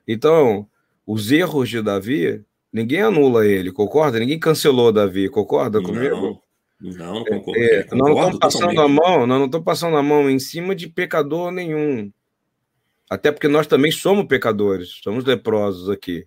Então, 0.09 0.67
os 1.07 1.31
erros 1.31 1.69
de 1.69 1.83
Davi, 1.83 2.43
ninguém 2.77 3.01
anula 3.01 3.47
ele, 3.47 3.73
concorda? 3.73 4.19
Ninguém 4.19 4.39
cancelou 4.39 4.93
Davi, 4.93 5.31
concorda 5.31 5.81
comigo? 5.81 6.43
Não, 6.79 7.15
não 7.15 7.25
concordo. 7.25 7.59
É, 7.59 7.83
concordo 7.85 7.97
nós 7.97 8.09
não 8.09 8.31
estamos 8.31 8.39
passando 8.39 8.81
a 8.83 8.89
mão, 8.89 9.27
nós 9.27 9.39
não 9.39 9.47
estamos 9.47 9.65
passando 9.65 9.97
a 9.97 10.03
mão 10.03 10.29
em 10.29 10.39
cima 10.39 10.75
de 10.75 10.87
pecador 10.87 11.51
nenhum. 11.51 12.13
Até 13.09 13.33
porque 13.33 13.49
nós 13.49 13.67
também 13.67 13.91
somos 13.91 14.27
pecadores, 14.27 15.01
somos 15.03 15.25
leprosos 15.25 15.89
aqui. 15.89 16.27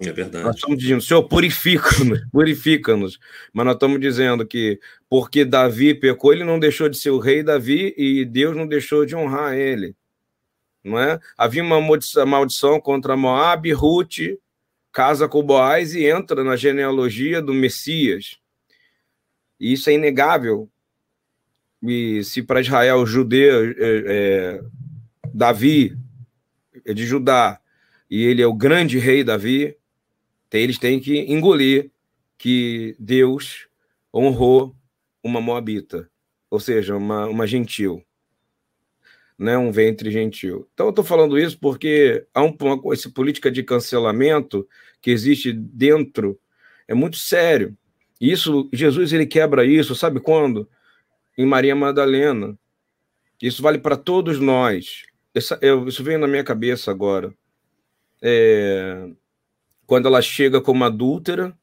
É 0.00 0.10
verdade. 0.10 0.44
Nós 0.44 0.56
estamos 0.56 0.76
dizendo, 0.76 1.00
Senhor, 1.00 1.22
purifica-nos, 1.22 2.20
purifica-nos. 2.32 3.18
Mas 3.52 3.64
nós 3.64 3.74
estamos 3.74 4.00
dizendo 4.00 4.44
que 4.44 4.80
porque 5.08 5.44
Davi 5.44 5.94
pecou, 5.94 6.32
ele 6.32 6.42
não 6.42 6.58
deixou 6.58 6.88
de 6.88 6.98
ser 6.98 7.10
o 7.10 7.20
rei 7.20 7.44
Davi 7.44 7.94
e 7.96 8.24
Deus 8.24 8.56
não 8.56 8.66
deixou 8.66 9.06
de 9.06 9.14
honrar 9.14 9.54
ele. 9.54 9.94
Não 10.82 10.98
é? 10.98 11.20
Havia 11.38 11.62
uma 11.62 11.80
maldição 12.26 12.80
contra 12.80 13.16
Moab, 13.16 13.72
Ruth 13.72 14.18
casa 14.94 15.28
com 15.28 15.42
Boaz 15.42 15.92
e 15.92 16.06
entra 16.06 16.44
na 16.44 16.54
genealogia 16.54 17.42
do 17.42 17.52
Messias. 17.52 18.38
E 19.58 19.72
isso 19.72 19.90
é 19.90 19.94
inegável. 19.94 20.70
E 21.82 22.22
se 22.22 22.44
para 22.44 22.60
Israel 22.60 23.04
judeu, 23.04 23.70
é, 23.70 23.74
é, 23.78 24.64
Davi 25.34 25.98
é 26.86 26.94
de 26.94 27.04
Judá 27.04 27.60
e 28.08 28.22
ele 28.22 28.40
é 28.40 28.46
o 28.46 28.54
grande 28.54 28.96
rei 28.98 29.24
Davi, 29.24 29.76
eles 30.52 30.78
têm 30.78 31.00
que 31.00 31.18
engolir 31.18 31.90
que 32.38 32.94
Deus 32.96 33.66
honrou 34.14 34.76
uma 35.24 35.40
moabita, 35.40 36.08
ou 36.48 36.60
seja, 36.60 36.96
uma, 36.96 37.26
uma 37.26 37.44
gentil, 37.44 38.04
né? 39.38 39.56
um 39.58 39.70
ventre 39.70 40.10
gentil. 40.10 40.68
Então 40.74 40.86
eu 40.86 40.90
estou 40.90 41.04
falando 41.04 41.38
isso 41.38 41.58
porque 41.58 42.26
há 42.32 42.42
um, 42.42 42.56
uma, 42.60 42.92
essa 42.92 43.10
política 43.10 43.50
de 43.50 43.62
cancelamento 43.62 44.66
que 45.00 45.10
existe 45.10 45.52
dentro 45.52 46.38
é 46.86 46.94
muito 46.94 47.16
sério. 47.16 47.76
Isso, 48.20 48.68
Jesus 48.72 49.12
ele 49.12 49.26
quebra 49.26 49.64
isso, 49.64 49.94
sabe 49.94 50.20
quando? 50.20 50.68
Em 51.36 51.46
Maria 51.46 51.74
Madalena. 51.74 52.56
Isso 53.42 53.62
vale 53.62 53.78
para 53.78 53.96
todos 53.96 54.38
nós. 54.38 55.02
Essa, 55.34 55.58
eu, 55.60 55.88
isso 55.88 56.02
veio 56.02 56.18
na 56.18 56.28
minha 56.28 56.44
cabeça 56.44 56.90
agora. 56.90 57.34
É, 58.22 59.08
quando 59.86 60.06
ela 60.06 60.22
chega 60.22 60.60
como 60.60 60.84
adúltera 60.84 61.56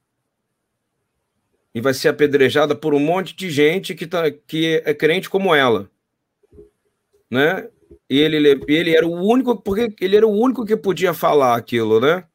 e 1.74 1.80
vai 1.80 1.94
ser 1.94 2.10
apedrejada 2.10 2.76
por 2.76 2.94
um 2.94 3.00
monte 3.00 3.36
de 3.36 3.50
gente 3.50 3.96
que, 3.96 4.06
tá, 4.06 4.30
que 4.30 4.82
é 4.86 4.94
crente 4.94 5.30
como 5.30 5.56
ela, 5.56 5.90
né? 7.32 7.68
E 8.10 8.20
ele, 8.20 8.62
ele 8.68 8.96
era 8.96 9.08
o 9.08 9.14
único, 9.14 9.56
porque 9.62 9.96
ele 10.02 10.18
era 10.18 10.28
o 10.28 10.38
único 10.38 10.66
que 10.66 10.76
podia 10.76 11.14
falar 11.14 11.56
aquilo, 11.56 12.02
né? 12.02 12.26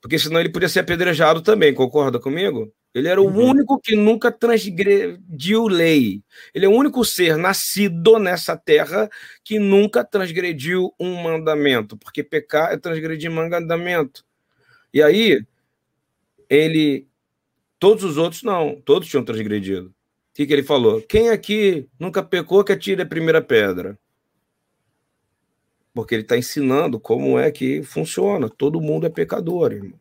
Porque 0.00 0.18
senão 0.18 0.40
ele 0.40 0.50
podia 0.50 0.68
ser 0.68 0.80
apedrejado 0.80 1.40
também, 1.40 1.72
concorda 1.72 2.18
comigo? 2.18 2.72
Ele 2.94 3.08
era 3.08 3.20
o 3.20 3.26
uhum. 3.26 3.50
único 3.50 3.78
que 3.78 3.94
nunca 3.94 4.32
transgrediu 4.32 5.68
lei. 5.68 6.22
Ele 6.54 6.66
é 6.66 6.68
o 6.68 6.72
único 6.72 7.04
ser 7.04 7.36
nascido 7.36 8.18
nessa 8.18 8.56
terra 8.56 9.08
que 9.44 9.58
nunca 9.58 10.04
transgrediu 10.04 10.92
um 10.98 11.22
mandamento, 11.22 11.96
porque 11.96 12.24
pecar 12.24 12.72
é 12.72 12.76
transgredir 12.76 13.30
mandamento. 13.30 14.24
E 14.92 15.02
aí, 15.02 15.44
ele. 16.48 17.06
Todos 17.78 18.02
os 18.02 18.16
outros 18.16 18.42
não, 18.42 18.80
todos 18.84 19.08
tinham 19.08 19.24
transgredido. 19.24 19.88
O 19.88 19.92
que, 20.34 20.46
que 20.46 20.52
ele 20.52 20.64
falou? 20.64 21.00
Quem 21.02 21.30
aqui 21.30 21.88
nunca 21.98 22.22
pecou 22.22 22.64
que 22.64 22.72
atire 22.72 23.02
a 23.02 23.06
primeira 23.06 23.40
pedra? 23.40 23.96
Porque 25.98 26.14
ele 26.14 26.22
está 26.22 26.38
ensinando 26.38 27.00
como 27.00 27.40
é 27.40 27.50
que 27.50 27.82
funciona. 27.82 28.48
Todo 28.48 28.80
mundo 28.80 29.04
é 29.04 29.10
pecador, 29.10 29.72
irmão. 29.72 29.98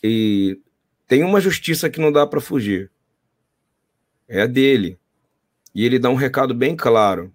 E 0.00 0.60
tem 1.08 1.24
uma 1.24 1.40
justiça 1.40 1.90
que 1.90 1.98
não 1.98 2.12
dá 2.12 2.24
para 2.24 2.40
fugir. 2.40 2.88
É 4.28 4.42
a 4.42 4.46
dele. 4.46 4.96
E 5.74 5.84
ele 5.84 5.98
dá 5.98 6.08
um 6.08 6.14
recado 6.14 6.54
bem 6.54 6.76
claro. 6.76 7.34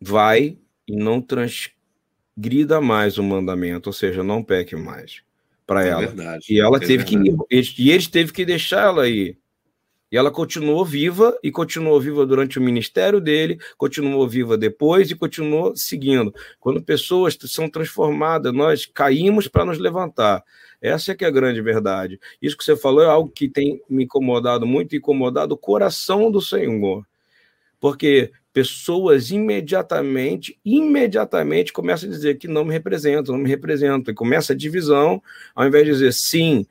Vai 0.00 0.56
e 0.86 0.94
não 0.94 1.20
transgrida 1.20 2.80
mais 2.80 3.18
o 3.18 3.22
mandamento, 3.24 3.88
ou 3.88 3.92
seja, 3.92 4.22
não 4.22 4.44
peque 4.44 4.76
mais 4.76 5.24
para 5.66 5.84
é 5.84 5.88
ela. 5.88 6.06
Verdade, 6.06 6.46
e 6.48 6.60
ela 6.60 6.76
é 6.76 6.80
teve 6.80 7.02
verdade. 7.02 7.46
que 7.48 7.82
e 7.82 7.90
ele 7.90 8.06
teve 8.06 8.32
que 8.32 8.44
deixar 8.44 8.82
ela 8.82 9.08
ir. 9.08 9.36
E 10.12 10.16
ela 10.18 10.30
continuou 10.30 10.84
viva 10.84 11.34
e 11.42 11.50
continuou 11.50 11.98
viva 11.98 12.26
durante 12.26 12.58
o 12.58 12.62
ministério 12.62 13.18
dele, 13.18 13.58
continuou 13.78 14.28
viva 14.28 14.58
depois 14.58 15.10
e 15.10 15.14
continuou 15.14 15.74
seguindo. 15.74 16.34
Quando 16.60 16.82
pessoas 16.82 17.36
são 17.46 17.66
transformadas, 17.66 18.52
nós 18.52 18.84
caímos 18.84 19.48
para 19.48 19.64
nos 19.64 19.78
levantar. 19.78 20.44
Essa 20.82 21.12
é 21.12 21.14
que 21.14 21.24
é 21.24 21.28
a 21.28 21.30
grande 21.30 21.62
verdade. 21.62 22.20
Isso 22.42 22.58
que 22.58 22.62
você 22.62 22.76
falou 22.76 23.02
é 23.02 23.06
algo 23.06 23.30
que 23.30 23.48
tem 23.48 23.80
me 23.88 24.04
incomodado 24.04 24.66
muito, 24.66 24.94
incomodado 24.94 25.54
o 25.54 25.58
coração 25.58 26.30
do 26.30 26.42
Senhor. 26.42 27.06
Porque 27.80 28.30
pessoas 28.52 29.30
imediatamente, 29.30 30.58
imediatamente 30.62 31.72
começam 31.72 32.10
a 32.10 32.12
dizer 32.12 32.36
que 32.36 32.46
não 32.46 32.66
me 32.66 32.72
representam, 32.72 33.34
não 33.34 33.42
me 33.42 33.48
representam. 33.48 34.12
E 34.12 34.14
começa 34.14 34.52
a 34.52 34.56
divisão, 34.56 35.22
ao 35.54 35.66
invés 35.66 35.86
de 35.86 35.92
dizer 35.92 36.12
sim, 36.12 36.66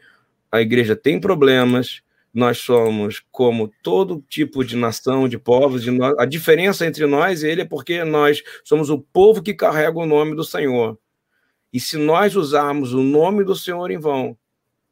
a 0.51 0.61
igreja 0.61 0.95
tem 0.95 1.19
problemas, 1.19 2.03
nós 2.33 2.59
somos 2.59 3.21
como 3.31 3.71
todo 3.83 4.23
tipo 4.29 4.63
de 4.63 4.75
nação, 4.77 5.27
de 5.27 5.37
povos, 5.37 5.83
de 5.83 5.91
nós, 5.91 6.17
a 6.17 6.25
diferença 6.25 6.85
entre 6.85 7.05
nós 7.05 7.43
e 7.43 7.47
ele 7.47 7.61
é 7.61 7.65
porque 7.65 8.03
nós 8.03 8.41
somos 8.63 8.89
o 8.89 8.99
povo 8.99 9.41
que 9.41 9.53
carrega 9.53 9.99
o 9.99 10.05
nome 10.05 10.35
do 10.35 10.43
Senhor. 10.43 10.97
E 11.73 11.79
se 11.79 11.97
nós 11.97 12.35
usarmos 12.35 12.93
o 12.93 13.01
nome 13.01 13.43
do 13.43 13.55
Senhor 13.55 13.91
em 13.91 13.97
vão, 13.97 14.37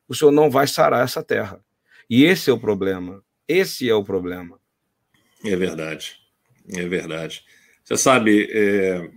o 0.07 0.15
Senhor 0.15 0.31
não 0.31 0.49
vai 0.49 0.67
sarar 0.67 1.03
essa 1.03 1.23
terra. 1.23 1.63
E 2.09 2.23
esse 2.23 2.49
é 2.49 2.53
o 2.53 2.59
problema. 2.59 3.23
Esse 3.47 3.89
é 3.89 3.93
o 3.93 4.03
problema. 4.03 4.59
É 5.45 5.55
verdade. 5.55 6.17
É 6.75 6.87
verdade. 6.87 7.43
Você 7.83 7.97
sabe, 7.97 8.47
é, 8.51 9.09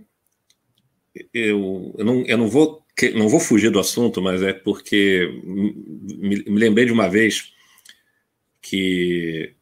eu, 1.33 1.93
eu, 1.97 2.05
não, 2.05 2.25
eu 2.25 2.37
não, 2.37 2.47
vou, 2.47 2.85
não 3.15 3.29
vou 3.29 3.39
fugir 3.39 3.69
do 3.69 3.79
assunto, 3.79 4.21
mas 4.21 4.41
é 4.41 4.53
porque 4.53 5.29
me 5.43 6.43
lembrei 6.47 6.85
de 6.85 6.91
uma 6.91 7.09
vez 7.09 7.53
que 8.63 9.53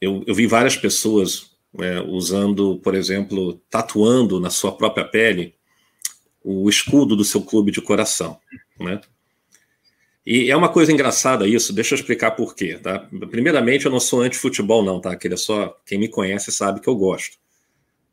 eu, 0.00 0.24
eu 0.26 0.34
vi 0.34 0.46
várias 0.46 0.76
pessoas 0.76 1.52
é, 1.78 2.00
usando, 2.00 2.78
por 2.78 2.94
exemplo, 2.94 3.54
tatuando 3.70 4.40
na 4.40 4.50
sua 4.50 4.72
própria 4.72 5.04
pele 5.04 5.54
o 6.42 6.68
escudo 6.68 7.14
do 7.14 7.24
seu 7.24 7.42
clube 7.42 7.70
de 7.70 7.80
coração, 7.80 8.38
né? 8.78 9.00
E 10.26 10.50
é 10.50 10.56
uma 10.56 10.68
coisa 10.68 10.92
engraçada 10.92 11.48
isso, 11.48 11.72
deixa 11.72 11.94
eu 11.94 11.98
explicar 11.98 12.32
por 12.32 12.54
quê, 12.54 12.76
tá? 12.76 13.08
Primeiramente, 13.30 13.86
eu 13.86 13.90
não 13.90 14.00
sou 14.00 14.20
anti-futebol 14.20 14.82
não, 14.82 15.00
tá? 15.00 15.12
Aquele 15.12 15.34
é 15.34 15.38
só, 15.38 15.74
quem 15.86 15.98
me 15.98 16.08
conhece 16.08 16.52
sabe 16.52 16.80
que 16.80 16.88
eu 16.88 16.96
gosto. 16.96 17.38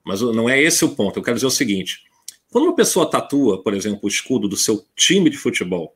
Mas 0.03 0.21
não 0.21 0.47
é 0.47 0.61
esse 0.61 0.85
o 0.85 0.95
ponto, 0.95 1.19
eu 1.19 1.23
quero 1.23 1.35
dizer 1.35 1.47
o 1.47 1.51
seguinte, 1.51 2.03
quando 2.51 2.65
uma 2.65 2.75
pessoa 2.75 3.09
tatua, 3.09 3.61
por 3.61 3.73
exemplo, 3.73 4.01
o 4.03 4.07
escudo 4.07 4.47
do 4.47 4.55
seu 4.55 4.85
time 4.95 5.29
de 5.29 5.37
futebol 5.37 5.94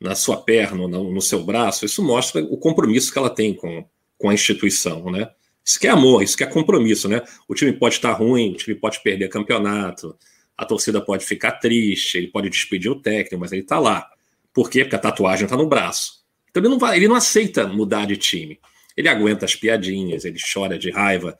na 0.00 0.14
sua 0.14 0.38
perna, 0.38 0.88
no, 0.88 1.12
no 1.12 1.20
seu 1.20 1.42
braço, 1.44 1.84
isso 1.84 2.02
mostra 2.02 2.42
o 2.42 2.56
compromisso 2.56 3.12
que 3.12 3.18
ela 3.18 3.28
tem 3.28 3.52
com, 3.54 3.84
com 4.16 4.30
a 4.30 4.34
instituição, 4.34 5.10
né? 5.10 5.30
Isso 5.64 5.78
que 5.78 5.86
é 5.86 5.90
amor, 5.90 6.22
isso 6.22 6.36
que 6.36 6.42
é 6.42 6.46
compromisso, 6.46 7.06
né? 7.08 7.22
O 7.46 7.54
time 7.54 7.72
pode 7.72 7.96
estar 7.96 8.12
ruim, 8.12 8.52
o 8.52 8.56
time 8.56 8.74
pode 8.74 9.02
perder 9.02 9.28
campeonato, 9.28 10.16
a 10.56 10.64
torcida 10.64 11.00
pode 11.00 11.24
ficar 11.24 11.52
triste, 11.52 12.16
ele 12.16 12.28
pode 12.28 12.48
despedir 12.48 12.90
o 12.90 13.00
técnico, 13.00 13.38
mas 13.38 13.52
ele 13.52 13.60
está 13.60 13.78
lá. 13.78 14.08
Por 14.52 14.70
quê? 14.70 14.84
Porque 14.84 14.96
a 14.96 14.98
tatuagem 14.98 15.44
está 15.44 15.56
no 15.56 15.66
braço. 15.66 16.24
Então 16.50 16.62
ele 16.62 16.70
não, 16.70 16.78
vai, 16.78 16.96
ele 16.96 17.06
não 17.06 17.14
aceita 17.14 17.66
mudar 17.66 18.06
de 18.06 18.16
time. 18.16 18.58
Ele 18.96 19.08
aguenta 19.08 19.44
as 19.44 19.54
piadinhas, 19.54 20.24
ele 20.24 20.38
chora 20.52 20.78
de 20.78 20.90
raiva 20.90 21.38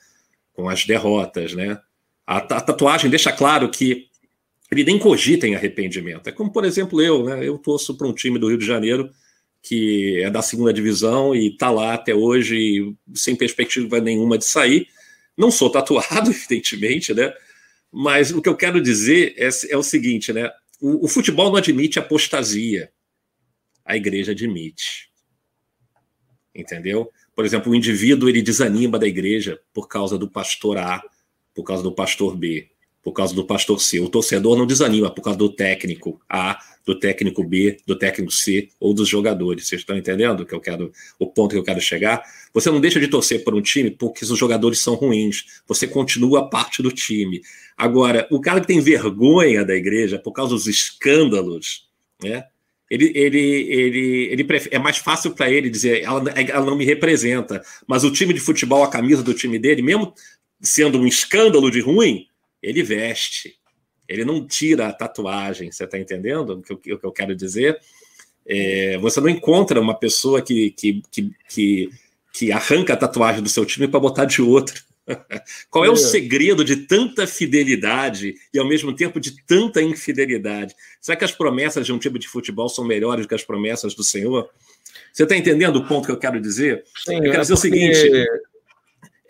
com 0.52 0.68
as 0.68 0.84
derrotas, 0.84 1.54
né? 1.54 1.80
A, 2.26 2.36
a 2.36 2.60
tatuagem 2.60 3.10
deixa 3.10 3.32
claro 3.32 3.70
que 3.70 4.09
ele 4.70 4.84
nem 4.84 4.98
cogita 4.98 5.46
em 5.46 5.54
arrependimento. 5.54 6.28
É 6.28 6.32
como, 6.32 6.52
por 6.52 6.64
exemplo, 6.64 7.02
eu, 7.02 7.24
né? 7.24 7.46
Eu 7.46 7.58
torço 7.58 7.96
para 7.96 8.06
um 8.06 8.14
time 8.14 8.38
do 8.38 8.48
Rio 8.48 8.58
de 8.58 8.66
Janeiro 8.66 9.10
que 9.62 10.22
é 10.22 10.30
da 10.30 10.40
segunda 10.40 10.72
divisão 10.72 11.34
e 11.34 11.48
está 11.48 11.70
lá 11.70 11.92
até 11.92 12.14
hoje 12.14 12.94
sem 13.14 13.36
perspectiva 13.36 14.00
nenhuma 14.00 14.38
de 14.38 14.46
sair. 14.46 14.88
Não 15.36 15.50
sou 15.50 15.70
tatuado, 15.70 16.30
evidentemente, 16.30 17.12
né? 17.12 17.32
Mas 17.92 18.30
o 18.30 18.40
que 18.40 18.48
eu 18.48 18.56
quero 18.56 18.80
dizer 18.80 19.34
é, 19.36 19.48
é 19.68 19.76
o 19.76 19.82
seguinte, 19.82 20.32
né? 20.32 20.50
O, 20.80 21.04
o, 21.04 21.08
futebol 21.08 21.50
não 21.50 21.56
admite 21.56 21.98
apostasia. 21.98 22.90
A 23.84 23.96
igreja 23.96 24.32
admite. 24.32 25.10
Entendeu? 26.54 27.10
Por 27.34 27.44
exemplo, 27.44 27.70
o 27.70 27.74
indivíduo 27.74 28.28
ele 28.28 28.40
desanima 28.40 28.98
da 28.98 29.06
igreja 29.06 29.60
por 29.74 29.88
causa 29.88 30.16
do 30.16 30.30
pastor 30.30 30.78
A, 30.78 31.02
por 31.54 31.64
causa 31.64 31.82
do 31.82 31.92
pastor 31.92 32.36
B 32.36 32.70
por 33.02 33.12
causa 33.12 33.34
do 33.34 33.44
pastor 33.44 33.80
C. 33.80 34.00
O 34.00 34.08
torcedor 34.08 34.56
não 34.56 34.66
desanima 34.66 35.10
por 35.10 35.22
causa 35.22 35.38
do 35.38 35.48
técnico 35.48 36.20
A, 36.28 36.58
do 36.84 36.98
técnico 36.98 37.44
B, 37.44 37.78
do 37.86 37.96
técnico 37.96 38.32
C 38.32 38.68
ou 38.78 38.92
dos 38.92 39.08
jogadores. 39.08 39.66
Vocês 39.66 39.80
estão 39.80 39.96
entendendo 39.96 40.44
que 40.44 40.54
eu 40.54 40.60
quero 40.60 40.92
o 41.18 41.26
ponto 41.26 41.52
que 41.52 41.58
eu 41.58 41.62
quero 41.62 41.80
chegar? 41.80 42.22
Você 42.52 42.70
não 42.70 42.80
deixa 42.80 43.00
de 43.00 43.08
torcer 43.08 43.44
por 43.44 43.54
um 43.54 43.62
time 43.62 43.90
porque 43.90 44.24
os 44.24 44.38
jogadores 44.38 44.80
são 44.80 44.94
ruins. 44.94 45.44
Você 45.66 45.86
continua 45.86 46.48
parte 46.50 46.82
do 46.82 46.90
time. 46.90 47.40
Agora, 47.76 48.26
o 48.30 48.40
cara 48.40 48.60
que 48.60 48.66
tem 48.66 48.80
vergonha 48.80 49.64
da 49.64 49.74
igreja 49.74 50.18
por 50.18 50.32
causa 50.32 50.54
dos 50.54 50.66
escândalos, 50.66 51.88
né? 52.22 52.44
Ele, 52.90 53.12
ele, 53.14 53.38
ele, 53.38 54.28
ele 54.32 54.46
é 54.72 54.78
mais 54.78 54.98
fácil 54.98 55.30
para 55.30 55.48
ele 55.48 55.70
dizer 55.70 56.02
ela, 56.02 56.28
ela 56.28 56.66
não 56.66 56.76
me 56.76 56.84
representa, 56.84 57.62
mas 57.86 58.02
o 58.02 58.10
time 58.10 58.34
de 58.34 58.40
futebol, 58.40 58.82
a 58.82 58.90
camisa 58.90 59.22
do 59.22 59.32
time 59.32 59.60
dele, 59.60 59.80
mesmo 59.80 60.12
sendo 60.60 60.98
um 60.98 61.06
escândalo 61.06 61.70
de 61.70 61.80
ruim, 61.80 62.26
ele 62.62 62.82
veste. 62.82 63.56
Ele 64.08 64.24
não 64.24 64.46
tira 64.46 64.88
a 64.88 64.92
tatuagem, 64.92 65.70
você 65.70 65.84
está 65.84 65.98
entendendo 65.98 66.50
o 66.50 66.62
que, 66.62 66.72
eu, 66.72 66.96
o 66.96 66.98
que 66.98 67.06
eu 67.06 67.12
quero 67.12 67.34
dizer? 67.34 67.78
É, 68.44 68.98
você 68.98 69.20
não 69.20 69.28
encontra 69.28 69.80
uma 69.80 69.94
pessoa 69.94 70.42
que, 70.42 70.70
que, 70.72 71.02
que, 71.10 71.30
que, 71.48 71.90
que 72.32 72.52
arranca 72.52 72.94
a 72.94 72.96
tatuagem 72.96 73.42
do 73.42 73.48
seu 73.48 73.64
time 73.64 73.86
para 73.86 74.00
botar 74.00 74.24
de 74.24 74.42
outro. 74.42 74.82
Qual 75.70 75.84
é, 75.84 75.88
é 75.88 75.90
o 75.90 75.96
segredo 75.96 76.64
de 76.64 76.76
tanta 76.76 77.26
fidelidade 77.26 78.34
e 78.52 78.58
ao 78.58 78.66
mesmo 78.66 78.94
tempo 78.94 79.20
de 79.20 79.36
tanta 79.44 79.80
infidelidade? 79.80 80.74
Será 81.00 81.16
que 81.16 81.24
as 81.24 81.32
promessas 81.32 81.86
de 81.86 81.92
um 81.92 81.98
time 81.98 82.18
de 82.18 82.28
futebol 82.28 82.68
são 82.68 82.84
melhores 82.84 83.26
que 83.26 83.34
as 83.34 83.44
promessas 83.44 83.94
do 83.94 84.02
Senhor? 84.02 84.50
Você 85.12 85.22
está 85.22 85.36
entendendo 85.36 85.76
o 85.76 85.86
ponto 85.86 86.06
que 86.06 86.12
eu 86.12 86.18
quero 86.18 86.40
dizer? 86.40 86.84
Sim, 87.04 87.16
eu 87.16 87.22
quero 87.22 87.36
é 87.36 87.40
dizer 87.40 87.54
porque... 87.54 87.68
o 87.68 87.70
seguinte: 87.70 88.26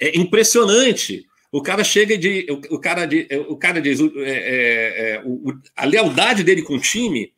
é 0.01 0.19
impressionante 0.19 1.27
o 1.53 1.63
cara 1.63 1.83
chega 1.83 2.17
de. 2.17 2.47
O, 2.51 2.77
o 2.77 2.79
cara, 2.81 3.07
de, 3.07 3.27
o 3.49 3.57
cara 3.57 3.81
diz. 3.81 4.01
É, 4.01 4.05
é, 4.25 5.15
é, 5.15 5.23
o, 5.25 5.53
a 5.75 5.85
lealdade 5.85 6.45
dele 6.45 6.63
com 6.63 6.77
o 6.77 6.81
time 6.81 7.33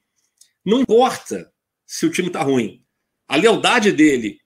não 0.65 0.81
importa 0.81 1.51
se 1.87 2.07
o 2.07 2.11
time 2.11 2.29
está 2.29 2.43
ruim. 2.43 2.83
A 3.27 3.37
lealdade 3.37 3.91
dele 3.93 4.39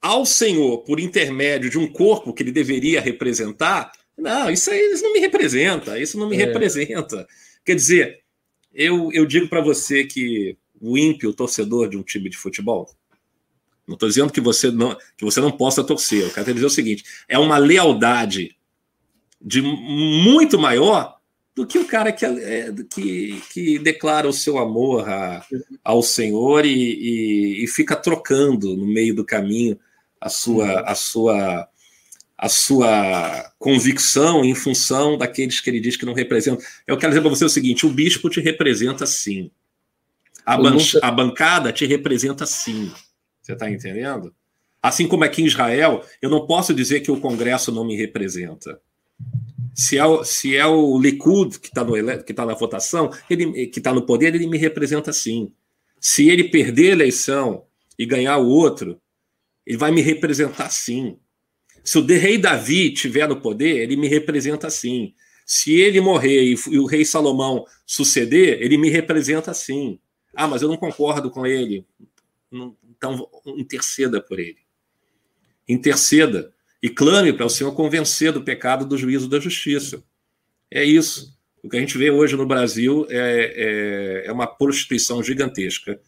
ao 0.00 0.24
Senhor 0.24 0.84
por 0.84 1.00
intermédio 1.00 1.70
de 1.70 1.78
um 1.78 1.90
corpo 1.90 2.32
que 2.32 2.42
ele 2.42 2.52
deveria 2.52 3.00
representar, 3.00 3.90
não, 4.16 4.50
isso 4.50 4.70
aí 4.70 4.92
isso 4.92 5.02
não 5.02 5.12
me 5.12 5.20
representa, 5.20 5.98
isso 5.98 6.18
não 6.18 6.28
me 6.28 6.36
é. 6.36 6.44
representa. 6.44 7.26
Quer 7.64 7.74
dizer, 7.74 8.20
eu, 8.72 9.10
eu 9.12 9.26
digo 9.26 9.48
para 9.48 9.60
você 9.60 10.04
que 10.04 10.56
o 10.80 10.96
ímpio 10.96 11.32
torcedor 11.32 11.88
de 11.88 11.96
um 11.96 12.02
time 12.02 12.28
de 12.28 12.36
futebol, 12.36 12.88
não 13.86 13.94
estou 13.94 14.08
dizendo 14.08 14.32
que 14.32 14.40
você 14.40 14.70
não, 14.70 14.96
que 15.16 15.24
você 15.24 15.40
não 15.40 15.50
possa 15.50 15.82
torcer, 15.82 16.22
eu 16.22 16.30
quero 16.30 16.52
dizer 16.52 16.66
o 16.66 16.70
seguinte: 16.70 17.04
é 17.26 17.38
uma 17.38 17.58
lealdade 17.58 18.57
de 19.40 19.62
muito 19.62 20.58
maior 20.58 21.18
do 21.58 21.66
que 21.66 21.78
o 21.78 21.86
cara 21.86 22.12
que, 22.12 22.24
é, 22.24 22.72
que, 22.88 23.42
que 23.52 23.78
declara 23.80 24.28
o 24.28 24.32
seu 24.32 24.58
amor 24.58 25.08
a, 25.08 25.44
ao 25.82 26.02
Senhor 26.02 26.64
e, 26.64 26.70
e, 26.70 27.64
e, 27.64 27.66
fica 27.66 27.96
trocando 27.96 28.76
no 28.76 28.86
meio 28.86 29.12
do 29.12 29.24
caminho 29.24 29.76
a 30.20 30.28
sua, 30.28 30.80
a 30.82 30.94
sua, 30.94 31.68
a 32.36 32.48
sua 32.48 33.52
convicção 33.58 34.44
em 34.44 34.54
função 34.54 35.18
daqueles 35.18 35.60
que 35.60 35.68
ele 35.68 35.80
diz 35.80 35.96
que 35.96 36.06
não 36.06 36.14
representam. 36.14 36.64
Eu 36.86 36.96
quero 36.96 37.10
dizer 37.10 37.22
para 37.22 37.30
você 37.30 37.44
o 37.44 37.48
seguinte: 37.48 37.86
o 37.86 37.90
bispo 37.90 38.30
te 38.30 38.40
representa 38.40 39.04
sim. 39.04 39.50
A, 40.46 40.56
ban 40.56 40.70
nunca... 40.70 40.98
a 41.02 41.10
bancada 41.10 41.72
te 41.72 41.84
representa 41.86 42.46
sim. 42.46 42.92
Você 43.42 43.52
está 43.52 43.68
entendendo? 43.68 44.32
Assim 44.80 45.08
como 45.08 45.24
aqui 45.24 45.42
em 45.42 45.46
Israel, 45.46 46.04
eu 46.22 46.30
não 46.30 46.46
posso 46.46 46.72
dizer 46.72 47.00
que 47.00 47.10
o 47.10 47.20
Congresso 47.20 47.72
não 47.72 47.84
me 47.84 47.96
representa. 47.96 48.80
Se 49.74 49.96
é, 49.96 50.04
o, 50.04 50.24
se 50.24 50.56
é 50.56 50.66
o 50.66 50.98
Likud 50.98 51.60
que 51.60 51.68
está 51.68 51.84
tá 52.34 52.46
na 52.46 52.54
votação, 52.54 53.10
ele, 53.30 53.68
que 53.68 53.78
está 53.78 53.92
no 53.92 54.04
poder, 54.04 54.34
ele 54.34 54.46
me 54.46 54.58
representa 54.58 55.12
sim. 55.12 55.52
Se 56.00 56.28
ele 56.28 56.44
perder 56.44 56.90
a 56.90 56.92
eleição 56.92 57.64
e 57.98 58.04
ganhar 58.04 58.38
o 58.38 58.48
outro, 58.48 59.00
ele 59.66 59.78
vai 59.78 59.90
me 59.90 60.00
representar 60.00 60.70
sim. 60.70 61.18
Se 61.84 61.98
o 61.98 62.04
rei 62.04 62.38
Davi 62.38 62.92
estiver 62.92 63.28
no 63.28 63.40
poder, 63.40 63.78
ele 63.78 63.96
me 63.96 64.08
representa 64.08 64.68
sim. 64.68 65.14
Se 65.46 65.72
ele 65.72 66.00
morrer 66.00 66.42
e, 66.42 66.56
e 66.70 66.78
o 66.78 66.84
rei 66.84 67.04
Salomão 67.04 67.64
suceder, 67.86 68.60
ele 68.60 68.76
me 68.76 68.90
representa 68.90 69.54
sim. 69.54 69.98
Ah, 70.34 70.46
mas 70.46 70.60
eu 70.60 70.68
não 70.68 70.76
concordo 70.76 71.30
com 71.30 71.46
ele. 71.46 71.86
Então, 72.52 73.28
interceda 73.56 74.20
por 74.20 74.38
ele. 74.38 74.58
Interceda 75.68 76.52
e 76.82 76.88
clame 76.88 77.32
para 77.32 77.46
o 77.46 77.50
Senhor 77.50 77.72
convencer 77.72 78.32
do 78.32 78.42
pecado, 78.42 78.84
do 78.84 78.96
juízo, 78.96 79.28
da 79.28 79.40
justiça. 79.40 80.02
É 80.70 80.84
isso. 80.84 81.36
O 81.62 81.68
que 81.68 81.76
a 81.76 81.80
gente 81.80 81.98
vê 81.98 82.10
hoje 82.10 82.36
no 82.36 82.46
Brasil 82.46 83.06
é, 83.10 84.22
é, 84.24 84.26
é 84.26 84.32
uma 84.32 84.46
prostituição 84.46 85.22
gigantesca. 85.22 86.00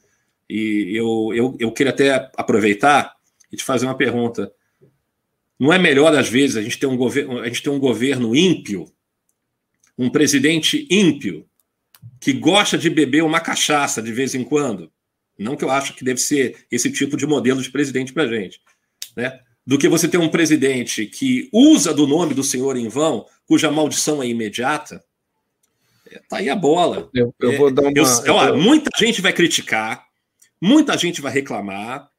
E 0.49 0.93
eu, 0.97 1.33
eu, 1.35 1.57
eu 1.59 1.73
queria 1.73 1.93
até 1.93 2.31
aproveitar 2.37 3.15
e 3.51 3.57
te 3.57 3.65
fazer 3.65 3.87
uma 3.87 3.97
pergunta. 3.97 4.53
Não 5.59 5.73
é 5.73 5.79
melhor, 5.79 6.15
às 6.17 6.29
vezes, 6.29 6.57
a 6.57 6.63
gente 6.63 6.79
ter 6.79 6.87
um 6.87 6.97
governo, 6.97 7.41
a 7.41 7.47
gente 7.47 7.63
ter 7.63 7.71
um 7.71 7.79
governo 7.79 8.35
ímpio, 8.35 8.87
um 9.99 10.09
presidente 10.09 10.87
ímpio, 10.91 11.47
que 12.19 12.33
gosta 12.33 12.79
de 12.79 12.89
beber 12.89 13.23
uma 13.23 13.41
cachaça 13.41 14.01
de 14.01 14.13
vez 14.13 14.35
em 14.35 14.45
quando? 14.45 14.91
Não 15.39 15.57
que 15.57 15.65
eu 15.65 15.71
acho 15.71 15.95
que 15.95 16.05
deve 16.05 16.21
ser 16.21 16.67
esse 16.71 16.91
tipo 16.91 17.17
de 17.17 17.27
modelo 17.27 17.63
de 17.63 17.71
presidente 17.71 18.13
para 18.13 18.27
gente, 18.27 18.61
né? 19.17 19.41
Do 19.71 19.79
que 19.79 19.89
você 19.89 20.09
ter 20.09 20.19
um 20.19 20.29
presidente 20.29 21.07
que 21.07 21.49
usa 21.53 21.95
do 21.95 22.05
nome 22.05 22.35
do 22.35 22.43
Senhor 22.43 22.77
em 22.77 22.89
vão, 22.89 23.25
cuja 23.47 23.71
maldição 23.71 24.21
é 24.21 24.27
imediata. 24.27 25.01
É, 26.11 26.21
tá 26.29 26.39
aí 26.39 26.51
a 26.51 26.57
bola. 26.57 27.09
Eu, 27.15 27.33
eu 27.39 27.57
vou 27.57 27.71
dar 27.71 27.83
uma. 27.83 27.93
Eu, 27.95 28.35
ó, 28.35 28.57
muita 28.57 28.91
gente 28.99 29.21
vai 29.23 29.33
criticar, 29.33 30.05
muita 30.61 30.99
gente 30.99 31.21
vai 31.21 31.33
reclamar, 31.33 32.11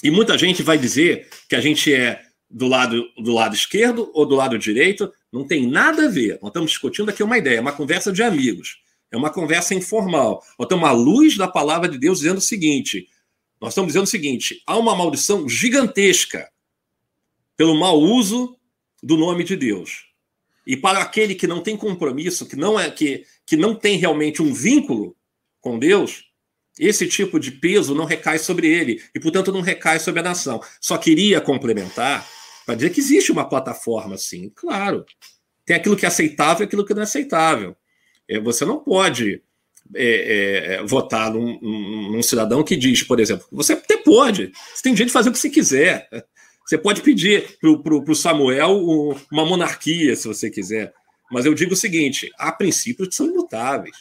e 0.00 0.12
muita 0.12 0.38
gente 0.38 0.62
vai 0.62 0.78
dizer 0.78 1.28
que 1.48 1.56
a 1.56 1.60
gente 1.60 1.92
é 1.92 2.22
do 2.48 2.68
lado, 2.68 3.02
do 3.18 3.32
lado 3.32 3.56
esquerdo 3.56 4.08
ou 4.14 4.24
do 4.24 4.36
lado 4.36 4.56
direito. 4.56 5.12
Não 5.32 5.44
tem 5.44 5.66
nada 5.66 6.04
a 6.04 6.08
ver. 6.08 6.38
Nós 6.40 6.50
estamos 6.50 6.70
discutindo 6.70 7.08
aqui 7.08 7.20
uma 7.20 7.36
ideia, 7.36 7.60
uma 7.60 7.72
conversa 7.72 8.12
de 8.12 8.22
amigos. 8.22 8.76
É 9.10 9.16
uma 9.16 9.30
conversa 9.30 9.74
informal. 9.74 10.40
Nós 10.56 10.68
temos 10.68 10.88
a 10.88 10.92
luz 10.92 11.36
da 11.36 11.48
palavra 11.48 11.88
de 11.88 11.98
Deus 11.98 12.18
dizendo 12.18 12.38
o 12.38 12.40
seguinte: 12.40 13.08
nós 13.60 13.72
estamos 13.72 13.88
dizendo 13.88 14.04
o 14.04 14.06
seguinte: 14.06 14.62
há 14.64 14.76
uma 14.78 14.94
maldição 14.94 15.48
gigantesca 15.48 16.48
pelo 17.56 17.74
mau 17.74 17.98
uso 18.00 18.56
do 19.02 19.16
nome 19.16 19.44
de 19.44 19.56
Deus. 19.56 20.06
E 20.66 20.76
para 20.76 21.00
aquele 21.00 21.34
que 21.34 21.46
não 21.46 21.62
tem 21.62 21.76
compromisso, 21.76 22.46
que 22.46 22.56
não 22.56 22.78
é 22.78 22.90
que, 22.90 23.24
que 23.46 23.56
não 23.56 23.74
tem 23.74 23.96
realmente 23.96 24.42
um 24.42 24.52
vínculo 24.52 25.16
com 25.60 25.78
Deus, 25.78 26.24
esse 26.78 27.06
tipo 27.08 27.38
de 27.38 27.52
peso 27.52 27.94
não 27.94 28.04
recai 28.04 28.38
sobre 28.38 28.68
ele 28.68 29.02
e, 29.14 29.20
portanto, 29.20 29.52
não 29.52 29.60
recai 29.60 29.98
sobre 29.98 30.20
a 30.20 30.24
nação. 30.24 30.60
Só 30.80 30.98
queria 30.98 31.40
complementar 31.40 32.26
para 32.66 32.74
dizer 32.74 32.90
que 32.90 33.00
existe 33.00 33.30
uma 33.30 33.48
plataforma, 33.48 34.18
sim, 34.18 34.50
claro. 34.54 35.04
Tem 35.64 35.76
aquilo 35.76 35.96
que 35.96 36.04
é 36.04 36.08
aceitável 36.08 36.64
e 36.64 36.66
aquilo 36.66 36.84
que 36.84 36.92
não 36.92 37.00
é 37.00 37.04
aceitável. 37.04 37.76
É, 38.28 38.40
você 38.40 38.64
não 38.64 38.80
pode 38.80 39.40
é, 39.94 40.04
é, 40.04 40.74
é, 40.74 40.82
votar 40.84 41.32
num, 41.32 41.60
num, 41.60 42.22
cidadão 42.22 42.64
que 42.64 42.76
diz, 42.76 43.02
por 43.04 43.20
exemplo, 43.20 43.46
você 43.52 43.74
até 43.74 43.96
pode, 43.96 44.52
você 44.74 44.82
tem 44.82 44.92
direito 44.92 45.10
de 45.10 45.12
fazer 45.12 45.28
o 45.28 45.32
que 45.32 45.38
você 45.38 45.48
quiser. 45.48 46.08
Você 46.66 46.76
pode 46.76 47.00
pedir 47.00 47.56
para 47.60 47.70
o 47.70 48.14
Samuel 48.14 48.82
uma 49.30 49.44
monarquia, 49.44 50.16
se 50.16 50.26
você 50.26 50.50
quiser. 50.50 50.92
Mas 51.30 51.46
eu 51.46 51.54
digo 51.54 51.74
o 51.74 51.76
seguinte: 51.76 52.30
há 52.36 52.50
princípios 52.50 53.08
que 53.08 53.14
são 53.14 53.26
imutáveis. 53.26 53.96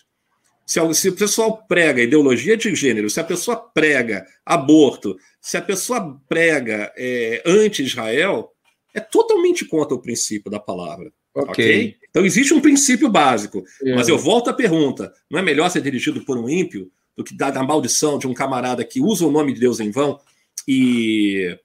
Se, 0.66 0.80
o 0.80 1.16
pessoal 1.16 1.64
prega 1.68 2.02
ideologia 2.02 2.58
de 2.58 2.74
gênero, 2.74 3.08
se 3.08 3.20
a 3.20 3.24
pessoa 3.24 3.56
prega 3.56 4.26
aborto, 4.44 5.16
se 5.40 5.58
a 5.58 5.62
pessoa 5.62 6.20
prega 6.28 6.92
é, 6.98 7.44
anti-Israel, 7.46 8.50
é 8.92 9.00
totalmente 9.00 9.64
contra 9.64 9.94
o 9.94 10.02
princípio 10.02 10.50
da 10.50 10.60
palavra. 10.60 11.12
Ok. 11.36 11.52
okay? 11.52 11.96
Então 12.10 12.26
existe 12.26 12.52
um 12.52 12.62
princípio 12.62 13.10
básico. 13.10 13.64
É. 13.84 13.94
Mas 13.94 14.08
eu 14.08 14.18
volto 14.18 14.50
à 14.50 14.54
pergunta: 14.54 15.14
não 15.30 15.38
é 15.38 15.44
melhor 15.44 15.70
ser 15.70 15.82
dirigido 15.82 16.26
por 16.26 16.36
um 16.36 16.50
ímpio 16.50 16.92
do 17.16 17.24
que 17.24 17.38
dar 17.38 17.56
a 17.56 17.64
maldição 17.64 18.18
de 18.18 18.26
um 18.26 18.34
camarada 18.34 18.84
que 18.84 19.00
usa 19.00 19.26
o 19.26 19.32
nome 19.32 19.54
de 19.54 19.60
Deus 19.60 19.80
em 19.80 19.92
vão 19.92 20.20
e 20.68 21.56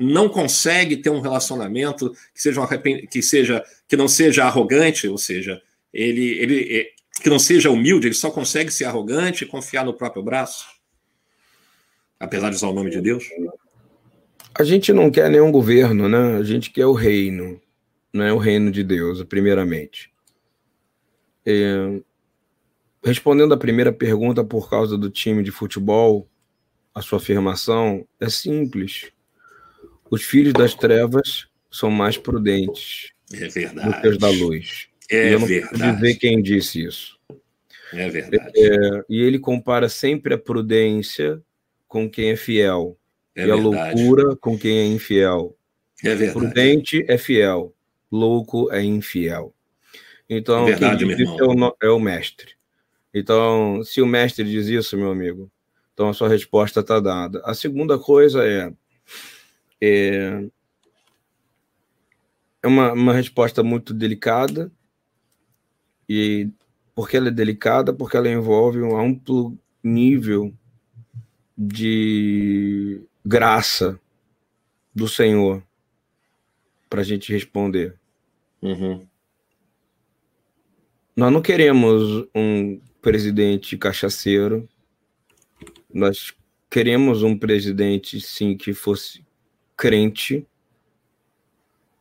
não 0.00 0.28
consegue 0.28 0.96
ter 0.96 1.10
um 1.10 1.20
relacionamento 1.20 2.12
que 2.34 2.40
seja, 2.40 2.60
um 2.60 2.66
que 3.06 3.22
seja 3.22 3.64
que 3.86 3.96
não 3.96 4.08
seja 4.08 4.44
arrogante, 4.44 5.06
ou 5.06 5.18
seja, 5.18 5.60
ele, 5.92 6.38
ele 6.38 6.78
é, 6.78 6.90
que 7.22 7.28
não 7.28 7.38
seja 7.38 7.70
humilde, 7.70 8.06
ele 8.06 8.14
só 8.14 8.30
consegue 8.30 8.70
ser 8.70 8.84
arrogante 8.84 9.44
e 9.44 9.46
confiar 9.46 9.84
no 9.84 9.94
próprio 9.94 10.22
braço, 10.22 10.66
apesar 12.18 12.50
de 12.50 12.56
usar 12.56 12.68
o 12.68 12.74
nome 12.74 12.90
de 12.90 13.00
Deus. 13.00 13.24
A 14.58 14.64
gente 14.64 14.92
não 14.92 15.10
quer 15.10 15.30
nenhum 15.30 15.52
governo, 15.52 16.08
né? 16.08 16.36
A 16.38 16.42
gente 16.42 16.70
quer 16.70 16.86
o 16.86 16.92
reino 16.92 17.60
não 18.12 18.24
é 18.24 18.32
o 18.32 18.38
reino 18.38 18.70
de 18.70 18.82
Deus, 18.82 19.22
primeiramente. 19.24 20.12
É, 21.46 22.00
respondendo 23.02 23.54
à 23.54 23.56
primeira 23.56 23.92
pergunta 23.92 24.44
por 24.44 24.68
causa 24.68 24.98
do 24.98 25.10
time 25.10 25.42
de 25.42 25.50
futebol, 25.50 26.28
a 26.94 27.00
sua 27.00 27.18
afirmação 27.18 28.06
é 28.18 28.28
simples. 28.28 29.12
Os 30.10 30.22
filhos 30.22 30.52
das 30.52 30.74
trevas 30.74 31.46
são 31.70 31.90
mais 31.90 32.18
prudentes 32.18 33.12
é 33.32 33.48
verdade. 33.48 33.88
do 33.88 34.00
que 34.00 34.08
os 34.08 34.18
da 34.18 34.28
luz. 34.28 34.88
É 35.10 35.28
e 35.28 35.32
eu 35.32 35.40
não 35.40 35.46
verdade. 35.46 35.96
dizer 35.96 36.14
quem 36.16 36.42
disse 36.42 36.84
isso. 36.84 37.18
É 37.92 38.08
verdade. 38.08 38.52
É, 38.56 39.04
e 39.08 39.20
ele 39.22 39.38
compara 39.38 39.88
sempre 39.88 40.34
a 40.34 40.38
prudência 40.38 41.40
com 41.88 42.08
quem 42.08 42.30
é 42.30 42.36
fiel 42.36 42.96
é 43.34 43.42
e 43.42 43.46
verdade. 43.46 43.68
a 43.68 43.94
loucura 43.94 44.36
com 44.36 44.58
quem 44.58 44.78
é 44.78 44.86
infiel. 44.86 45.56
É 46.02 46.14
verdade. 46.14 46.32
Prudente 46.32 47.04
é 47.08 47.18
fiel, 47.18 47.74
louco 48.10 48.72
é 48.72 48.82
infiel. 48.82 49.54
Então, 50.28 50.64
Verdade, 50.66 51.04
quem 51.04 51.16
diz 51.16 51.28
isso 51.28 51.42
é 51.42 51.46
o, 51.46 51.76
é 51.82 51.90
o, 51.90 51.98
mestre. 51.98 52.52
Então, 53.12 53.82
se 53.84 54.00
o 54.00 54.06
mestre 54.06 54.44
diz 54.44 54.68
isso, 54.68 54.96
meu 54.96 55.10
amigo, 55.10 55.50
então 55.92 56.08
a 56.08 56.14
sua 56.14 56.28
resposta 56.28 56.80
está 56.80 57.00
dada. 57.00 57.42
A 57.44 57.52
segunda 57.52 57.98
coisa 57.98 58.46
é, 58.46 58.72
é, 59.80 60.44
é 62.62 62.66
uma, 62.66 62.92
uma 62.92 63.12
resposta 63.12 63.62
muito 63.62 63.94
delicada, 63.94 64.70
e 66.08 66.50
porque 66.94 67.16
ela 67.16 67.28
é 67.28 67.32
delicada, 67.32 67.92
porque 67.92 68.16
ela 68.16 68.28
envolve 68.28 68.82
um 68.82 68.98
amplo 68.98 69.56
nível 69.82 70.52
de 71.56 73.00
graça 73.24 73.98
do 74.94 75.06
Senhor 75.06 75.62
para 76.88 77.00
a 77.00 77.04
gente 77.04 77.32
responder. 77.32 77.96
Uhum. 78.60 79.06
Nós 81.14 81.32
não 81.32 81.40
queremos 81.40 82.26
um 82.34 82.80
presidente 83.00 83.76
cachaceiro. 83.76 84.68
Nós 85.92 86.34
queremos 86.68 87.22
um 87.22 87.36
presidente, 87.36 88.20
sim, 88.20 88.56
que 88.56 88.72
fosse 88.72 89.24
crente 89.80 90.46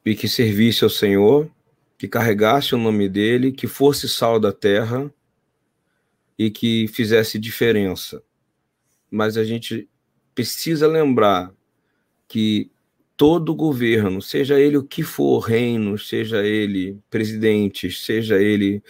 e 0.06 0.14
que 0.14 0.28
servisse 0.28 0.84
ao 0.84 0.90
Senhor, 0.90 1.50
que 1.98 2.10
carregasse 2.10 2.76
o 2.76 2.78
nome 2.78 3.08
dele, 3.08 3.54
que 3.54 3.68
fosse 3.68 4.10
sal 4.10 4.38
da 4.38 4.52
terra 4.52 5.10
e 6.38 6.52
que 6.52 6.90
fizesse 6.90 7.40
diferença. 7.40 8.22
Mas 9.10 9.38
a 9.38 9.46
gente 9.46 9.88
precisa 10.36 10.88
lembrar 10.88 11.54
que 12.28 12.70
todo 13.16 13.56
governo, 13.56 14.22
seja 14.22 14.60
ele 14.60 14.76
o 14.76 14.84
que 14.84 15.02
for, 15.02 15.40
reino, 15.40 15.98
seja 15.98 16.46
ele 16.46 17.00
presidentes, 17.10 18.04
seja 18.04 18.42
ele 18.42 18.84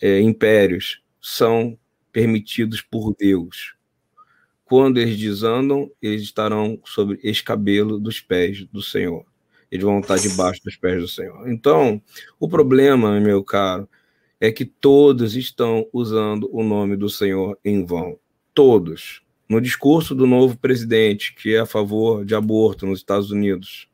é, 0.00 0.20
impérios, 0.20 1.02
são 1.20 1.76
permitidos 2.12 2.82
por 2.82 3.16
Deus. 3.16 3.77
Quando 4.68 4.98
eles 4.98 5.16
desandam, 5.16 5.90
eles 6.00 6.22
estarão 6.22 6.78
sobre 6.84 7.18
escabelo 7.22 7.98
dos 7.98 8.20
pés 8.20 8.66
do 8.66 8.82
Senhor. 8.82 9.24
Eles 9.70 9.84
vão 9.84 10.00
estar 10.00 10.18
debaixo 10.18 10.62
dos 10.62 10.76
pés 10.76 11.00
do 11.00 11.08
Senhor. 11.08 11.48
Então, 11.48 12.02
o 12.38 12.48
problema, 12.48 13.18
meu 13.18 13.42
caro, 13.42 13.88
é 14.38 14.52
que 14.52 14.66
todos 14.66 15.34
estão 15.36 15.88
usando 15.92 16.48
o 16.52 16.62
nome 16.62 16.96
do 16.96 17.08
Senhor 17.08 17.58
em 17.64 17.84
vão. 17.84 18.18
Todos 18.52 19.22
no 19.48 19.60
discurso 19.60 20.14
do 20.14 20.26
novo 20.26 20.58
presidente, 20.58 21.34
que 21.34 21.54
é 21.54 21.60
a 21.60 21.66
favor 21.66 22.24
de 22.24 22.34
aborto 22.34 22.84
nos 22.84 22.98
Estados 22.98 23.30
Unidos, 23.30 23.88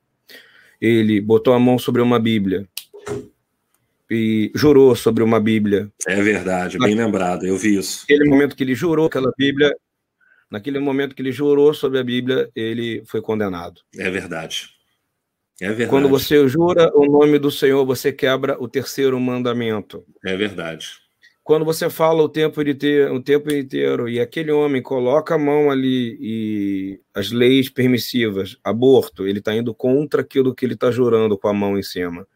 ele 0.80 1.20
botou 1.20 1.54
a 1.54 1.60
mão 1.60 1.78
sobre 1.78 2.02
uma 2.02 2.18
Bíblia 2.18 2.68
e 4.10 4.50
jurou 4.54 4.96
sobre 4.96 5.22
uma 5.22 5.38
Bíblia. 5.38 5.90
É 6.06 6.20
verdade, 6.20 6.78
bem 6.78 6.94
lembrado, 6.94 7.46
eu 7.46 7.56
vi 7.56 7.78
isso. 7.78 8.00
Naquele 8.00 8.28
momento 8.28 8.56
que 8.56 8.64
ele 8.64 8.74
jurou 8.74 9.06
aquela 9.06 9.32
Bíblia, 9.38 9.72
naquele 10.54 10.78
momento 10.78 11.16
que 11.16 11.20
ele 11.20 11.32
jurou 11.32 11.74
sobre 11.74 11.98
a 11.98 12.04
Bíblia, 12.04 12.48
ele 12.54 13.02
foi 13.06 13.20
condenado. 13.20 13.80
É 13.98 14.08
verdade. 14.08 14.68
É 15.60 15.66
verdade. 15.68 15.90
Quando 15.90 16.08
você 16.08 16.46
jura 16.48 16.90
o 16.94 17.04
nome 17.06 17.40
do 17.40 17.50
Senhor, 17.50 17.84
você 17.84 18.12
quebra 18.12 18.56
o 18.62 18.68
terceiro 18.68 19.18
mandamento. 19.18 20.04
É 20.24 20.36
verdade. 20.36 21.02
quando 21.42 21.64
você 21.64 21.90
fala 21.90 22.22
o 22.22 22.28
tempo, 22.28 22.62
inteiro, 22.62 23.14
o 23.14 23.20
tempo 23.20 23.52
inteiro 23.52 24.08
e 24.08 24.20
aquele 24.20 24.52
homem 24.52 24.80
coloca 24.80 25.34
a 25.34 25.38
mão 25.38 25.70
ali 25.70 26.16
e 26.20 27.00
as 27.12 27.32
leis 27.32 27.68
permissivas, 27.68 28.56
aborto, 28.62 29.26
ele 29.26 29.40
está 29.40 29.54
indo 29.54 29.74
contra 29.74 30.22
aquilo 30.22 30.54
que 30.54 30.64
ele 30.64 30.74
está 30.74 30.90
jurando 30.90 31.36
com 31.36 31.48
a 31.48 31.52
mão 31.52 31.76
em 31.76 31.82
cima. 31.82 32.26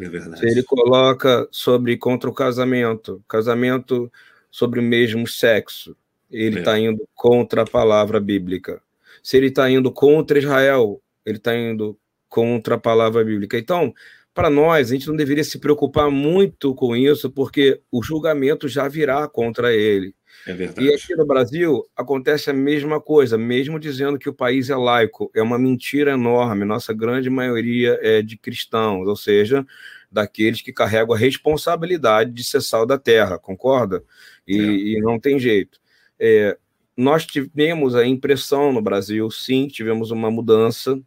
É 0.00 0.08
verdade. 0.08 0.38
Se 0.38 0.46
ele 0.46 0.62
coloca 0.62 1.48
sobre 1.50 1.96
contra 1.96 2.28
o 2.28 2.34
casamento, 2.34 3.22
casamento 3.26 4.12
sobre 4.50 4.78
o 4.78 4.82
mesmo 4.82 5.26
sexo, 5.26 5.96
ele 6.32 6.60
está 6.60 6.78
é. 6.78 6.82
indo 6.82 7.06
contra 7.14 7.62
a 7.62 7.66
palavra 7.66 8.18
bíblica. 8.18 8.82
Se 9.22 9.36
ele 9.36 9.48
está 9.48 9.70
indo 9.70 9.92
contra 9.92 10.38
Israel, 10.38 11.00
ele 11.24 11.36
está 11.36 11.56
indo 11.56 11.96
contra 12.28 12.76
a 12.76 12.78
palavra 12.78 13.22
bíblica. 13.22 13.58
Então, 13.58 13.92
para 14.34 14.48
nós, 14.48 14.90
a 14.90 14.94
gente 14.94 15.06
não 15.06 15.14
deveria 15.14 15.44
se 15.44 15.58
preocupar 15.58 16.10
muito 16.10 16.74
com 16.74 16.96
isso, 16.96 17.30
porque 17.30 17.80
o 17.90 18.02
julgamento 18.02 18.66
já 18.66 18.88
virá 18.88 19.28
contra 19.28 19.72
ele. 19.72 20.14
É 20.46 20.54
verdade. 20.54 20.88
E 20.88 20.94
aqui 20.94 21.14
no 21.14 21.26
Brasil 21.26 21.84
acontece 21.94 22.48
a 22.48 22.54
mesma 22.54 23.00
coisa, 23.00 23.36
mesmo 23.36 23.78
dizendo 23.78 24.18
que 24.18 24.28
o 24.28 24.34
país 24.34 24.70
é 24.70 24.76
laico, 24.76 25.30
é 25.34 25.42
uma 25.42 25.58
mentira 25.58 26.12
enorme. 26.12 26.64
Nossa 26.64 26.94
grande 26.94 27.28
maioria 27.28 27.98
é 28.00 28.22
de 28.22 28.38
cristãos, 28.38 29.06
ou 29.06 29.14
seja, 29.14 29.64
daqueles 30.10 30.62
que 30.62 30.72
carregam 30.72 31.14
a 31.14 31.18
responsabilidade 31.18 32.32
de 32.32 32.42
ser 32.42 32.62
sal 32.62 32.86
da 32.86 32.98
terra, 32.98 33.38
concorda? 33.38 34.02
E, 34.48 34.58
é. 34.58 34.62
e 34.62 35.00
não 35.00 35.20
tem 35.20 35.38
jeito. 35.38 35.78
É, 36.24 36.56
nós 36.96 37.26
tivemos 37.26 37.96
a 37.96 38.06
impressão 38.06 38.72
no 38.72 38.80
Brasil, 38.80 39.28
sim, 39.28 39.66
tivemos 39.66 40.12
uma 40.12 40.30
mudança 40.30 41.00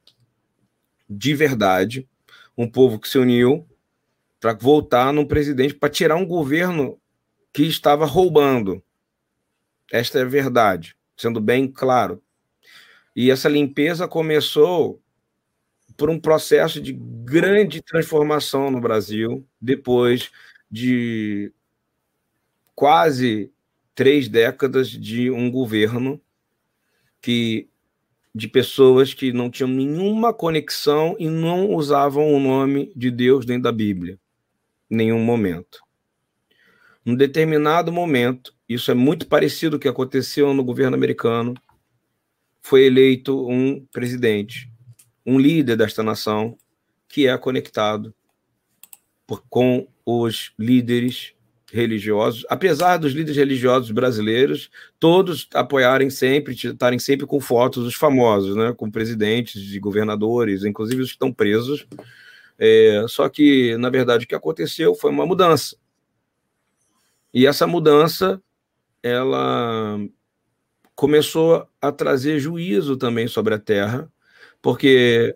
de 1.10 1.34
verdade 1.34 2.06
um 2.58 2.70
povo 2.70 3.00
que 3.00 3.08
se 3.10 3.18
uniu 3.18 3.68
para 4.40 4.54
voltar 4.54 5.12
num 5.12 5.26
presidente, 5.26 5.74
para 5.74 5.90
tirar 5.90 6.16
um 6.16 6.26
governo 6.26 7.00
que 7.54 7.64
estava 7.64 8.06
roubando. 8.06 8.84
Esta 9.92 10.20
é 10.20 10.22
a 10.22 10.26
verdade, 10.26 10.96
sendo 11.18 11.42
bem 11.42 11.68
claro. 11.68 12.22
E 13.16 13.32
essa 13.32 13.50
limpeza 13.50 14.08
começou 14.08 15.02
por 15.98 16.10
um 16.10 16.20
processo 16.20 16.82
de 16.82 16.94
grande 16.94 17.82
transformação 17.82 18.70
no 18.70 18.82
Brasil, 18.82 19.48
depois 19.60 20.30
de 20.70 21.52
quase 22.76 23.52
três 23.96 24.28
décadas 24.28 24.90
de 24.90 25.32
um 25.32 25.50
governo 25.50 26.22
que 27.22 27.70
de 28.36 28.50
pessoas 28.50 29.14
que 29.14 29.32
não 29.32 29.50
tinham 29.50 29.70
nenhuma 29.70 30.34
conexão 30.34 31.16
e 31.18 31.30
não 31.30 31.74
usavam 31.74 32.34
o 32.34 32.40
nome 32.40 32.92
de 32.94 33.10
Deus 33.10 33.46
dentro 33.46 33.64
da 33.64 33.72
Bíblia, 33.72 34.20
em 34.92 34.98
nenhum 34.98 35.24
momento. 35.24 35.80
Num 37.06 37.16
determinado 37.16 37.94
momento, 37.94 38.54
isso 38.68 38.92
é 38.92 38.94
muito 38.94 39.28
parecido 39.28 39.78
com 39.78 39.78
o 39.78 39.80
que 39.80 39.88
aconteceu 39.88 40.54
no 40.54 40.66
governo 40.66 40.98
americano, 40.98 41.54
foi 42.62 42.84
eleito 42.84 43.48
um 43.48 43.86
presidente, 43.94 44.70
um 45.26 45.40
líder 45.40 45.78
desta 45.78 46.04
nação, 46.04 46.58
que 47.08 47.28
é 47.28 47.38
conectado 47.38 48.14
com 49.50 49.88
os 50.06 50.52
líderes 50.60 51.35
religiosos, 51.76 52.46
apesar 52.50 52.98
dos 52.98 53.12
líderes 53.12 53.36
religiosos 53.36 53.92
brasileiros 53.92 54.70
todos 55.00 55.48
apoiarem 55.54 56.10
sempre, 56.10 56.54
estarem 56.54 56.98
sempre 56.98 57.28
com 57.28 57.40
fotos 57.40 57.84
dos 57.84 57.96
famosos, 57.96 58.56
né, 58.56 58.74
com 58.74 58.90
presidentes 58.90 59.62
de 59.62 59.80
governadores, 59.80 60.64
inclusive 60.64 61.02
os 61.02 61.10
que 61.10 61.16
estão 61.16 61.34
presos. 61.34 61.86
É, 62.58 63.06
só 63.10 63.28
que, 63.28 63.76
na 63.78 63.90
verdade, 63.90 64.26
o 64.26 64.28
que 64.28 64.36
aconteceu 64.36 64.96
foi 64.96 65.12
uma 65.12 65.26
mudança. 65.26 65.76
E 67.34 67.46
essa 67.46 67.68
mudança, 67.68 68.42
ela 69.04 70.00
começou 70.96 71.68
a 71.82 71.92
trazer 71.92 72.40
juízo 72.40 72.96
também 72.96 73.28
sobre 73.28 73.54
a 73.54 73.60
terra, 73.60 74.10
porque 74.62 75.36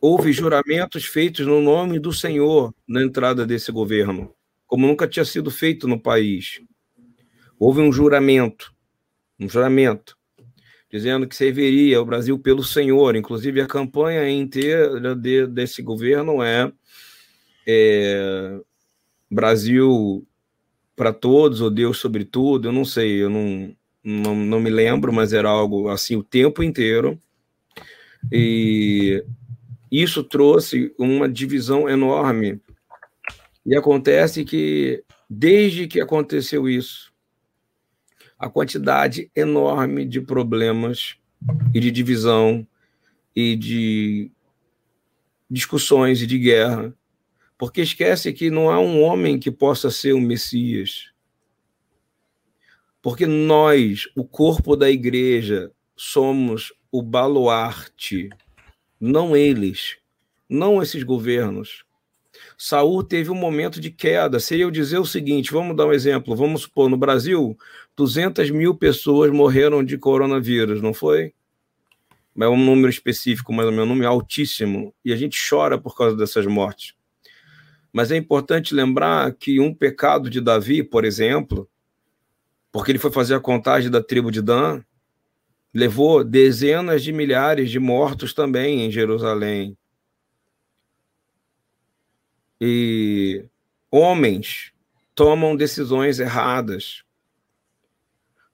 houve 0.00 0.32
juramentos 0.32 1.04
feitos 1.04 1.44
no 1.44 1.60
nome 1.60 1.98
do 1.98 2.12
Senhor 2.12 2.72
na 2.86 3.02
entrada 3.02 3.44
desse 3.44 3.72
governo 3.72 4.32
como 4.66 4.86
nunca 4.86 5.06
tinha 5.06 5.24
sido 5.24 5.50
feito 5.50 5.86
no 5.86 6.00
país. 6.00 6.60
Houve 7.58 7.80
um 7.80 7.92
juramento, 7.92 8.74
um 9.38 9.48
juramento, 9.48 10.16
dizendo 10.90 11.26
que 11.26 11.34
serviria 11.34 12.00
o 12.00 12.04
Brasil 12.04 12.38
pelo 12.38 12.62
Senhor. 12.62 13.16
Inclusive, 13.16 13.60
a 13.60 13.66
campanha 13.66 14.28
inteira 14.28 15.14
de, 15.14 15.46
desse 15.46 15.82
governo 15.82 16.42
é, 16.42 16.72
é 17.66 18.60
Brasil 19.30 20.26
para 20.96 21.12
todos, 21.12 21.60
ou 21.60 21.70
Deus 21.70 21.98
sobre 21.98 22.24
tudo, 22.24 22.68
eu 22.68 22.72
não 22.72 22.84
sei, 22.84 23.22
eu 23.22 23.28
não, 23.28 23.74
não, 24.02 24.36
não 24.36 24.60
me 24.60 24.70
lembro, 24.70 25.12
mas 25.12 25.32
era 25.32 25.48
algo 25.48 25.88
assim 25.88 26.16
o 26.16 26.22
tempo 26.22 26.62
inteiro. 26.62 27.18
E 28.30 29.24
isso 29.90 30.22
trouxe 30.22 30.94
uma 30.98 31.28
divisão 31.28 31.88
enorme 31.88 32.60
e 33.64 33.74
acontece 33.74 34.44
que, 34.44 35.02
desde 35.28 35.86
que 35.86 36.00
aconteceu 36.00 36.68
isso, 36.68 37.12
a 38.38 38.48
quantidade 38.48 39.30
enorme 39.34 40.04
de 40.04 40.20
problemas 40.20 41.16
e 41.72 41.80
de 41.80 41.90
divisão 41.90 42.66
e 43.34 43.56
de 43.56 44.30
discussões 45.48 46.20
e 46.20 46.26
de 46.26 46.38
guerra, 46.38 46.94
porque 47.56 47.80
esquece 47.80 48.32
que 48.32 48.50
não 48.50 48.70
há 48.70 48.78
um 48.78 49.02
homem 49.02 49.38
que 49.38 49.50
possa 49.50 49.90
ser 49.90 50.12
o 50.12 50.20
Messias. 50.20 51.10
Porque 53.00 53.26
nós, 53.26 54.08
o 54.16 54.24
corpo 54.24 54.76
da 54.76 54.90
igreja, 54.90 55.70
somos 55.96 56.72
o 56.90 57.02
baluarte, 57.02 58.28
não 59.00 59.36
eles, 59.36 59.98
não 60.48 60.82
esses 60.82 61.02
governos. 61.02 61.84
Saul 62.56 63.02
teve 63.02 63.30
um 63.30 63.34
momento 63.34 63.80
de 63.80 63.90
queda. 63.90 64.38
Seria 64.38 64.64
eu 64.64 64.70
dizer 64.70 64.98
o 64.98 65.06
seguinte: 65.06 65.52
vamos 65.52 65.76
dar 65.76 65.86
um 65.86 65.92
exemplo. 65.92 66.36
Vamos 66.36 66.62
supor, 66.62 66.88
no 66.88 66.96
Brasil, 66.96 67.56
200 67.96 68.50
mil 68.50 68.74
pessoas 68.74 69.30
morreram 69.30 69.84
de 69.84 69.98
coronavírus, 69.98 70.80
não 70.80 70.94
foi? 70.94 71.32
É 72.38 72.48
um 72.48 72.56
número 72.56 72.88
específico, 72.88 73.52
mas 73.52 73.66
é 73.66 73.70
um 73.70 73.86
número 73.86 74.08
altíssimo. 74.08 74.92
E 75.04 75.12
a 75.12 75.16
gente 75.16 75.38
chora 75.48 75.78
por 75.78 75.96
causa 75.96 76.16
dessas 76.16 76.46
mortes. 76.46 76.94
Mas 77.92 78.10
é 78.10 78.16
importante 78.16 78.74
lembrar 78.74 79.32
que 79.34 79.60
um 79.60 79.72
pecado 79.72 80.28
de 80.28 80.40
Davi, 80.40 80.82
por 80.82 81.04
exemplo, 81.04 81.68
porque 82.72 82.90
ele 82.90 82.98
foi 82.98 83.12
fazer 83.12 83.36
a 83.36 83.40
contagem 83.40 83.88
da 83.88 84.02
tribo 84.02 84.32
de 84.32 84.42
Dan, 84.42 84.82
levou 85.72 86.24
dezenas 86.24 87.04
de 87.04 87.12
milhares 87.12 87.70
de 87.70 87.78
mortos 87.78 88.34
também 88.34 88.84
em 88.84 88.90
Jerusalém 88.90 89.76
e 92.66 93.44
homens 93.90 94.72
tomam 95.14 95.54
decisões 95.54 96.18
erradas. 96.18 97.04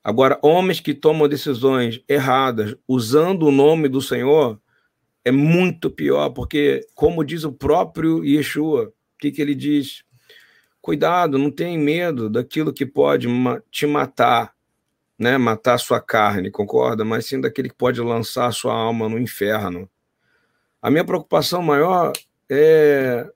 Agora, 0.03 0.37
homens 0.43 0.81
que 0.81 0.93
tomam 0.93 1.29
decisões 1.29 2.03
erradas 2.09 2.75
usando 2.89 3.47
o 3.47 3.53
nome 3.53 3.89
do 3.89 4.03
Senhor 4.03 4.61
é 5.25 5.31
muito 5.31 5.89
pior, 5.89 6.31
porque, 6.31 6.85
como 6.93 7.25
diz 7.25 7.45
o 7.45 7.53
próprio 7.53 8.25
Yeshua, 8.25 8.87
o 8.87 8.93
que, 9.17 9.31
que 9.31 9.41
ele 9.41 9.55
diz? 9.55 10.03
Cuidado, 10.83 11.39
não 11.39 11.49
tem 11.49 11.79
medo 11.79 12.29
daquilo 12.29 12.73
que 12.73 12.85
pode 12.85 13.29
te 13.71 13.87
matar, 13.87 14.53
né? 15.17 15.39
matar 15.39 15.79
sua 15.79 16.01
carne, 16.01 16.51
concorda? 16.51 17.05
Mas 17.05 17.27
sim 17.27 17.41
daquele 17.41 17.69
que 17.69 17.77
pode 17.77 18.01
lançar 18.01 18.53
sua 18.53 18.75
alma 18.75 19.09
no 19.09 19.21
inferno. 19.21 19.89
A 20.83 20.91
minha 20.91 21.05
preocupação 21.05 21.63
maior 21.63 22.13
é 22.49 23.31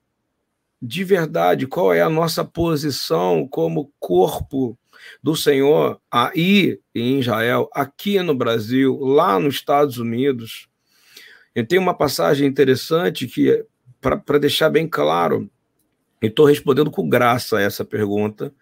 de 0.85 1.03
verdade 1.03 1.65
qual 1.65 1.91
é 1.93 2.01
a 2.01 2.09
nossa 2.09 2.45
posição 2.45 3.47
como 3.47 3.91
corpo 3.99 4.77
do 5.21 5.35
Senhor 5.35 5.99
aí 6.11 6.79
em 6.93 7.19
Israel, 7.19 7.69
aqui 7.73 8.21
no 8.21 8.35
Brasil, 8.35 8.97
lá 8.99 9.39
nos 9.39 9.55
Estados 9.55 9.97
Unidos. 9.97 10.67
Eu 11.53 11.65
tenho 11.65 11.81
uma 11.81 11.93
passagem 11.93 12.47
interessante 12.47 13.27
que, 13.27 13.65
para 13.99 14.37
deixar 14.39 14.69
bem 14.69 14.87
claro, 14.87 15.49
estou 16.21 16.45
respondendo 16.45 16.91
com 16.91 17.09
graça 17.09 17.59
essa 17.59 17.83
pergunta, 17.83 18.53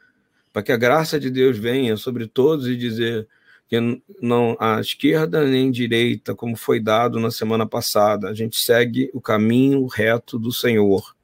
para 0.52 0.64
que 0.64 0.72
a 0.72 0.78
graça 0.78 1.20
de 1.20 1.30
Deus 1.30 1.58
venha 1.58 1.98
sobre 1.98 2.28
todos 2.28 2.68
e 2.68 2.78
dizer 2.78 3.28
que 3.68 4.02
não 4.22 4.56
a 4.60 4.80
esquerda 4.80 5.44
nem 5.44 5.72
direita, 5.72 6.36
como 6.36 6.56
foi 6.56 6.80
dado 6.80 7.20
na 7.20 7.32
semana 7.32 7.66
passada, 7.66 8.30
a 8.30 8.34
gente 8.34 8.58
segue 8.58 9.10
o 9.14 9.20
caminho 9.20 9.86
reto 9.88 10.38
do 10.38 10.52
Senhor. 10.52 11.16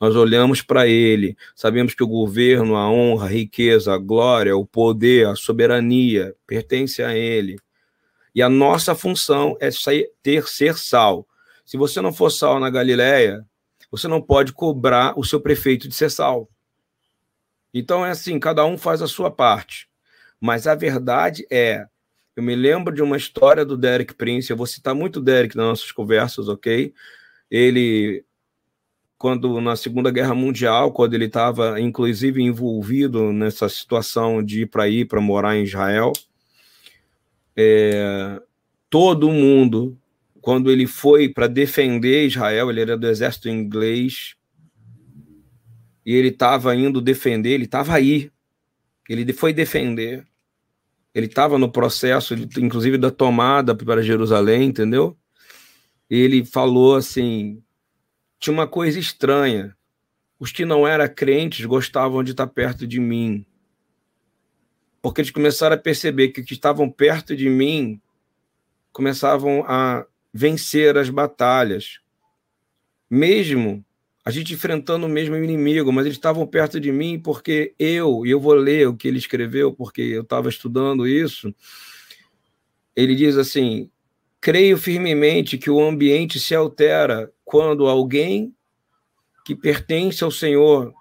Nós 0.00 0.16
olhamos 0.16 0.62
para 0.62 0.86
ele, 0.88 1.36
sabemos 1.54 1.94
que 1.94 2.02
o 2.02 2.08
governo, 2.08 2.74
a 2.74 2.90
honra, 2.90 3.26
a 3.26 3.28
riqueza, 3.28 3.92
a 3.92 3.98
glória, 3.98 4.56
o 4.56 4.64
poder, 4.64 5.26
a 5.26 5.36
soberania 5.36 6.34
pertence 6.46 7.02
a 7.02 7.14
ele. 7.14 7.58
E 8.34 8.40
a 8.40 8.48
nossa 8.48 8.94
função 8.94 9.58
é 9.60 9.68
ter 10.22 10.48
ser 10.48 10.78
sal. 10.78 11.28
Se 11.66 11.76
você 11.76 12.00
não 12.00 12.14
for 12.14 12.30
sal 12.30 12.58
na 12.58 12.70
Galileia, 12.70 13.44
você 13.90 14.08
não 14.08 14.22
pode 14.22 14.54
cobrar 14.54 15.18
o 15.18 15.24
seu 15.24 15.38
prefeito 15.38 15.86
de 15.86 15.94
ser 15.94 16.10
sal. 16.10 16.48
Então 17.74 18.04
é 18.04 18.10
assim, 18.10 18.40
cada 18.40 18.64
um 18.64 18.78
faz 18.78 19.02
a 19.02 19.06
sua 19.06 19.30
parte. 19.30 19.86
Mas 20.40 20.66
a 20.66 20.74
verdade 20.74 21.46
é, 21.50 21.84
eu 22.34 22.42
me 22.42 22.56
lembro 22.56 22.94
de 22.94 23.02
uma 23.02 23.18
história 23.18 23.66
do 23.66 23.76
Derek 23.76 24.14
Prince, 24.14 24.50
eu 24.50 24.56
vou 24.56 24.66
citar 24.66 24.94
muito 24.94 25.20
Derek 25.20 25.54
nas 25.54 25.66
nossas 25.66 25.92
conversas, 25.92 26.48
ok? 26.48 26.94
Ele 27.50 28.24
quando 29.20 29.60
na 29.60 29.76
Segunda 29.76 30.10
Guerra 30.10 30.34
Mundial, 30.34 30.92
quando 30.92 31.12
ele 31.12 31.26
estava 31.26 31.78
inclusive 31.78 32.42
envolvido 32.42 33.34
nessa 33.34 33.68
situação 33.68 34.42
de 34.42 34.62
ir 34.62 34.66
para 34.66 34.88
ir 34.88 35.06
para 35.06 35.20
morar 35.20 35.54
em 35.54 35.64
Israel, 35.64 36.10
é, 37.54 38.40
todo 38.88 39.30
mundo, 39.30 39.94
quando 40.40 40.70
ele 40.70 40.86
foi 40.86 41.28
para 41.28 41.46
defender 41.46 42.28
Israel, 42.28 42.70
ele 42.70 42.80
era 42.80 42.96
do 42.96 43.06
exército 43.06 43.50
inglês 43.50 44.36
e 46.06 46.14
ele 46.14 46.28
estava 46.28 46.74
indo 46.74 46.98
defender, 46.98 47.50
ele 47.50 47.66
estava 47.66 47.92
aí, 47.92 48.30
ele 49.06 49.30
foi 49.34 49.52
defender, 49.52 50.24
ele 51.14 51.26
estava 51.26 51.58
no 51.58 51.70
processo, 51.70 52.32
inclusive 52.58 52.96
da 52.96 53.10
tomada 53.10 53.74
para 53.74 54.00
Jerusalém, 54.00 54.68
entendeu? 54.68 55.14
Ele 56.08 56.42
falou 56.42 56.96
assim 56.96 57.62
tinha 58.40 58.54
uma 58.54 58.66
coisa 58.66 58.98
estranha. 58.98 59.76
Os 60.38 60.50
que 60.50 60.64
não 60.64 60.88
eram 60.88 61.06
crentes 61.06 61.64
gostavam 61.66 62.24
de 62.24 62.30
estar 62.30 62.46
perto 62.46 62.86
de 62.86 62.98
mim. 62.98 63.44
Porque 65.02 65.20
eles 65.20 65.30
começaram 65.30 65.76
a 65.76 65.78
perceber 65.78 66.28
que 66.28 66.40
os 66.40 66.46
que 66.46 66.54
estavam 66.54 66.90
perto 66.90 67.36
de 67.36 67.48
mim 67.50 68.00
começavam 68.90 69.62
a 69.68 70.06
vencer 70.32 70.96
as 70.96 71.10
batalhas. 71.10 72.00
Mesmo 73.10 73.84
a 74.24 74.30
gente 74.30 74.54
enfrentando 74.54 75.06
o 75.06 75.08
mesmo 75.08 75.36
inimigo, 75.36 75.92
mas 75.92 76.06
eles 76.06 76.16
estavam 76.16 76.46
perto 76.46 76.80
de 76.80 76.92
mim 76.92 77.18
porque 77.18 77.74
eu, 77.78 78.24
e 78.24 78.30
eu 78.30 78.40
vou 78.40 78.54
ler 78.54 78.88
o 78.88 78.96
que 78.96 79.08
ele 79.08 79.18
escreveu, 79.18 79.72
porque 79.72 80.00
eu 80.00 80.22
estava 80.22 80.48
estudando 80.48 81.06
isso. 81.06 81.54
Ele 82.94 83.14
diz 83.14 83.36
assim: 83.36 83.90
creio 84.40 84.78
firmemente 84.78 85.58
que 85.58 85.70
o 85.70 85.82
ambiente 85.82 86.40
se 86.40 86.54
altera 86.54 87.30
quando 87.44 87.86
alguém 87.86 88.54
que 89.44 89.54
pertence 89.54 90.24
ao 90.24 90.30
Senhor 90.30 90.92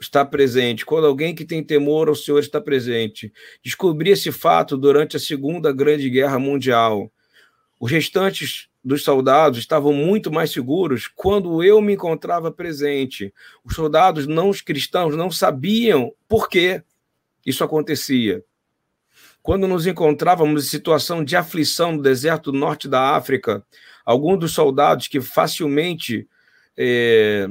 está 0.00 0.24
presente, 0.24 0.86
quando 0.86 1.06
alguém 1.06 1.34
que 1.34 1.44
tem 1.44 1.62
temor 1.62 2.08
ao 2.08 2.14
Senhor 2.14 2.38
está 2.38 2.60
presente. 2.60 3.32
Descobri 3.64 4.10
esse 4.10 4.30
fato 4.30 4.76
durante 4.76 5.16
a 5.16 5.20
Segunda 5.20 5.72
Grande 5.72 6.08
Guerra 6.08 6.38
Mundial. 6.38 7.10
Os 7.80 7.90
restantes 7.90 8.68
dos 8.82 9.02
soldados 9.02 9.58
estavam 9.58 9.92
muito 9.92 10.30
mais 10.30 10.52
seguros 10.52 11.08
quando 11.08 11.62
eu 11.64 11.80
me 11.80 11.94
encontrava 11.94 12.50
presente. 12.50 13.34
Os 13.64 13.74
soldados 13.74 14.26
não 14.26 14.48
os 14.48 14.60
cristãos 14.60 15.16
não 15.16 15.30
sabiam 15.30 16.12
por 16.28 16.48
que 16.48 16.82
isso 17.44 17.64
acontecia. 17.64 18.44
Quando 19.42 19.66
nos 19.66 19.86
encontrávamos 19.86 20.64
em 20.64 20.68
situação 20.68 21.24
de 21.24 21.36
aflição 21.36 21.92
no 21.92 22.02
deserto 22.02 22.52
norte 22.52 22.88
da 22.88 23.16
África, 23.16 23.64
alguns 24.04 24.38
dos 24.38 24.52
soldados 24.52 25.08
que 25.08 25.20
facilmente 25.20 26.28
é, 26.76 27.48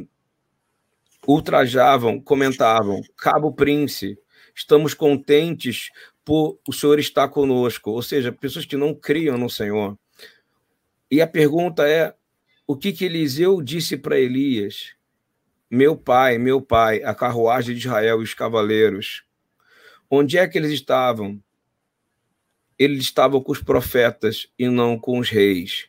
ultrajavam, 1.27 2.19
comentavam: 2.19 3.01
Cabo 3.17 3.51
Prince, 3.51 4.17
estamos 4.55 4.93
contentes 4.93 5.89
por 6.23 6.59
o 6.67 6.73
Senhor 6.73 6.99
estar 6.99 7.27
conosco. 7.29 7.91
Ou 7.91 8.01
seja, 8.01 8.31
pessoas 8.31 8.65
que 8.65 8.77
não 8.77 8.93
criam 8.93 9.37
no 9.37 9.49
Senhor. 9.49 9.97
E 11.09 11.21
a 11.21 11.27
pergunta 11.27 11.87
é: 11.87 12.13
o 12.65 12.75
que, 12.75 12.91
que 12.91 13.05
Eliseu 13.05 13.61
disse 13.61 13.97
para 13.97 14.19
Elias? 14.19 14.93
Meu 15.69 15.97
pai, 15.97 16.37
meu 16.37 16.61
pai, 16.61 17.03
a 17.03 17.13
carruagem 17.13 17.75
de 17.75 17.81
Israel 17.81 18.19
e 18.19 18.23
os 18.23 18.33
cavaleiros. 18.33 19.23
Onde 20.09 20.37
é 20.37 20.47
que 20.47 20.57
eles 20.57 20.71
estavam? 20.71 21.41
Eles 22.77 23.03
estavam 23.03 23.41
com 23.41 23.51
os 23.51 23.61
profetas 23.61 24.47
e 24.57 24.67
não 24.69 24.97
com 24.97 25.19
os 25.19 25.29
reis. 25.29 25.87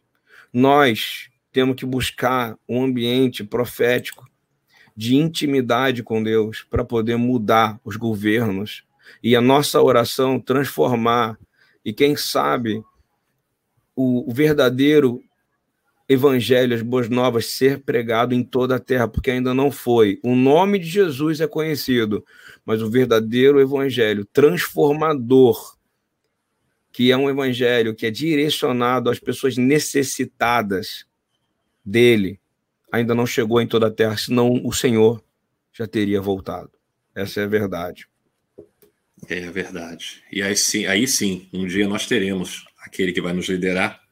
Nós 0.52 1.28
temos 1.52 1.76
que 1.76 1.86
buscar 1.86 2.56
um 2.68 2.82
ambiente 2.82 3.44
profético 3.44 4.26
de 4.96 5.16
intimidade 5.16 6.02
com 6.02 6.22
Deus 6.22 6.66
para 6.68 6.84
poder 6.84 7.16
mudar 7.16 7.78
os 7.84 7.96
governos 7.96 8.84
e 9.22 9.36
a 9.36 9.40
nossa 9.40 9.80
oração 9.80 10.40
transformar 10.40 11.38
e 11.84 11.92
quem 11.92 12.16
sabe 12.16 12.82
o, 13.94 14.28
o 14.30 14.34
verdadeiro 14.34 15.22
evangelho, 16.08 16.74
as 16.74 16.82
boas 16.82 17.08
novas 17.08 17.46
ser 17.46 17.80
pregado 17.82 18.34
em 18.34 18.42
toda 18.42 18.76
a 18.76 18.80
terra, 18.80 19.06
porque 19.06 19.30
ainda 19.30 19.52
não 19.52 19.70
foi. 19.70 20.18
O 20.22 20.34
nome 20.34 20.78
de 20.78 20.86
Jesus 20.86 21.40
é 21.40 21.46
conhecido, 21.46 22.24
mas 22.64 22.80
o 22.80 22.90
verdadeiro 22.90 23.60
evangelho 23.60 24.24
transformador 24.24 25.77
que 26.98 27.12
é 27.12 27.16
um 27.16 27.30
evangelho 27.30 27.94
que 27.94 28.06
é 28.06 28.10
direcionado 28.10 29.08
às 29.08 29.20
pessoas 29.20 29.56
necessitadas 29.56 31.06
dele, 31.84 32.40
ainda 32.90 33.14
não 33.14 33.24
chegou 33.24 33.60
em 33.60 33.68
toda 33.68 33.86
a 33.86 33.90
terra, 33.92 34.16
senão 34.16 34.60
o 34.64 34.72
Senhor 34.72 35.22
já 35.72 35.86
teria 35.86 36.20
voltado. 36.20 36.72
Essa 37.14 37.42
é 37.42 37.44
a 37.44 37.46
verdade. 37.46 38.08
É 39.28 39.44
a 39.44 39.50
verdade. 39.52 40.24
E 40.32 40.42
aí 40.42 40.56
sim, 40.56 40.86
aí 40.86 41.06
sim, 41.06 41.48
um 41.52 41.68
dia 41.68 41.86
nós 41.86 42.04
teremos 42.04 42.64
aquele 42.80 43.12
que 43.12 43.20
vai 43.20 43.32
nos 43.32 43.48
liderar, 43.48 44.02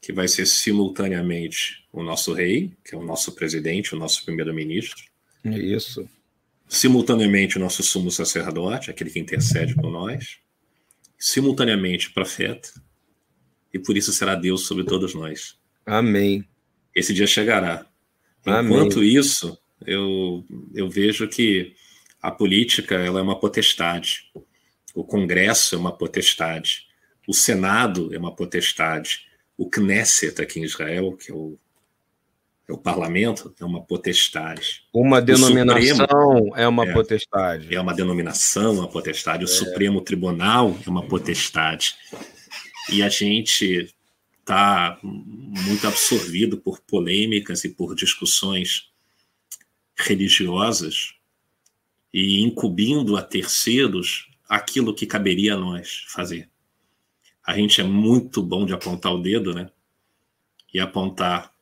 que 0.00 0.10
vai 0.10 0.26
ser 0.26 0.46
simultaneamente 0.46 1.86
o 1.92 2.02
nosso 2.02 2.32
rei, 2.32 2.72
que 2.82 2.94
é 2.94 2.98
o 2.98 3.04
nosso 3.04 3.32
presidente, 3.32 3.94
o 3.94 3.98
nosso 3.98 4.24
primeiro-ministro. 4.24 5.04
Isso. 5.44 6.08
Simultaneamente 6.66 7.58
o 7.58 7.60
nosso 7.60 7.82
sumo 7.82 8.10
sacerdote, 8.10 8.90
aquele 8.90 9.10
que 9.10 9.18
intercede 9.18 9.74
por 9.74 9.90
nós 9.90 10.42
simultaneamente 11.24 12.10
profeta, 12.10 12.68
e 13.72 13.78
por 13.78 13.96
isso 13.96 14.12
será 14.12 14.34
Deus 14.34 14.66
sobre 14.66 14.84
todos 14.84 15.14
nós. 15.14 15.58
Amém. 15.86 16.46
Esse 16.94 17.14
dia 17.14 17.26
chegará. 17.26 17.86
Enquanto 18.42 18.98
Amém. 18.98 19.16
isso, 19.16 19.58
eu, 19.86 20.44
eu 20.74 20.86
vejo 20.86 21.26
que 21.26 21.74
a 22.20 22.30
política 22.30 22.96
ela 22.96 23.20
é 23.20 23.22
uma 23.22 23.40
potestade, 23.40 24.30
o 24.94 25.02
Congresso 25.02 25.74
é 25.74 25.78
uma 25.78 25.96
potestade, 25.96 26.86
o 27.26 27.32
Senado 27.32 28.14
é 28.14 28.18
uma 28.18 28.36
potestade, 28.36 29.20
o 29.56 29.70
Knesset 29.70 30.42
aqui 30.42 30.60
em 30.60 30.64
Israel, 30.64 31.16
que 31.16 31.32
é 31.32 31.34
o 31.34 31.58
o 32.72 32.78
parlamento, 32.78 33.54
é 33.60 33.64
uma 33.64 33.82
potestade. 33.82 34.84
Uma 34.92 35.20
denominação 35.20 35.96
Supremo, 35.96 36.56
é 36.56 36.66
uma 36.66 36.86
é, 36.86 36.92
potestade. 36.92 37.74
É 37.74 37.80
uma 37.80 37.94
denominação, 37.94 38.74
uma 38.78 38.88
potestade. 38.88 39.44
O 39.44 39.46
é. 39.46 39.48
Supremo 39.48 40.00
Tribunal 40.00 40.76
é 40.86 40.88
uma 40.88 41.06
potestade. 41.06 41.94
E 42.90 43.02
a 43.02 43.08
gente 43.08 43.94
está 44.40 44.98
muito 45.02 45.86
absorvido 45.86 46.56
por 46.56 46.80
polêmicas 46.80 47.64
e 47.64 47.68
por 47.68 47.94
discussões 47.94 48.90
religiosas 49.96 51.14
e 52.12 52.42
incumbindo 52.42 53.16
a 53.16 53.22
terceiros 53.22 54.30
aquilo 54.48 54.94
que 54.94 55.06
caberia 55.06 55.54
a 55.54 55.58
nós 55.58 56.04
fazer. 56.08 56.48
A 57.44 57.54
gente 57.54 57.80
é 57.80 57.84
muito 57.84 58.42
bom 58.42 58.64
de 58.64 58.72
apontar 58.72 59.12
o 59.12 59.20
dedo, 59.20 59.52
né? 59.52 59.70
E 60.72 60.80
apontar 60.80 61.53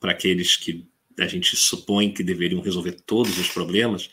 para 0.00 0.12
aqueles 0.12 0.56
que 0.56 0.86
a 1.18 1.26
gente 1.26 1.56
supõe 1.56 2.12
que 2.12 2.22
deveriam 2.22 2.60
resolver 2.60 2.92
todos 3.06 3.38
os 3.38 3.48
problemas, 3.48 4.10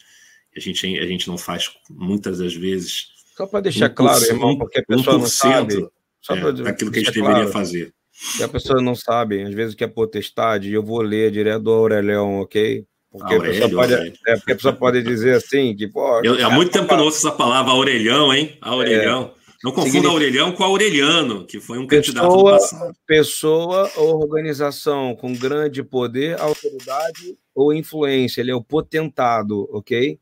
a 0.55 0.59
gente, 0.59 0.99
a 0.99 1.05
gente 1.05 1.27
não 1.27 1.37
faz 1.37 1.71
muitas 1.89 2.39
das 2.39 2.53
vezes. 2.53 3.07
Só 3.35 3.47
para 3.47 3.61
deixar 3.61 3.89
claro, 3.89 4.23
irmão, 4.23 4.57
porque 4.57 4.79
a 4.79 4.83
pessoa 4.83 5.17
não 5.17 5.27
sabe. 5.27 5.87
Só 6.21 6.35
é, 6.35 6.51
daquilo 6.53 6.91
que 6.91 6.99
a 6.99 7.03
gente 7.03 7.13
deveria 7.13 7.47
fazer. 7.47 7.93
Se 8.11 8.43
a 8.43 8.47
pessoa 8.47 8.81
não 8.81 8.95
sabe, 8.95 9.41
às 9.41 9.53
vezes 9.53 9.75
que 9.75 9.83
é 9.83 9.87
potestade, 9.87 10.71
eu 10.71 10.83
vou 10.83 11.01
ler 11.01 11.31
direto 11.31 11.63
do 11.63 11.71
Aurelião, 11.71 12.39
ok? 12.39 12.85
Porque, 13.11 13.33
Aurélio, 13.33 13.57
a 13.57 13.67
pessoa 13.67 13.81
pode, 13.81 13.93
é, 13.93 14.35
porque 14.37 14.51
a 14.51 14.55
pessoa 14.55 14.73
pode 14.73 15.03
dizer 15.03 15.35
assim, 15.35 15.75
que, 15.75 15.87
pô. 15.87 16.21
Eu, 16.23 16.45
há 16.45 16.49
muito 16.49 16.71
tempo 16.71 16.87
que 16.87 16.93
eu 16.93 16.97
não 16.97 17.05
ouço 17.05 17.17
essa 17.17 17.35
palavra, 17.35 17.71
Aurelião, 17.71 18.33
hein? 18.33 18.57
Aurelião. 18.61 19.33
É. 19.37 19.42
Não 19.63 19.71
confunda 19.71 19.91
Significa... 19.91 20.11
Aurelião 20.11 20.51
com 20.51 20.63
Aureliano, 20.63 21.45
que 21.45 21.61
foi 21.61 21.77
um 21.77 21.87
pessoa, 21.87 22.03
candidato 22.03 22.37
do 22.37 22.43
passado. 22.43 22.97
Pessoa 23.07 23.91
ou 23.95 24.21
organização 24.21 25.15
com 25.15 25.33
grande 25.33 25.81
poder, 25.81 26.37
autoridade 26.39 27.37
ou 27.55 27.73
influência. 27.73 28.41
Ele 28.41 28.51
é 28.51 28.55
o 28.55 28.61
potentado, 28.61 29.69
ok? 29.71 30.19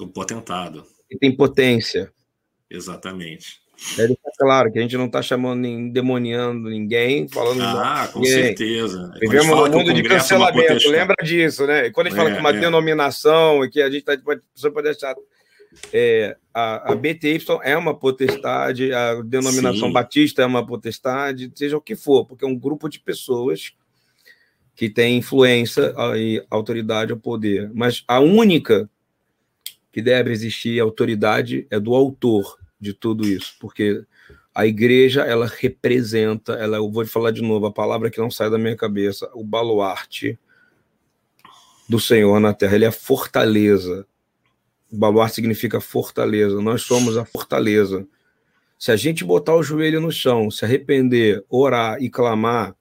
O 0.00 0.08
potentado. 0.08 0.84
E 1.08 1.16
tem 1.16 1.34
potência. 1.34 2.12
Exatamente. 2.68 3.64
É 3.98 4.08
claro 4.38 4.72
que 4.72 4.78
a 4.78 4.82
gente 4.82 4.96
não 4.96 5.06
está 5.06 5.22
chamando 5.22 5.60
nem 5.60 5.90
demoniando 5.90 6.68
ninguém, 6.68 7.28
falando. 7.28 7.62
Ah, 7.62 8.08
com 8.10 8.20
ninguém. 8.20 8.46
certeza. 8.46 9.12
Vivemos 9.20 9.52
um 9.52 9.70
mundo 9.70 9.94
de 9.94 10.00
é 10.00 10.08
cancelamento, 10.08 10.88
lembra 10.88 11.16
disso, 11.22 11.66
né? 11.66 11.86
E 11.86 11.92
quando 11.92 12.08
a 12.08 12.10
gente 12.10 12.18
é, 12.18 12.22
fala 12.22 12.34
que 12.34 12.40
uma 12.40 12.50
é. 12.50 12.60
denominação 12.60 13.64
e 13.64 13.70
que 13.70 13.80
a 13.80 13.90
gente 13.90 14.02
tá, 14.02 14.14
a 14.14 14.38
pessoa 14.54 14.72
pode 14.72 14.88
achar 14.88 15.14
é, 15.92 16.36
a, 16.52 16.92
a, 16.92 16.94
BTY 16.94 17.38
é 17.62 17.76
uma 17.76 17.94
potestade, 17.94 18.92
a 18.92 19.20
denominação 19.22 19.88
Sim. 19.88 19.92
batista 19.92 20.42
é 20.42 20.46
uma 20.46 20.66
potestade, 20.66 21.52
seja 21.54 21.76
o 21.76 21.80
que 21.80 21.94
for, 21.94 22.24
porque 22.24 22.44
é 22.44 22.48
um 22.48 22.58
grupo 22.58 22.88
de 22.88 23.00
pessoas 23.00 23.72
que 24.74 24.90
tem 24.90 25.18
influência 25.18 25.94
e 26.16 26.44
autoridade 26.50 27.12
ao 27.12 27.18
poder. 27.18 27.70
Mas 27.74 28.04
a 28.06 28.20
única 28.20 28.88
que 29.90 30.02
deve 30.02 30.30
existir 30.30 30.78
autoridade 30.78 31.66
é 31.70 31.80
do 31.80 31.94
autor 31.94 32.58
de 32.78 32.92
tudo 32.92 33.26
isso, 33.26 33.56
porque 33.58 34.04
a 34.54 34.66
igreja 34.66 35.22
ela 35.22 35.46
representa, 35.46 36.52
ela, 36.54 36.76
eu 36.76 36.90
vou 36.90 37.04
falar 37.06 37.30
de 37.30 37.42
novo 37.42 37.66
a 37.66 37.72
palavra 37.72 38.10
que 38.10 38.20
não 38.20 38.30
sai 38.30 38.50
da 38.50 38.58
minha 38.58 38.76
cabeça, 38.76 39.30
o 39.34 39.44
baluarte 39.44 40.38
do 41.88 42.00
Senhor 42.00 42.40
na 42.40 42.52
terra, 42.52 42.74
ele 42.74 42.84
é 42.84 42.88
a 42.88 42.92
fortaleza. 42.92 44.06
Baluarte 44.90 45.36
significa 45.36 45.80
fortaleza. 45.80 46.60
Nós 46.60 46.82
somos 46.82 47.16
a 47.16 47.24
fortaleza. 47.24 48.06
Se 48.78 48.92
a 48.92 48.96
gente 48.96 49.24
botar 49.24 49.54
o 49.54 49.62
joelho 49.62 50.00
no 50.00 50.12
chão, 50.12 50.50
se 50.50 50.64
arrepender, 50.64 51.44
orar 51.48 52.00
e 52.00 52.10
clamar, 52.10 52.74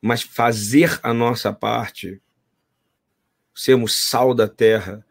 mas 0.00 0.22
fazer 0.22 0.98
a 1.02 1.12
nossa 1.12 1.52
parte, 1.52 2.20
sermos 3.54 4.04
sal 4.04 4.34
da 4.34 4.48
terra, 4.48 5.04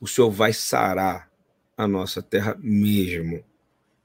o 0.00 0.06
Senhor 0.06 0.30
vai 0.30 0.52
sarar 0.52 1.30
a 1.76 1.86
nossa 1.86 2.22
terra 2.22 2.56
mesmo. 2.58 3.44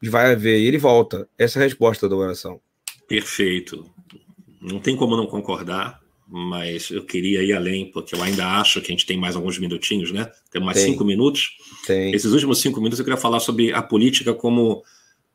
E 0.01 0.09
vai 0.09 0.31
haver, 0.31 0.59
e 0.59 0.65
ele 0.65 0.77
volta. 0.77 1.29
Essa 1.37 1.59
é 1.59 1.61
a 1.61 1.65
resposta 1.65 2.09
da 2.09 2.15
oração. 2.15 2.59
Perfeito. 3.07 3.89
Não 4.59 4.79
tem 4.79 4.95
como 4.95 5.15
não 5.15 5.27
concordar, 5.27 6.00
mas 6.33 6.89
eu 6.89 7.03
queria 7.03 7.43
ir 7.43 7.51
além, 7.51 7.91
porque 7.91 8.15
eu 8.15 8.23
ainda 8.23 8.47
acho 8.57 8.79
que 8.79 8.87
a 8.87 8.95
gente 8.95 9.05
tem 9.05 9.17
mais 9.17 9.35
alguns 9.35 9.59
minutinhos, 9.59 10.13
né? 10.13 10.31
Tem 10.49 10.63
mais 10.63 10.77
tem. 10.77 10.93
cinco 10.93 11.03
minutos. 11.03 11.57
Tem. 11.85 12.13
Esses 12.15 12.31
últimos 12.31 12.59
cinco 12.61 12.79
minutos 12.79 12.97
eu 12.97 13.03
queria 13.03 13.19
falar 13.19 13.41
sobre 13.41 13.73
a 13.73 13.81
política 13.81 14.33
como, 14.33 14.81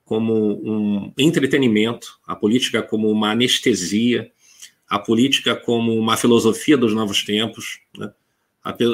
como 0.07 0.33
um 0.65 1.13
entretenimento, 1.19 2.19
a 2.27 2.35
política 2.35 2.83
como 2.83 3.11
uma 3.11 3.33
anestesia, 3.33 4.33
a 4.89 4.99
política 4.99 5.55
como 5.55 5.95
uma 5.95 6.17
filosofia 6.17 6.79
dos 6.79 6.95
novos 6.95 7.23
tempos, 7.23 7.81
né? 7.99 8.11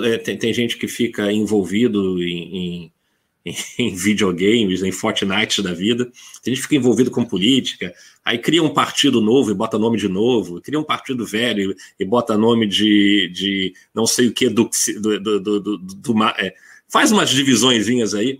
É, 0.04 0.18
tem, 0.18 0.36
tem, 0.36 0.52
gente 0.52 0.76
que 0.76 0.86
fica 0.86 1.32
envolvido 1.32 2.22
em, 2.22 2.56
em, 2.56 2.91
em, 3.78 3.94
videogames, 3.94 4.82
em 4.82 4.92
Fortnite 4.92 5.62
da 5.62 5.72
vida, 5.72 6.10
tem 6.42 6.54
gente 6.54 6.62
fica 6.62 6.76
envolvido 6.76 7.10
com 7.10 7.24
política, 7.24 7.92
aí 8.24 8.38
cria 8.38 8.62
um 8.62 8.72
partido 8.72 9.20
novo 9.20 9.50
e 9.50 9.54
bota 9.54 9.78
nome 9.78 9.98
de 9.98 10.08
novo, 10.08 10.60
cria 10.60 10.78
um 10.78 10.84
partido 10.84 11.26
velho 11.26 11.74
e, 11.98 12.04
bota 12.04 12.38
nome 12.38 12.66
de, 12.66 13.28
de 13.34 13.74
não 13.94 14.06
sei 14.06 14.28
o 14.28 14.32
que 14.32 14.48
do, 14.48 14.70
do, 15.00 15.20
do, 15.20 15.40
do, 15.40 15.60
do, 15.60 15.78
do 15.78 16.24
é, 16.38 16.54
faz 16.88 17.10
umas 17.10 17.30
divisõezinhas 17.30 18.14
aí. 18.14 18.38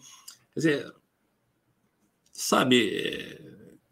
Quer 0.55 0.61
dizer, 0.61 0.93
sabe, 2.33 2.91
é, 2.95 3.41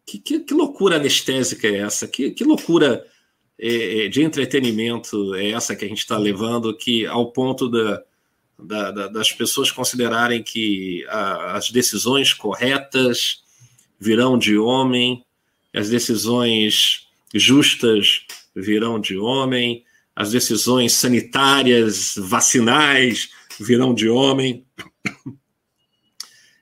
que, 0.07 0.19
que, 0.19 0.41
que 0.41 0.55
loucura 0.55 0.97
anestésica 0.97 1.67
é 1.67 1.79
essa? 1.79 2.07
Que, 2.07 2.31
que 2.31 2.45
loucura 2.45 3.05
é, 3.59 4.07
é, 4.07 4.09
de 4.09 4.23
entretenimento 4.23 5.35
é 5.35 5.51
essa 5.51 5.75
que 5.75 5.85
a 5.85 5.89
gente 5.89 5.99
está 5.99 6.17
levando, 6.17 6.77
que 6.77 7.07
ao 7.07 7.33
ponto 7.33 7.69
da, 7.69 8.03
da, 8.65 8.91
da, 8.91 9.09
das 9.09 9.33
pessoas 9.33 9.71
considerarem 9.71 10.43
que 10.43 11.05
a, 11.09 11.57
as 11.57 11.71
decisões 11.71 12.33
corretas 12.33 13.43
virão 13.99 14.39
de 14.39 14.57
homem, 14.57 15.25
as 15.75 15.89
decisões 15.89 17.07
justas 17.35 18.27
virão 18.55 19.01
de 19.01 19.17
homem, 19.17 19.85
as 20.15 20.33
decisões 20.33 20.93
sanitárias, 20.93 22.15
vacinais 22.17 23.31
virão 23.59 23.95
de 23.95 24.09
homem, 24.09 24.65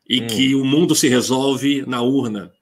e 0.09 0.23
hum. 0.23 0.27
que 0.27 0.55
o 0.55 0.65
mundo 0.65 0.95
se 0.95 1.09
resolve 1.09 1.85
na 1.87 2.03
urna. 2.03 2.53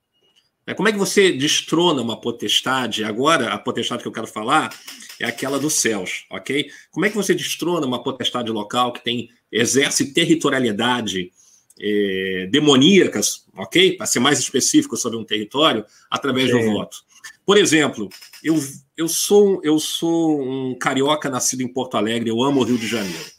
É, 0.67 0.75
como 0.75 0.89
é 0.89 0.93
que 0.93 0.99
você 0.99 1.31
destrona 1.31 2.03
uma 2.03 2.21
potestade? 2.21 3.05
Agora, 3.05 3.53
a 3.53 3.59
potestade 3.59 4.03
que 4.03 4.09
eu 4.09 4.12
quero 4.12 4.27
falar 4.27 4.75
é 5.21 5.25
aquela 5.25 5.59
dos 5.59 5.75
céus, 5.75 6.27
ok? 6.29 6.69
Como 6.91 7.07
é 7.07 7.11
que 7.11 7.17
você 7.17 7.35
destrona 7.35 7.87
uma 7.87 8.03
potestade 8.03 8.51
local 8.51 8.93
que 8.93 9.05
tem 9.05 9.31
exerce 9.51 10.12
territorialidade 10.12 11.31
é, 11.79 12.49
demoníacas, 12.51 13.47
ok? 13.57 13.97
Para 13.97 14.07
ser 14.07 14.19
mais 14.19 14.41
específico 14.41 14.97
sobre 14.97 15.19
um 15.19 15.25
território, 15.25 15.85
através 16.11 16.51
Sim. 16.51 16.59
do 16.59 16.73
voto. 16.73 16.99
Por 17.45 17.57
exemplo, 17.57 18.09
eu, 18.43 18.61
eu, 18.97 19.09
sou, 19.09 19.61
eu 19.62 19.79
sou 19.79 20.43
um 20.43 20.75
carioca 20.75 21.31
nascido 21.31 21.62
em 21.62 21.69
Porto 21.69 21.97
Alegre, 21.97 22.29
eu 22.29 22.43
amo 22.43 22.61
o 22.61 22.64
Rio 22.64 22.79
de 22.79 22.89
Janeiro. 22.89 23.37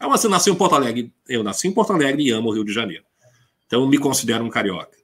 Eu 0.00 0.30
nasci 0.30 0.50
em 0.50 0.54
Porto 0.54 0.74
Alegre, 0.76 1.12
eu 1.28 1.42
nasci 1.42 1.68
em 1.68 1.72
Porto 1.72 1.92
Alegre 1.92 2.22
e 2.22 2.30
amo 2.30 2.48
o 2.48 2.52
Rio 2.52 2.64
de 2.64 2.72
Janeiro. 2.72 3.04
Então, 3.66 3.82
eu 3.82 3.88
me 3.88 3.98
considero 3.98 4.44
um 4.44 4.48
carioca. 4.48 4.99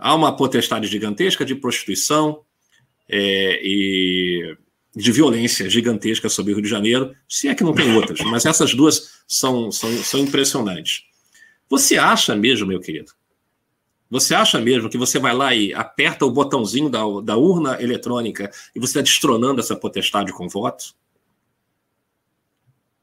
Há 0.00 0.14
uma 0.14 0.34
potestade 0.34 0.86
gigantesca 0.86 1.44
de 1.44 1.54
prostituição 1.54 2.40
é, 3.06 3.60
e 3.62 4.56
de 4.96 5.12
violência 5.12 5.68
gigantesca 5.68 6.28
sobre 6.28 6.52
o 6.52 6.56
Rio 6.56 6.64
de 6.64 6.70
Janeiro, 6.70 7.14
se 7.28 7.48
é 7.48 7.54
que 7.54 7.62
não 7.62 7.74
tem 7.74 7.92
outras, 7.94 8.18
mas 8.20 8.46
essas 8.46 8.74
duas 8.74 9.20
são, 9.28 9.70
são, 9.70 9.94
são 10.02 10.20
impressionantes. 10.20 11.02
Você 11.68 11.98
acha 11.98 12.34
mesmo, 12.34 12.66
meu 12.66 12.80
querido? 12.80 13.12
Você 14.10 14.34
acha 14.34 14.58
mesmo 14.58 14.90
que 14.90 14.98
você 14.98 15.20
vai 15.20 15.34
lá 15.34 15.54
e 15.54 15.72
aperta 15.72 16.24
o 16.24 16.30
botãozinho 16.30 16.88
da, 16.88 17.02
da 17.22 17.36
urna 17.36 17.80
eletrônica 17.80 18.50
e 18.74 18.80
você 18.80 18.98
está 18.98 19.00
destronando 19.02 19.60
essa 19.60 19.76
potestade 19.76 20.32
com 20.32 20.48
voto? 20.48 20.94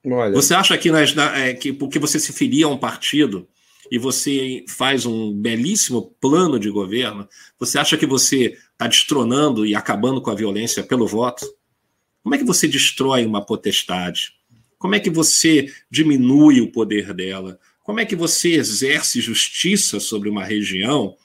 Olha. 0.05 0.33
Você 0.33 0.53
acha 0.53 0.77
que, 0.77 0.91
nas, 0.91 1.13
na, 1.13 1.37
é, 1.37 1.53
que 1.53 1.71
porque 1.71 1.99
você 1.99 2.19
se 2.19 2.33
filia 2.33 2.65
a 2.65 2.69
um 2.69 2.77
partido 2.77 3.47
e 3.91 3.97
você 3.97 4.63
faz 4.67 5.05
um 5.05 5.33
belíssimo 5.33 6.15
plano 6.19 6.59
de 6.59 6.69
governo, 6.69 7.27
você 7.59 7.77
acha 7.79 7.97
que 7.97 8.05
você 8.05 8.57
está 8.71 8.87
destronando 8.87 9.65
e 9.65 9.75
acabando 9.75 10.21
com 10.21 10.29
a 10.29 10.35
violência 10.35 10.83
pelo 10.83 11.07
voto? 11.07 11.45
Como 12.23 12.35
é 12.35 12.37
que 12.37 12.43
você 12.43 12.67
destrói 12.67 13.25
uma 13.25 13.45
potestade? 13.45 14.33
Como 14.77 14.95
é 14.95 14.99
que 14.99 15.09
você 15.09 15.71
diminui 15.89 16.61
o 16.61 16.71
poder 16.71 17.13
dela? 17.13 17.59
Como 17.83 17.99
é 17.99 18.05
que 18.05 18.15
você 18.15 18.49
exerce 18.49 19.21
justiça 19.21 19.99
sobre 19.99 20.29
uma 20.29 20.43
região 20.43 21.15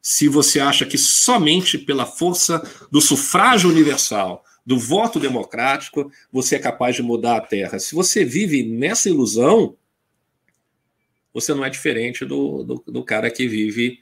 se 0.00 0.26
você 0.26 0.58
acha 0.58 0.86
que 0.86 0.96
somente 0.96 1.76
pela 1.76 2.06
força 2.06 2.62
do 2.90 3.00
sufrágio 3.00 3.68
universal, 3.68 4.42
do 4.64 4.78
voto 4.78 5.20
democrático, 5.20 6.10
você 6.32 6.56
é 6.56 6.58
capaz 6.58 6.96
de 6.96 7.02
mudar 7.02 7.36
a 7.36 7.40
terra? 7.40 7.78
Se 7.78 7.94
você 7.94 8.24
vive 8.24 8.62
nessa 8.62 9.08
ilusão, 9.08 9.76
você 11.40 11.54
não 11.54 11.64
é 11.64 11.70
diferente 11.70 12.24
do, 12.24 12.62
do, 12.62 12.84
do 12.86 13.04
cara 13.04 13.30
que 13.30 13.46
vive. 13.46 13.98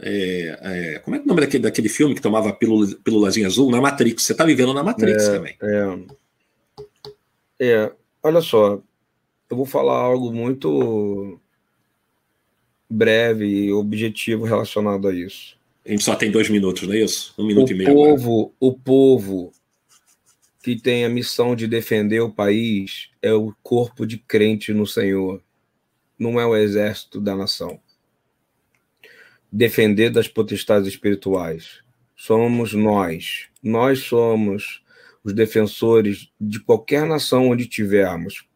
É, 0.00 0.58
é, 0.62 0.98
como 1.00 1.16
é, 1.16 1.18
é 1.18 1.22
o 1.22 1.26
nome 1.26 1.40
daquele, 1.40 1.62
daquele 1.62 1.88
filme 1.88 2.14
que 2.14 2.20
tomava 2.20 2.52
pílula, 2.52 2.86
pílulazinha 3.02 3.46
azul? 3.46 3.70
Na 3.70 3.80
Matrix. 3.80 4.22
Você 4.22 4.32
está 4.32 4.44
vivendo 4.44 4.72
na 4.72 4.82
Matrix 4.82 5.24
é, 5.24 5.32
também. 5.32 5.56
É, 5.60 5.98
é, 7.60 7.92
olha 8.22 8.40
só, 8.40 8.80
eu 9.50 9.56
vou 9.56 9.66
falar 9.66 9.98
algo 9.98 10.32
muito 10.32 11.40
breve 12.88 13.46
e 13.46 13.72
objetivo 13.72 14.44
relacionado 14.44 15.08
a 15.08 15.14
isso. 15.14 15.58
A 15.84 15.90
gente 15.90 16.04
só 16.04 16.14
tem 16.14 16.30
dois 16.30 16.48
minutos, 16.48 16.82
não 16.86 16.94
é 16.94 16.98
isso? 16.98 17.34
Um 17.38 17.46
minuto 17.46 17.70
o 17.70 17.72
e 17.72 17.74
meio. 17.76 17.94
Povo, 17.94 18.40
agora. 18.40 18.52
O 18.60 18.72
povo 18.72 19.52
que 20.62 20.76
tem 20.76 21.04
a 21.04 21.08
missão 21.08 21.56
de 21.56 21.66
defender 21.66 22.20
o 22.20 22.30
país 22.30 23.10
é 23.22 23.32
o 23.32 23.54
corpo 23.62 24.06
de 24.06 24.18
crente 24.18 24.72
no 24.72 24.86
Senhor 24.86 25.42
não 26.18 26.40
é 26.40 26.46
o 26.46 26.56
exército 26.56 27.20
da 27.20 27.36
nação. 27.36 27.80
Defender 29.50 30.10
das 30.10 30.28
potestades 30.28 30.88
espirituais. 30.88 31.80
Somos 32.16 32.74
nós. 32.74 33.46
Nós 33.62 34.00
somos 34.00 34.82
os 35.22 35.32
defensores 35.32 36.30
de 36.40 36.60
qualquer 36.60 37.06
nação 37.06 37.48
onde 37.48 37.66
tivermos. 37.66 38.46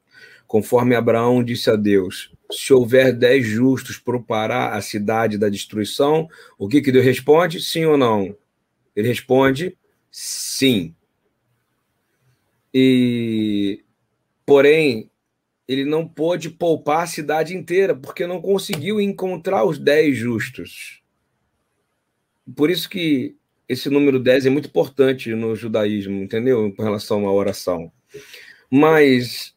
Conforme 0.47 0.95
Abraão 0.95 1.43
disse 1.43 1.71
a 1.71 1.77
Deus: 1.77 2.33
se 2.51 2.73
houver 2.73 3.13
dez 3.13 3.47
justos 3.47 3.99
propará 3.99 4.75
a 4.75 4.83
cidade 4.83 5.39
da 5.39 5.49
destruição, 5.49 6.29
o 6.59 6.69
que, 6.69 6.83
que 6.83 6.93
Deus 6.93 7.05
responde? 7.05 7.61
Sim 7.61 7.87
ou 7.87 7.97
não? 7.97 8.37
Ele 8.95 9.09
responde 9.09 9.77
sim. 10.11 10.95
E, 12.75 13.83
porém, 14.45 15.11
ele 15.73 15.85
não 15.85 16.07
pôde 16.07 16.51
poupar 16.51 17.05
a 17.05 17.07
cidade 17.07 17.57
inteira, 17.57 17.95
porque 17.95 18.27
não 18.27 18.41
conseguiu 18.41 19.01
encontrar 19.01 19.65
os 19.65 19.79
dez 19.79 20.17
justos. 20.17 21.03
Por 22.55 22.71
isso 22.71 22.89
que 22.89 23.37
esse 23.69 23.89
número 23.89 24.19
10 24.19 24.47
é 24.47 24.51
muito 24.51 24.69
importante 24.69 25.35
no 25.35 25.57
judaísmo, 25.57 26.23
entendeu? 26.23 26.73
Com 26.77 26.83
relação 26.83 27.27
à 27.27 27.33
oração. 27.33 27.91
Mas 28.71 29.55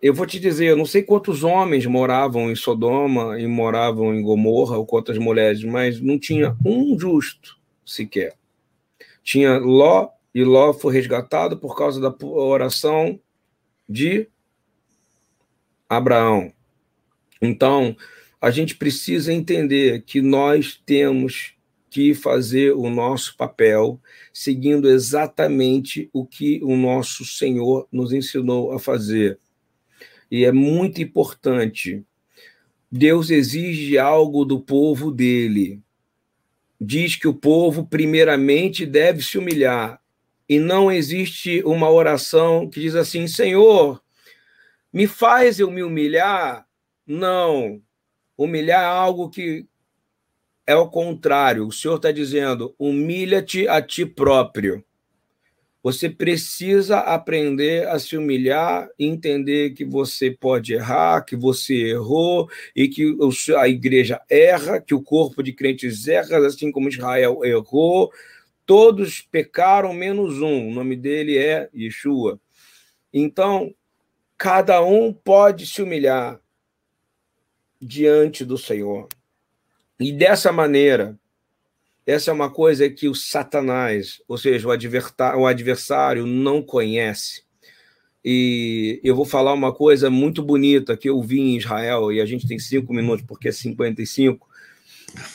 eu 0.00 0.14
vou 0.14 0.26
te 0.26 0.38
dizer, 0.38 0.66
eu 0.66 0.76
não 0.76 0.86
sei 0.86 1.02
quantos 1.02 1.42
homens 1.42 1.84
moravam 1.84 2.50
em 2.50 2.54
Sodoma 2.54 3.40
e 3.40 3.46
moravam 3.46 4.14
em 4.14 4.22
Gomorra, 4.22 4.76
ou 4.76 4.86
quantas 4.86 5.18
mulheres, 5.18 5.64
mas 5.64 6.00
não 6.00 6.18
tinha 6.18 6.56
um 6.64 6.98
justo 6.98 7.58
sequer. 7.84 8.36
Tinha 9.24 9.58
Ló, 9.58 10.10
e 10.32 10.44
Ló 10.44 10.72
foi 10.72 10.94
resgatado 10.94 11.58
por 11.58 11.76
causa 11.76 12.00
da 12.00 12.14
oração 12.26 13.18
de 13.88 14.28
Abraão. 15.88 16.52
Então, 17.40 17.96
a 18.40 18.50
gente 18.50 18.76
precisa 18.76 19.32
entender 19.32 20.02
que 20.02 20.20
nós 20.20 20.80
temos 20.84 21.54
que 21.90 22.14
fazer 22.14 22.72
o 22.72 22.90
nosso 22.90 23.36
papel 23.36 24.00
seguindo 24.32 24.88
exatamente 24.88 26.10
o 26.12 26.26
que 26.26 26.60
o 26.62 26.76
nosso 26.76 27.24
Senhor 27.24 27.88
nos 27.90 28.12
ensinou 28.12 28.72
a 28.72 28.78
fazer. 28.78 29.38
E 30.30 30.44
é 30.44 30.52
muito 30.52 31.00
importante 31.00 32.04
Deus 32.90 33.28
exige 33.28 33.98
algo 33.98 34.46
do 34.46 34.58
povo 34.58 35.10
dele. 35.10 35.80
Diz 36.80 37.16
que 37.16 37.28
o 37.28 37.34
povo, 37.34 37.86
primeiramente, 37.86 38.86
deve 38.86 39.22
se 39.22 39.36
humilhar. 39.36 40.00
E 40.48 40.58
não 40.58 40.90
existe 40.90 41.62
uma 41.64 41.90
oração 41.90 42.68
que 42.68 42.80
diz 42.80 42.94
assim: 42.94 43.26
Senhor, 43.26 44.02
me 44.92 45.06
faz 45.06 45.58
eu 45.60 45.70
me 45.70 45.82
humilhar? 45.82 46.66
Não. 47.06 47.82
Humilhar 48.36 48.82
é 48.82 48.86
algo 48.86 49.28
que 49.28 49.66
é 50.66 50.76
o 50.76 50.88
contrário. 50.88 51.66
O 51.66 51.72
Senhor 51.72 51.96
está 51.96 52.12
dizendo: 52.12 52.74
humilha-te 52.78 53.66
a 53.66 53.80
ti 53.80 54.04
próprio. 54.04 54.84
Você 55.82 56.10
precisa 56.10 56.98
aprender 56.98 57.88
a 57.88 57.98
se 57.98 58.16
humilhar, 58.16 58.88
entender 58.98 59.70
que 59.70 59.84
você 59.84 60.30
pode 60.30 60.74
errar, 60.74 61.24
que 61.24 61.36
você 61.36 61.92
errou 61.92 62.50
e 62.74 62.88
que 62.88 63.16
a 63.56 63.68
igreja 63.68 64.20
erra, 64.28 64.80
que 64.80 64.94
o 64.94 65.02
corpo 65.02 65.42
de 65.42 65.52
crentes 65.52 66.08
erra, 66.08 66.44
assim 66.46 66.70
como 66.72 66.88
Israel 66.88 67.44
errou. 67.44 68.12
Todos 68.66 69.22
pecaram 69.22 69.94
menos 69.94 70.42
um. 70.42 70.68
O 70.68 70.74
nome 70.74 70.96
dele 70.96 71.38
é 71.38 71.70
Yeshua. 71.74 72.38
Então, 73.10 73.72
cada 74.38 74.80
um 74.82 75.12
pode 75.12 75.66
se 75.66 75.82
humilhar 75.82 76.40
diante 77.82 78.44
do 78.44 78.56
Senhor. 78.56 79.08
E 79.98 80.12
dessa 80.12 80.52
maneira, 80.52 81.18
essa 82.06 82.30
é 82.30 82.34
uma 82.34 82.48
coisa 82.48 82.88
que 82.88 83.08
o 83.08 83.14
Satanás, 83.14 84.22
ou 84.28 84.38
seja, 84.38 84.66
o, 84.68 84.70
o 85.40 85.46
adversário, 85.46 86.24
não 86.24 86.62
conhece. 86.62 87.42
E 88.24 89.00
eu 89.02 89.16
vou 89.16 89.24
falar 89.24 89.52
uma 89.52 89.74
coisa 89.74 90.08
muito 90.08 90.42
bonita 90.42 90.96
que 90.96 91.08
eu 91.08 91.20
vi 91.20 91.40
em 91.40 91.56
Israel, 91.56 92.12
e 92.12 92.20
a 92.20 92.26
gente 92.26 92.46
tem 92.46 92.58
cinco 92.58 92.92
minutos, 92.92 93.24
porque 93.26 93.48
é 93.48 93.52
55. 93.52 94.48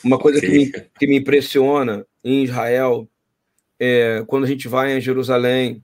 Uma 0.04 0.18
coisa 0.18 0.38
okay. 0.38 0.49
que, 0.49 0.58
me, 0.58 0.86
que 0.99 1.08
me 1.08 1.18
impressiona 1.18 2.06
em 2.24 2.43
Israel 2.43 3.08
é 3.80 4.24
quando 4.28 4.45
a 4.45 4.47
gente 4.47 4.68
vai 4.68 4.95
em 4.95 5.01
Jerusalém, 5.01 5.84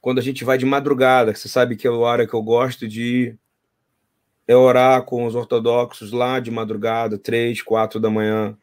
quando 0.00 0.18
a 0.18 0.22
gente 0.22 0.44
vai 0.44 0.58
de 0.58 0.66
madrugada, 0.66 1.34
você 1.34 1.48
sabe 1.48 1.76
que 1.76 1.86
é 1.86 1.90
a 1.90 1.94
hora 1.94 2.26
que 2.26 2.34
eu 2.34 2.42
gosto 2.42 2.86
de 2.88 3.36
é 4.46 4.56
orar 4.56 5.02
com 5.02 5.26
os 5.26 5.34
ortodoxos 5.34 6.10
lá 6.10 6.40
de 6.40 6.50
madrugada, 6.50 7.18
três, 7.18 7.60
quatro 7.60 8.00
da 8.00 8.08
manhã 8.08 8.56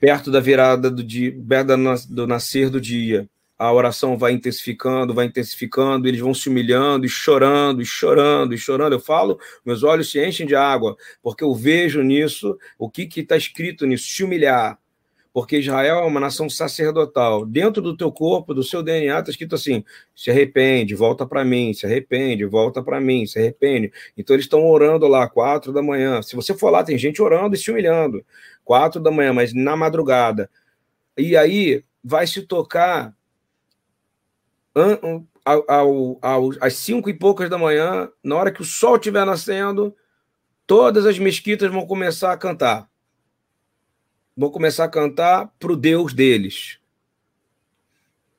perto 0.00 0.30
da 0.30 0.40
virada 0.40 0.90
do 0.90 1.02
dia, 1.02 1.36
perto 1.46 1.72
do 2.08 2.26
nascer 2.26 2.70
do 2.70 2.80
dia, 2.80 3.28
a 3.58 3.72
oração 3.72 4.16
vai 4.16 4.32
intensificando, 4.32 5.12
vai 5.12 5.26
intensificando, 5.26 6.06
eles 6.06 6.20
vão 6.20 6.32
se 6.32 6.48
humilhando 6.48 7.04
e 7.04 7.08
chorando, 7.08 7.82
e 7.82 7.86
chorando, 7.86 8.54
e 8.54 8.58
chorando. 8.58 8.92
Eu 8.92 9.00
falo, 9.00 9.38
meus 9.66 9.82
olhos 9.82 10.10
se 10.10 10.24
enchem 10.24 10.46
de 10.46 10.54
água, 10.54 10.96
porque 11.20 11.42
eu 11.42 11.52
vejo 11.54 12.02
nisso 12.02 12.56
o 12.78 12.88
que 12.88 13.08
está 13.16 13.36
escrito 13.36 13.84
nisso, 13.84 14.06
se 14.08 14.22
humilhar. 14.22 14.78
Porque 15.38 15.58
Israel 15.58 16.00
é 16.00 16.04
uma 16.04 16.18
nação 16.18 16.50
sacerdotal. 16.50 17.46
Dentro 17.46 17.80
do 17.80 17.96
teu 17.96 18.10
corpo, 18.10 18.52
do 18.52 18.64
seu 18.64 18.82
DNA, 18.82 19.20
está 19.20 19.30
escrito 19.30 19.54
assim: 19.54 19.84
se 20.12 20.32
arrepende, 20.32 20.96
volta 20.96 21.24
para 21.24 21.44
mim, 21.44 21.72
se 21.72 21.86
arrepende, 21.86 22.44
volta 22.44 22.82
para 22.82 23.00
mim, 23.00 23.24
se 23.24 23.38
arrepende. 23.38 23.92
Então 24.16 24.34
eles 24.34 24.46
estão 24.46 24.66
orando 24.66 25.06
lá, 25.06 25.28
quatro 25.28 25.72
da 25.72 25.80
manhã. 25.80 26.20
Se 26.22 26.34
você 26.34 26.54
for 26.54 26.70
lá, 26.70 26.82
tem 26.82 26.98
gente 26.98 27.22
orando 27.22 27.54
e 27.54 27.58
se 27.58 27.70
humilhando 27.70 28.24
quatro 28.64 29.00
da 29.00 29.12
manhã, 29.12 29.32
mas 29.32 29.54
na 29.54 29.76
madrugada. 29.76 30.50
E 31.16 31.36
aí 31.36 31.84
vai 32.02 32.26
se 32.26 32.42
tocar 32.42 33.14
ao, 35.44 35.64
ao, 35.68 36.18
ao, 36.20 36.50
às 36.60 36.74
cinco 36.74 37.08
e 37.08 37.14
poucas 37.14 37.48
da 37.48 37.56
manhã, 37.56 38.10
na 38.24 38.34
hora 38.34 38.50
que 38.50 38.60
o 38.60 38.64
sol 38.64 38.96
estiver 38.96 39.24
nascendo, 39.24 39.94
todas 40.66 41.06
as 41.06 41.16
mesquitas 41.16 41.70
vão 41.70 41.86
começar 41.86 42.32
a 42.32 42.36
cantar. 42.36 42.87
Vão 44.38 44.50
começar 44.50 44.84
a 44.84 44.88
cantar 44.88 45.52
para 45.58 45.72
o 45.72 45.76
Deus 45.76 46.14
deles. 46.14 46.78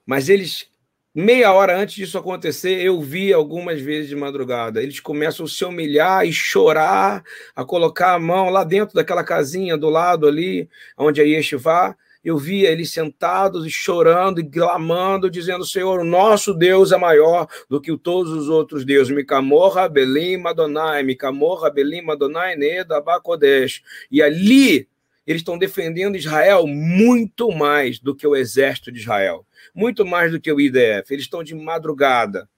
Mas 0.05 0.29
eles 0.29 0.69
Meia 1.13 1.51
hora 1.51 1.75
antes 1.75 1.95
disso 1.95 2.19
acontecer, 2.19 2.81
eu 2.81 3.01
vi 3.01 3.33
algumas 3.33 3.81
vezes 3.81 4.07
de 4.07 4.15
madrugada. 4.15 4.81
Eles 4.81 4.99
começam 4.99 5.45
a 5.45 5.49
se 5.49 5.65
humilhar 5.65 6.25
e 6.25 6.31
chorar, 6.31 7.23
a 7.55 7.65
colocar 7.65 8.13
a 8.13 8.19
mão 8.19 8.49
lá 8.49 8.63
dentro 8.63 8.93
daquela 8.93 9.23
casinha 9.23 9.75
do 9.75 9.89
lado 9.89 10.27
ali, 10.27 10.69
onde 10.97 11.19
a 11.19 11.25
Yeshivá. 11.25 11.95
Eu 12.23 12.37
via 12.37 12.69
eles 12.69 12.91
sentados 12.91 13.65
e 13.65 13.71
chorando 13.71 14.39
e 14.39 14.49
clamando, 14.49 15.31
dizendo: 15.31 15.65
Senhor, 15.65 15.99
o 15.99 16.05
nosso 16.05 16.53
Deus 16.53 16.91
é 16.91 16.97
maior 16.97 17.47
do 17.67 17.81
que 17.81 17.97
todos 17.97 18.31
os 18.31 18.47
outros 18.47 18.85
deuses. 18.85 19.13
Micamorra, 19.13 19.89
Belim, 19.89 20.37
Madonai, 20.37 21.01
Micamorra, 21.01 21.71
Belim, 21.71 22.03
Madonai, 22.03 22.55
Neda, 22.55 23.01
Bakodesh. 23.01 23.81
E 24.11 24.21
ali 24.21 24.87
eles 25.29 25.41
estão 25.41 25.57
defendendo 25.57 26.17
Israel 26.17 26.67
muito 26.67 27.51
mais 27.51 27.99
do 27.99 28.15
que 28.15 28.27
o 28.27 28.35
exército 28.35 28.91
de 28.91 28.99
Israel 28.99 29.45
muito 29.73 30.05
mais 30.05 30.31
do 30.31 30.39
que 30.39 30.51
o 30.51 30.59
IDF. 30.59 31.11
Eles 31.11 31.25
estão 31.25 31.43
de 31.43 31.55
madrugada 31.55 32.49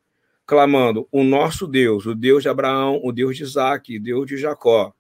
clamando 0.46 1.08
o 1.12 1.24
nosso 1.24 1.68
Deus, 1.68 2.06
o 2.06 2.16
Deus 2.16 2.44
de 2.44 2.50
Abraão, 2.50 3.00
o 3.04 3.12
Deus 3.12 3.38
de 3.38 3.44
Isaac, 3.44 3.98
o 3.98 4.02
Deus 4.02 4.28
de 4.28 4.38
Jacó. 4.38 4.94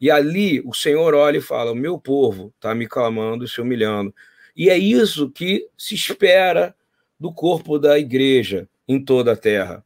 E 0.00 0.10
ali 0.10 0.60
o 0.64 0.74
Senhor 0.74 1.14
olha 1.14 1.38
e 1.38 1.42
fala: 1.42 1.72
O 1.72 1.76
meu 1.76 1.98
povo 1.98 2.52
está 2.56 2.74
me 2.74 2.86
clamando, 2.86 3.46
se 3.46 3.60
humilhando. 3.60 4.14
E 4.54 4.68
é 4.68 4.76
isso 4.76 5.30
que 5.30 5.68
se 5.76 5.94
espera 5.94 6.74
do 7.18 7.32
corpo 7.32 7.78
da 7.78 7.98
igreja 7.98 8.68
em 8.86 9.02
toda 9.02 9.32
a 9.32 9.36
terra. 9.36 9.84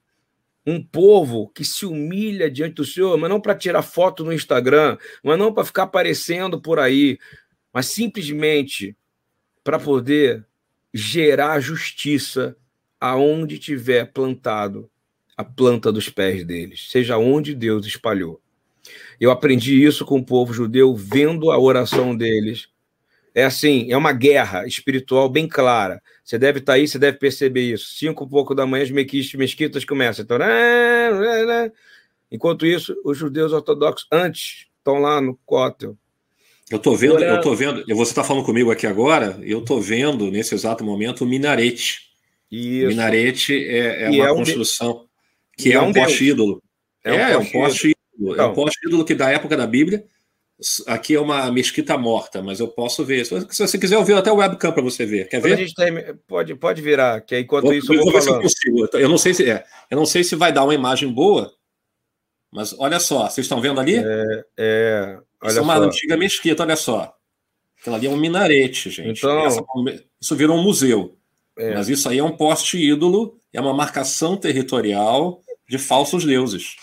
Um 0.66 0.82
povo 0.82 1.48
que 1.50 1.64
se 1.64 1.86
humilha 1.86 2.50
diante 2.50 2.74
do 2.74 2.84
Senhor, 2.84 3.16
mas 3.16 3.30
não 3.30 3.40
para 3.40 3.54
tirar 3.54 3.82
foto 3.82 4.24
no 4.24 4.32
Instagram, 4.32 4.98
mas 5.22 5.38
não 5.38 5.52
para 5.52 5.64
ficar 5.64 5.84
aparecendo 5.84 6.60
por 6.60 6.78
aí, 6.78 7.18
mas 7.72 7.86
simplesmente 7.86 8.96
para 9.62 9.78
poder 9.78 10.44
gerar 10.92 11.60
justiça 11.60 12.56
aonde 13.00 13.58
tiver 13.58 14.06
plantado 14.06 14.90
a 15.36 15.44
planta 15.44 15.92
dos 15.92 16.08
pés 16.08 16.44
deles, 16.44 16.90
seja 16.90 17.18
onde 17.18 17.54
Deus 17.54 17.86
espalhou. 17.86 18.40
Eu 19.20 19.30
aprendi 19.30 19.84
isso 19.84 20.04
com 20.04 20.18
o 20.18 20.24
povo 20.24 20.52
judeu, 20.52 20.94
vendo 20.94 21.50
a 21.50 21.58
oração 21.58 22.16
deles. 22.16 22.68
É 23.36 23.44
assim, 23.44 23.92
é 23.92 23.96
uma 23.98 24.14
guerra 24.14 24.66
espiritual 24.66 25.28
bem 25.28 25.46
clara. 25.46 26.02
Você 26.24 26.38
deve 26.38 26.60
estar 26.60 26.72
aí, 26.72 26.88
você 26.88 26.98
deve 26.98 27.18
perceber 27.18 27.70
isso. 27.70 27.94
Cinco 27.94 28.24
e 28.24 28.28
pouco 28.30 28.54
da 28.54 28.64
manhã, 28.64 28.82
as 28.82 28.90
mesquitas 28.90 29.84
começam. 29.84 30.24
Então, 30.24 30.38
né, 30.38 31.10
né, 31.12 31.44
né. 31.44 31.72
enquanto 32.32 32.64
isso, 32.64 32.96
os 33.04 33.18
judeus 33.18 33.52
ortodoxos 33.52 34.08
antes 34.10 34.68
estão 34.78 35.00
lá 35.00 35.20
no 35.20 35.38
cótel, 35.44 35.98
eu 36.70 36.78
tô 36.80 36.96
vendo, 36.96 37.22
eu 37.22 37.40
tô 37.40 37.54
vendo, 37.54 37.84
você 37.86 38.10
está 38.10 38.24
falando 38.24 38.44
comigo 38.44 38.72
aqui 38.72 38.88
agora, 38.88 39.38
eu 39.42 39.60
tô 39.60 39.80
vendo 39.80 40.30
nesse 40.32 40.52
exato 40.52 40.82
momento 40.82 41.22
o 41.22 41.26
minarete. 41.26 42.10
Isso. 42.50 42.86
O 42.86 42.88
minarete 42.88 43.54
é, 43.54 44.04
é 44.04 44.10
uma 44.10 44.28
é 44.28 44.32
um 44.32 44.36
construção 44.36 45.06
de... 45.56 45.62
que 45.62 45.72
é, 45.72 45.76
é 45.76 45.80
um, 45.80 45.92
poste 45.92 46.24
ídolo. 46.24 46.62
É, 47.04 47.12
um 47.12 47.16
é, 47.16 47.38
um 47.38 47.46
poste 47.46 47.88
ídolo. 47.88 48.32
Então. 48.32 48.44
É 48.44 48.48
um 48.48 48.54
poste 48.54 48.80
ídolo 48.84 49.04
que 49.04 49.14
da 49.14 49.30
época 49.30 49.56
da 49.56 49.66
Bíblia. 49.66 50.04
Aqui 50.86 51.14
é 51.14 51.20
uma 51.20 51.50
mesquita 51.52 51.98
morta, 51.98 52.42
mas 52.42 52.60
eu 52.60 52.68
posso 52.68 53.04
ver. 53.04 53.26
Se 53.26 53.58
você 53.58 53.78
quiser, 53.78 53.96
eu 53.96 54.04
vi 54.04 54.14
até 54.14 54.32
o 54.32 54.36
webcam 54.36 54.72
para 54.72 54.82
você 54.82 55.04
ver. 55.04 55.28
Quer 55.28 55.40
ver? 55.40 55.72
Tem... 55.74 56.14
pode, 56.26 56.54
pode 56.54 56.80
virar, 56.80 57.20
que 57.20 57.38
enquanto 57.38 57.64
vou, 57.64 57.74
isso 57.74 57.92
eu 57.92 58.02
vou, 58.02 58.12
vou 58.12 58.22
falando. 58.22 58.40
ver 58.42 58.48
se 58.48 58.68
eu 58.68 58.74
consigo. 58.74 58.98
Eu 58.98 59.08
não 59.08 59.18
sei 59.18 59.34
se 59.34 59.50
é. 59.50 59.64
Eu 59.90 59.96
não 59.98 60.06
sei 60.06 60.24
se 60.24 60.34
vai 60.34 60.52
dar 60.52 60.64
uma 60.64 60.74
imagem 60.74 61.12
boa, 61.12 61.52
mas 62.50 62.74
olha 62.78 62.98
só, 62.98 63.28
vocês 63.28 63.44
estão 63.44 63.60
vendo 63.60 63.78
ali? 63.78 63.96
É, 63.96 64.44
é 64.56 65.18
Olha 65.42 65.50
Isso 65.50 65.58
é 65.58 65.62
uma 65.62 65.76
só. 65.76 65.82
antiga 65.84 66.16
mesquita, 66.16 66.62
olha 66.62 66.76
só. 66.76 67.14
Aquela 67.80 67.96
ali 67.96 68.06
é 68.06 68.10
um 68.10 68.16
minarete, 68.16 68.90
gente. 68.90 69.18
Então, 69.18 69.44
Essa, 69.44 69.62
isso 70.20 70.34
virou 70.34 70.56
um 70.56 70.62
museu. 70.62 71.16
É. 71.58 71.74
Mas 71.74 71.88
isso 71.88 72.08
aí 72.08 72.18
é 72.18 72.24
um 72.24 72.36
poste 72.36 72.78
ídolo, 72.78 73.38
é 73.52 73.60
uma 73.60 73.72
marcação 73.72 74.36
territorial 74.36 75.42
de 75.68 75.78
falsos 75.78 76.24
deuses. 76.24 76.76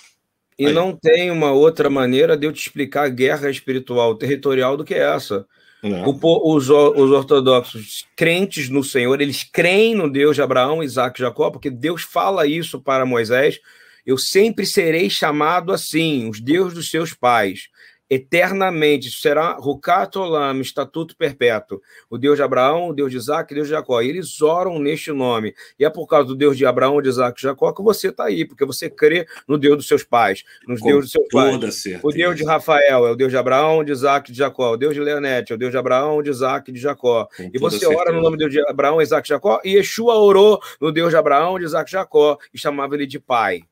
E 0.63 0.67
aí. 0.67 0.73
não 0.73 0.95
tem 0.95 1.29
uma 1.29 1.51
outra 1.51 1.89
maneira 1.89 2.37
de 2.37 2.47
eu 2.47 2.53
te 2.53 2.61
explicar 2.61 3.05
a 3.05 3.09
guerra 3.09 3.49
espiritual 3.49 4.15
territorial 4.15 4.77
do 4.77 4.83
que 4.83 4.93
essa. 4.93 5.45
O, 5.83 6.55
os, 6.55 6.69
os, 6.69 7.11
ortodoxos 7.11 8.07
crentes 8.15 8.69
no 8.69 8.85
Senhor, 8.85 9.19
eles 9.19 9.43
creem 9.43 9.93
no 9.93 10.09
Deus 10.09 10.33
de 10.33 10.41
Abraão, 10.41 10.81
Isaac 10.81 11.19
e 11.19 11.23
Jacó, 11.23 11.51
porque 11.51 11.69
Deus 11.69 12.03
fala 12.03 12.47
isso 12.47 12.79
para 12.79 13.05
Moisés. 13.05 13.59
Eu 14.05 14.17
sempre 14.17 14.65
serei 14.65 15.09
chamado 15.09 15.73
assim, 15.73 16.29
os 16.29 16.39
deuses 16.39 16.73
dos 16.73 16.89
seus 16.89 17.13
pais 17.13 17.67
eternamente. 18.13 19.11
Será 19.11 19.53
Rukat 19.53 20.17
Olam, 20.17 20.61
estatuto 20.61 21.15
perpétuo. 21.15 21.81
O 22.09 22.17
Deus 22.17 22.37
de 22.37 22.43
Abraão, 22.43 22.89
o 22.89 22.93
Deus 22.93 23.11
de 23.11 23.17
Isaac, 23.17 23.51
o 23.51 23.55
Deus 23.55 23.67
de 23.67 23.73
Jacó. 23.73 24.01
E 24.01 24.09
eles 24.09 24.41
oram 24.41 24.79
neste 24.79 25.11
nome. 25.11 25.53
E 25.79 25.85
é 25.85 25.89
por 25.89 26.07
causa 26.07 26.27
do 26.27 26.35
Deus 26.35 26.57
de 26.57 26.65
Abraão, 26.65 27.01
de 27.01 27.09
Isaac 27.09 27.39
e 27.39 27.43
Jacó 27.43 27.71
que 27.73 27.81
você 27.81 28.09
está 28.09 28.25
aí, 28.25 28.45
porque 28.45 28.65
você 28.65 28.89
crê 28.89 29.25
no 29.47 29.57
Deus 29.57 29.77
dos 29.77 29.87
seus 29.87 30.03
pais, 30.03 30.43
nos 30.67 30.79
Com 30.79 30.87
Deus 30.87 31.01
dos 31.05 31.11
seus 31.11 31.27
pais. 31.29 31.75
Certeza. 31.75 31.99
O 32.03 32.11
Deus 32.11 32.35
de 32.35 32.43
Rafael 32.43 33.07
é 33.07 33.11
o 33.11 33.15
Deus 33.15 33.31
de 33.31 33.37
Abraão, 33.37 33.83
de 33.83 33.91
Isaac 33.91 34.29
e 34.29 34.33
de 34.33 34.37
Jacó. 34.37 34.73
O 34.73 34.77
Deus 34.77 34.93
de 34.93 34.99
Leonete 34.99 35.51
é 35.51 35.55
o 35.55 35.57
Deus 35.57 35.71
de 35.71 35.77
Abraão, 35.77 36.21
de 36.21 36.29
Isaac 36.29 36.69
e 36.69 36.73
de 36.73 36.79
Jacó. 36.79 37.27
Com 37.35 37.49
e 37.53 37.57
você 37.57 37.85
ora 37.85 38.11
no 38.11 38.21
nome 38.21 38.37
do 38.37 38.39
Deus 38.39 38.51
de 38.51 38.59
Abraão, 38.69 39.01
Isaac 39.01 39.27
e 39.27 39.29
Jacó. 39.29 39.59
E 39.63 39.75
Yeshua 39.75 40.15
orou 40.15 40.61
no 40.79 40.91
Deus 40.91 41.09
de 41.09 41.15
Abraão, 41.15 41.57
de 41.57 41.65
Isaac 41.65 41.89
e 41.89 41.93
Jacó 41.93 42.37
e 42.53 42.57
chamava 42.57 42.95
ele 42.95 43.07
de 43.07 43.19
pai. 43.19 43.63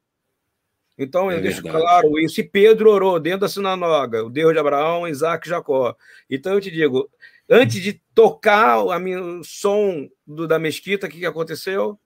Então, 0.97 1.31
eu 1.31 1.37
é 1.37 1.41
deixo 1.41 1.61
verdade. 1.61 1.83
claro 1.83 2.19
isso. 2.19 2.39
E 2.41 2.43
Pedro 2.43 2.91
orou 2.91 3.19
dentro 3.19 3.41
da 3.41 3.49
sinagoga, 3.49 4.23
o 4.23 4.29
Deus 4.29 4.53
de 4.53 4.59
Abraão, 4.59 5.07
Isaac 5.07 5.47
e 5.47 5.49
Jacó. 5.49 5.95
Então, 6.29 6.53
eu 6.53 6.61
te 6.61 6.69
digo, 6.69 7.09
antes 7.49 7.81
de 7.81 8.01
tocar 8.13 8.83
o 8.83 8.91
som 9.43 10.07
do, 10.25 10.47
da 10.47 10.59
mesquita, 10.59 11.07
o 11.07 11.09
que, 11.09 11.19
que 11.19 11.25
aconteceu? 11.25 11.99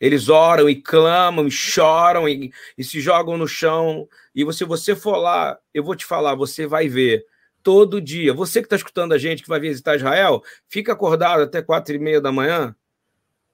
Eles 0.00 0.28
oram 0.28 0.68
e 0.68 0.74
clamam, 0.74 1.46
e 1.46 1.50
choram 1.50 2.28
e, 2.28 2.52
e 2.76 2.84
se 2.84 3.00
jogam 3.00 3.38
no 3.38 3.48
chão. 3.48 4.06
E 4.34 4.50
se 4.52 4.64
você 4.64 4.94
for 4.94 5.16
lá, 5.16 5.58
eu 5.72 5.82
vou 5.82 5.96
te 5.96 6.04
falar, 6.04 6.34
você 6.34 6.66
vai 6.66 6.88
ver 6.88 7.24
todo 7.62 8.00
dia. 8.00 8.34
Você 8.34 8.60
que 8.60 8.66
está 8.66 8.76
escutando 8.76 9.12
a 9.12 9.18
gente, 9.18 9.42
que 9.42 9.48
vai 9.48 9.58
visitar 9.58 9.96
Israel, 9.96 10.42
fica 10.68 10.92
acordado 10.92 11.42
até 11.42 11.62
quatro 11.62 11.94
e 11.94 11.98
meia 11.98 12.20
da 12.20 12.30
manhã 12.30 12.76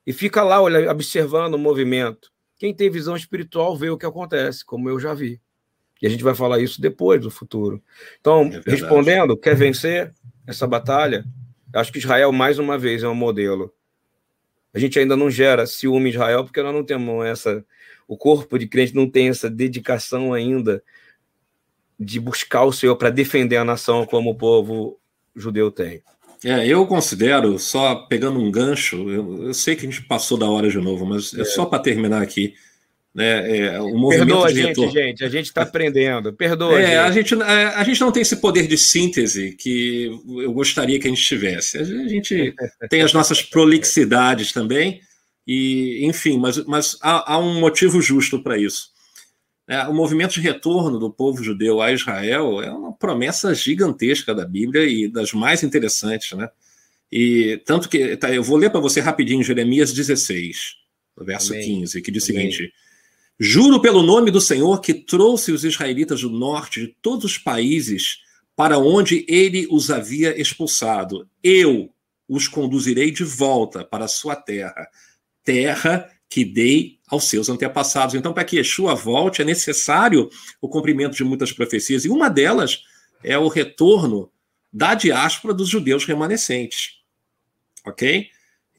e 0.05 0.13
fica 0.13 0.43
lá 0.43 0.61
olha, 0.61 0.91
observando 0.91 1.55
o 1.55 1.59
movimento. 1.59 2.32
Quem 2.63 2.73
tem 2.73 2.89
visão 2.89 3.17
espiritual 3.17 3.77
vê 3.77 3.91
o 3.91 3.99
que 3.99 4.07
acontece, 4.07 4.65
como 4.65 4.89
eu 4.89 4.97
já 5.01 5.13
vi. 5.13 5.41
E 6.01 6.07
a 6.07 6.09
gente 6.09 6.23
vai 6.23 6.33
falar 6.33 6.61
isso 6.61 6.81
depois, 6.81 7.21
do 7.21 7.29
futuro. 7.29 7.83
Então, 8.21 8.53
é 8.53 8.71
respondendo, 8.71 9.37
quer 9.37 9.57
vencer 9.57 10.15
essa 10.47 10.65
batalha? 10.65 11.25
Acho 11.75 11.91
que 11.91 11.99
Israel, 11.99 12.31
mais 12.31 12.61
uma 12.61 12.79
vez, 12.79 13.03
é 13.03 13.09
um 13.09 13.17
modelo. 13.17 13.75
A 14.73 14.79
gente 14.79 14.97
ainda 14.97 15.17
não 15.17 15.29
gera 15.29 15.67
ciúme 15.67 16.11
em 16.11 16.13
Israel, 16.13 16.45
porque 16.45 16.63
nós 16.63 16.73
não 16.73 16.85
temos 16.85 17.27
essa. 17.27 17.67
O 18.07 18.17
corpo 18.17 18.57
de 18.57 18.69
crente 18.69 18.95
não 18.95 19.11
tem 19.11 19.29
essa 19.29 19.51
dedicação 19.51 20.33
ainda 20.33 20.85
de 21.99 22.21
buscar 22.21 22.63
o 22.63 22.73
Senhor 22.73 22.95
para 22.95 23.11
defender 23.11 23.57
a 23.57 23.65
nação 23.65 24.07
como 24.07 24.31
o 24.31 24.37
povo 24.37 25.01
judeu 25.35 25.69
tem. 25.69 26.01
É, 26.45 26.67
eu 26.67 26.87
considero, 26.87 27.59
só 27.59 27.95
pegando 27.95 28.41
um 28.41 28.51
gancho, 28.51 29.09
eu, 29.09 29.47
eu 29.47 29.55
sei 29.55 29.77
que 29.77 29.87
a 29.87 29.91
gente 29.91 30.03
passou 30.03 30.37
da 30.37 30.49
hora 30.49 30.69
de 30.69 30.79
novo, 30.79 31.07
mas 31.07 31.33
é, 31.35 31.43
é 31.43 31.45
só 31.45 31.65
para 31.65 31.79
terminar 31.79 32.21
aqui. 32.21 32.55
Né, 33.15 33.59
é, 33.59 33.81
o 33.81 33.95
movimento 33.99 34.29
Perdoa 34.29 34.47
a 34.47 34.51
gente, 34.53 34.67
retorno... 34.69 34.91
gente, 34.91 35.25
a 35.25 35.29
gente 35.29 35.47
está 35.47 35.63
aprendendo. 35.63 36.33
Perdoa. 36.33 36.81
É, 36.81 36.99
a 36.99 37.11
gente. 37.11 37.35
A, 37.35 37.53
é, 37.53 37.67
a, 37.67 37.85
gente 37.85 38.01
não 38.01 38.11
tem 38.11 38.23
esse 38.23 38.37
poder 38.37 38.67
de 38.67 38.79
síntese 38.79 39.53
que 39.53 40.11
eu 40.39 40.53
gostaria 40.53 40.99
que 40.99 41.07
a 41.07 41.11
gente 41.11 41.23
tivesse. 41.23 41.79
A 41.79 41.85
gente 41.85 42.55
tem 42.89 43.03
as 43.03 43.13
nossas 43.13 43.43
prolixidades 43.43 44.51
também, 44.51 45.01
e 45.47 46.07
enfim, 46.07 46.39
mas, 46.39 46.65
mas 46.65 46.97
há, 47.03 47.35
há 47.35 47.39
um 47.39 47.61
motivo 47.61 48.01
justo 48.01 48.43
para 48.43 48.57
isso. 48.57 48.92
É, 49.73 49.89
o 49.89 49.95
movimento 49.95 50.35
de 50.35 50.41
retorno 50.43 50.99
do 50.99 51.11
povo 51.11 51.43
judeu 51.43 51.81
a 51.81 51.91
Israel 51.91 52.61
é 52.61 52.71
uma 52.71 52.93
promessa 52.93 53.55
gigantesca 53.55 54.35
da 54.35 54.45
Bíblia 54.45 54.85
e 54.85 55.09
das 55.09 55.33
mais 55.33 55.63
interessantes, 55.63 56.37
né? 56.37 56.51
E 57.11 57.59
tanto 57.65 57.89
que 57.89 58.15
tá, 58.19 58.31
eu 58.31 58.43
vou 58.43 58.59
ler 58.59 58.69
para 58.69 58.81
você 58.81 59.01
rapidinho 59.01 59.43
Jeremias 59.43 59.91
16, 59.91 60.75
verso 61.23 61.55
Amém. 61.55 61.81
15, 61.81 62.03
que 62.03 62.11
diz 62.11 62.23
o 62.23 62.27
seguinte: 62.27 62.71
Juro 63.41 63.81
pelo 63.81 64.03
nome 64.03 64.31
do 64.31 64.43
Senhor 64.43 64.79
que 64.79 64.93
trouxe 64.93 65.53
os 65.53 65.65
israelitas 65.65 66.21
do 66.21 66.29
norte 66.29 66.81
de 66.83 66.89
todos 67.01 67.25
os 67.25 67.39
países 67.39 68.19
para 68.55 68.77
onde 68.77 69.25
ele 69.27 69.67
os 69.71 69.91
havia 69.91 70.39
expulsado. 70.39 71.27
Eu 71.43 71.89
os 72.29 72.47
conduzirei 72.47 73.11
de 73.11 73.25
volta 73.25 73.83
para 73.83 74.05
a 74.05 74.09
sua 74.09 74.37
terra, 74.37 74.87
terra 75.43 76.11
que 76.33 76.47
dei 76.47 76.99
aos 77.07 77.25
seus 77.25 77.51
antepassados. 77.51 78.15
Então, 78.15 78.33
para 78.33 78.43
que 78.43 78.57
Yeshua 78.57 78.95
volte, 78.95 79.43
é 79.43 79.45
necessário 79.45 80.31
o 80.63 80.69
cumprimento 80.69 81.15
de 81.15 81.23
muitas 81.23 81.53
profecias, 81.53 82.07
e 82.07 82.09
uma 82.09 82.31
delas 82.31 82.85
é 83.23 83.37
o 83.37 83.49
retorno 83.49 84.33
da 84.73 84.95
diáspora 84.95 85.53
dos 85.53 85.69
judeus 85.69 86.07
remanescentes. 86.07 87.03
Ok? 87.85 88.29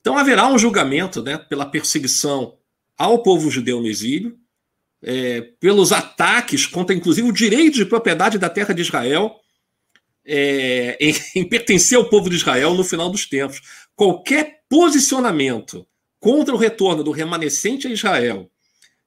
Então, 0.01 0.17
haverá 0.17 0.47
um 0.47 0.57
julgamento 0.57 1.21
né, 1.21 1.37
pela 1.37 1.63
perseguição 1.63 2.57
ao 2.97 3.21
povo 3.21 3.51
judeu 3.51 3.79
no 3.79 3.87
exílio, 3.87 4.35
é, 5.03 5.41
pelos 5.59 5.91
ataques 5.91 6.65
contra, 6.65 6.95
inclusive, 6.95 7.29
o 7.29 7.31
direito 7.31 7.75
de 7.75 7.85
propriedade 7.85 8.39
da 8.39 8.49
terra 8.49 8.73
de 8.73 8.81
Israel, 8.81 9.35
é, 10.25 10.97
em, 10.99 11.13
em 11.39 11.47
pertencer 11.47 11.99
ao 11.99 12.09
povo 12.09 12.31
de 12.31 12.35
Israel 12.35 12.73
no 12.73 12.83
final 12.83 13.11
dos 13.11 13.27
tempos. 13.27 13.61
Qualquer 13.95 14.63
posicionamento 14.67 15.85
contra 16.23 16.55
o 16.55 16.57
retorno 16.57 17.03
do 17.03 17.11
remanescente 17.11 17.85
a 17.85 17.91
Israel, 17.91 18.49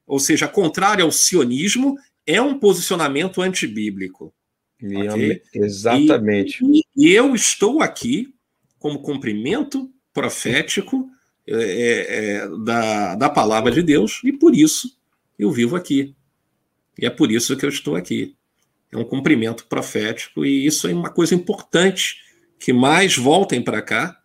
ou 0.05 0.19
seja, 0.19 0.47
contrário 0.47 1.03
ao 1.03 1.11
sionismo, 1.11 1.97
é 2.27 2.39
um 2.39 2.59
posicionamento 2.59 3.41
antibíblico. 3.41 4.31
Okay? 4.79 5.41
Exatamente. 5.51 6.63
E, 6.63 6.83
e, 6.95 7.11
eu 7.11 7.33
estou 7.33 7.81
aqui 7.81 8.35
como 8.77 9.01
cumprimento 9.01 9.91
profético 10.13 11.09
é, 11.47 11.53
é, 11.53 12.35
é, 12.35 12.49
da, 12.63 13.15
da 13.15 13.29
palavra 13.31 13.71
de 13.71 13.81
Deus, 13.81 14.21
e 14.23 14.31
por 14.31 14.53
isso 14.53 14.95
eu 15.39 15.49
vivo 15.49 15.75
aqui. 15.75 16.15
E 16.99 17.07
é 17.07 17.09
por 17.09 17.31
isso 17.31 17.57
que 17.57 17.65
eu 17.65 17.69
estou 17.69 17.95
aqui. 17.95 18.35
É 18.91 18.97
um 18.97 19.03
cumprimento 19.03 19.65
profético, 19.65 20.45
e 20.45 20.67
isso 20.67 20.87
é 20.87 20.93
uma 20.93 21.09
coisa 21.09 21.33
importante 21.33 22.17
que 22.59 22.71
mais 22.71 23.17
voltem 23.17 23.59
para 23.59 23.81
cá 23.81 24.21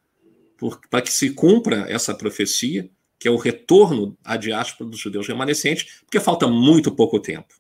para 0.91 1.03
que 1.03 1.13
se 1.13 1.31
cumpra 1.31 1.87
essa 1.89 2.15
profecia, 2.15 2.89
que 3.19 3.29
é 3.29 3.31
o 3.31 3.37
retorno 3.37 4.17
à 4.25 4.37
diáspora 4.37 4.89
dos 4.91 4.99
judeus 4.99 5.27
remanescentes, 5.27 6.01
porque 6.05 6.21
falta 6.21 6.47
muito 6.47 6.91
pouco 6.93 7.21
tempo. 7.21 7.55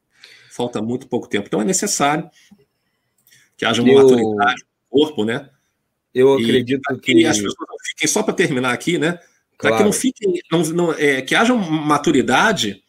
Falta 0.50 0.82
muito 0.82 1.06
pouco 1.06 1.28
tempo. 1.28 1.46
Então 1.46 1.60
é 1.60 1.64
necessário 1.64 2.28
que 3.56 3.64
haja 3.64 3.82
uma 3.82 3.92
eu, 3.92 4.02
maturidade 4.02 4.62
no 4.62 4.98
corpo, 4.98 5.24
né? 5.24 5.48
Eu 6.14 6.34
acredito 6.34 6.82
e, 6.92 7.00
que. 7.00 7.24
as 7.24 7.36
pessoas 7.36 7.68
não 7.68 7.76
fiquem, 7.86 8.08
só 8.08 8.22
para 8.22 8.34
terminar 8.34 8.72
aqui, 8.72 8.98
né? 8.98 9.18
Para 9.56 9.70
claro. 9.70 9.76
que 9.76 9.84
não 9.84 9.92
fiquem. 9.92 10.42
Não, 10.50 10.62
não, 10.62 10.92
é, 10.92 11.22
que 11.22 11.34
haja 11.34 11.54
maturidade 11.54 12.82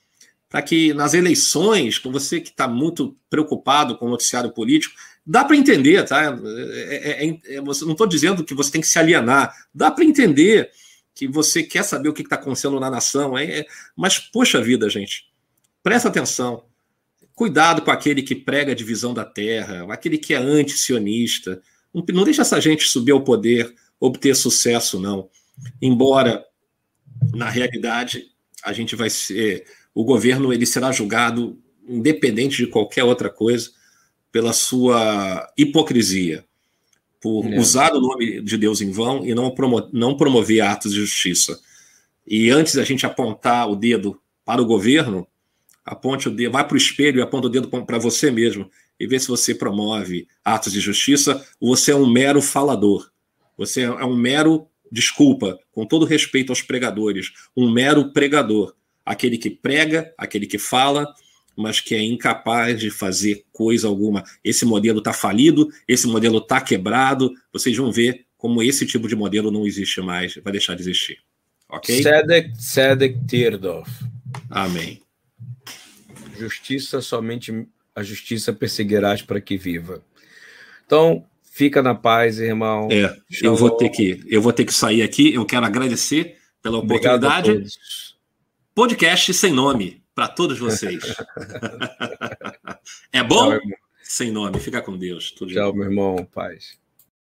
para 0.49 0.61
que 0.61 0.93
nas 0.93 1.15
eleições, 1.15 1.97
com 1.97 2.11
você 2.11 2.39
que 2.39 2.49
está 2.49 2.67
muito 2.67 3.17
preocupado 3.27 3.97
com 3.97 4.05
o 4.05 4.09
noticiário 4.09 4.51
político, 4.51 4.95
Dá 5.25 5.45
para 5.45 5.55
entender, 5.55 6.03
tá? 6.03 6.21
É, 6.23 7.25
é, 7.25 7.25
é, 7.25 7.55
é 7.55 7.61
não 7.61 7.71
estou 7.71 8.07
dizendo 8.07 8.43
que 8.43 8.53
você 8.53 8.71
tem 8.71 8.81
que 8.81 8.87
se 8.87 8.99
alienar. 8.99 9.55
Dá 9.73 9.89
para 9.89 10.03
entender 10.03 10.69
que 11.15 11.27
você 11.27 11.63
quer 11.63 11.83
saber 11.83 12.09
o 12.09 12.13
que 12.13 12.23
está 12.23 12.35
acontecendo 12.35 12.79
na 12.79 12.89
nação. 12.89 13.37
É, 13.37 13.59
é, 13.59 13.65
mas, 13.95 14.19
poxa 14.19 14.61
vida, 14.61 14.89
gente, 14.89 15.31
presta 15.81 16.09
atenção. 16.09 16.65
Cuidado 17.33 17.81
com 17.81 17.91
aquele 17.91 18.21
que 18.21 18.35
prega 18.35 18.73
a 18.73 18.75
divisão 18.75 19.13
da 19.13 19.23
terra, 19.23 19.85
aquele 19.93 20.17
que 20.17 20.33
é 20.33 20.37
anti-sionista. 20.37 21.61
Não, 21.93 22.03
não 22.13 22.23
deixa 22.25 22.41
essa 22.41 22.59
gente 22.59 22.85
subir 22.85 23.13
ao 23.13 23.23
poder, 23.23 23.73
obter 23.99 24.35
sucesso, 24.35 24.99
não. 24.99 25.29
Embora, 25.81 26.43
na 27.33 27.49
realidade, 27.49 28.25
a 28.63 28.73
gente 28.73 28.95
vai 28.95 29.09
ser. 29.09 29.65
O 29.93 30.03
governo 30.03 30.51
ele 30.51 30.65
será 30.65 30.91
julgado 30.91 31.57
independente 31.87 32.57
de 32.57 32.67
qualquer 32.67 33.03
outra 33.03 33.29
coisa 33.29 33.71
pela 34.33 34.51
sua 34.51 35.47
hipocrisia, 35.55 36.43
por 37.21 37.45
é. 37.45 37.59
usar 37.59 37.93
o 37.93 38.01
nome 38.01 38.41
de 38.41 38.57
Deus 38.57 38.81
em 38.81 38.89
vão 38.89 39.23
e 39.23 39.35
não, 39.35 39.51
promo 39.51 39.87
não 39.93 40.17
promover 40.17 40.61
atos 40.61 40.91
de 40.91 40.99
justiça. 40.99 41.57
E 42.25 42.49
antes 42.49 42.73
da 42.73 42.83
gente 42.83 43.05
apontar 43.05 43.69
o 43.69 43.75
dedo 43.75 44.19
para 44.43 44.59
o 44.59 44.65
governo, 44.65 45.27
aponte 45.85 46.27
o 46.27 46.31
dedo, 46.31 46.51
vai 46.51 46.67
para 46.67 46.73
o 46.73 46.77
espelho 46.77 47.19
e 47.19 47.21
aponta 47.21 47.45
o 47.45 47.49
dedo 47.49 47.67
para 47.67 47.99
você 47.99 48.31
mesmo 48.31 48.69
e 48.99 49.05
vê 49.05 49.19
se 49.19 49.27
você 49.27 49.53
promove 49.53 50.27
atos 50.43 50.73
de 50.73 50.79
justiça 50.79 51.45
ou 51.59 51.75
você 51.75 51.91
é 51.91 51.95
um 51.95 52.09
mero 52.09 52.41
falador. 52.41 53.11
Você 53.55 53.81
é 53.81 54.05
um 54.05 54.15
mero, 54.15 54.65
desculpa, 54.91 55.59
com 55.71 55.85
todo 55.85 56.05
respeito 56.05 56.51
aos 56.51 56.63
pregadores, 56.63 57.31
um 57.55 57.69
mero 57.69 58.11
pregador. 58.11 58.73
Aquele 59.05 59.37
que 59.37 59.51
prega, 59.51 60.11
aquele 60.17 60.47
que 60.47 60.57
fala, 60.57 61.13
mas 61.55 61.79
que 61.79 61.95
é 61.95 62.01
incapaz 62.03 62.79
de 62.79 62.89
fazer 62.89 63.43
coisa 63.51 63.87
alguma. 63.87 64.23
Esse 64.43 64.65
modelo 64.65 64.99
está 64.99 65.13
falido, 65.13 65.69
esse 65.87 66.07
modelo 66.07 66.39
está 66.39 66.59
quebrado. 66.59 67.33
Vocês 67.51 67.75
vão 67.75 67.91
ver 67.91 68.25
como 68.37 68.61
esse 68.61 68.85
tipo 68.85 69.07
de 69.07 69.15
modelo 69.15 69.51
não 69.51 69.65
existe 69.65 70.01
mais, 70.01 70.35
vai 70.35 70.51
deixar 70.51 70.75
de 70.75 70.81
existir. 70.81 71.19
Ok? 71.69 72.03
Sedek, 72.03 72.51
Sedek 72.61 73.25
Tirdov. 73.25 73.87
Amém. 74.49 75.01
Justiça 76.37 77.01
somente 77.01 77.67
a 77.95 78.03
justiça 78.03 78.51
perseguirás 78.51 79.21
para 79.21 79.39
que 79.39 79.57
viva. 79.57 80.03
Então, 80.85 81.25
fica 81.41 81.81
na 81.81 81.95
paz, 81.95 82.39
irmão. 82.39 82.89
É, 82.91 83.15
eu 83.41 83.55
vou 83.55 83.71
ter 83.71 83.89
que 83.89 84.23
eu 84.27 84.41
vou 84.41 84.51
ter 84.51 84.65
que 84.65 84.73
sair 84.73 85.01
aqui. 85.01 85.33
Eu 85.33 85.45
quero 85.45 85.65
agradecer 85.65 86.37
pela 86.61 86.79
oportunidade. 86.79 87.63
Podcast 88.75 89.33
sem 89.33 89.53
nome 89.53 90.02
para 90.13 90.27
todos 90.27 90.59
vocês. 90.59 91.03
é 93.11 93.23
bom? 93.23 93.51
Tchau, 93.51 93.61
Sem 94.03 94.31
nome. 94.31 94.59
Fica 94.59 94.81
com 94.81 94.97
Deus. 94.97 95.31
Tudo 95.31 95.53
Tchau, 95.53 95.73
meu 95.73 95.85
irmão. 95.85 96.27
Paz. 96.33 96.77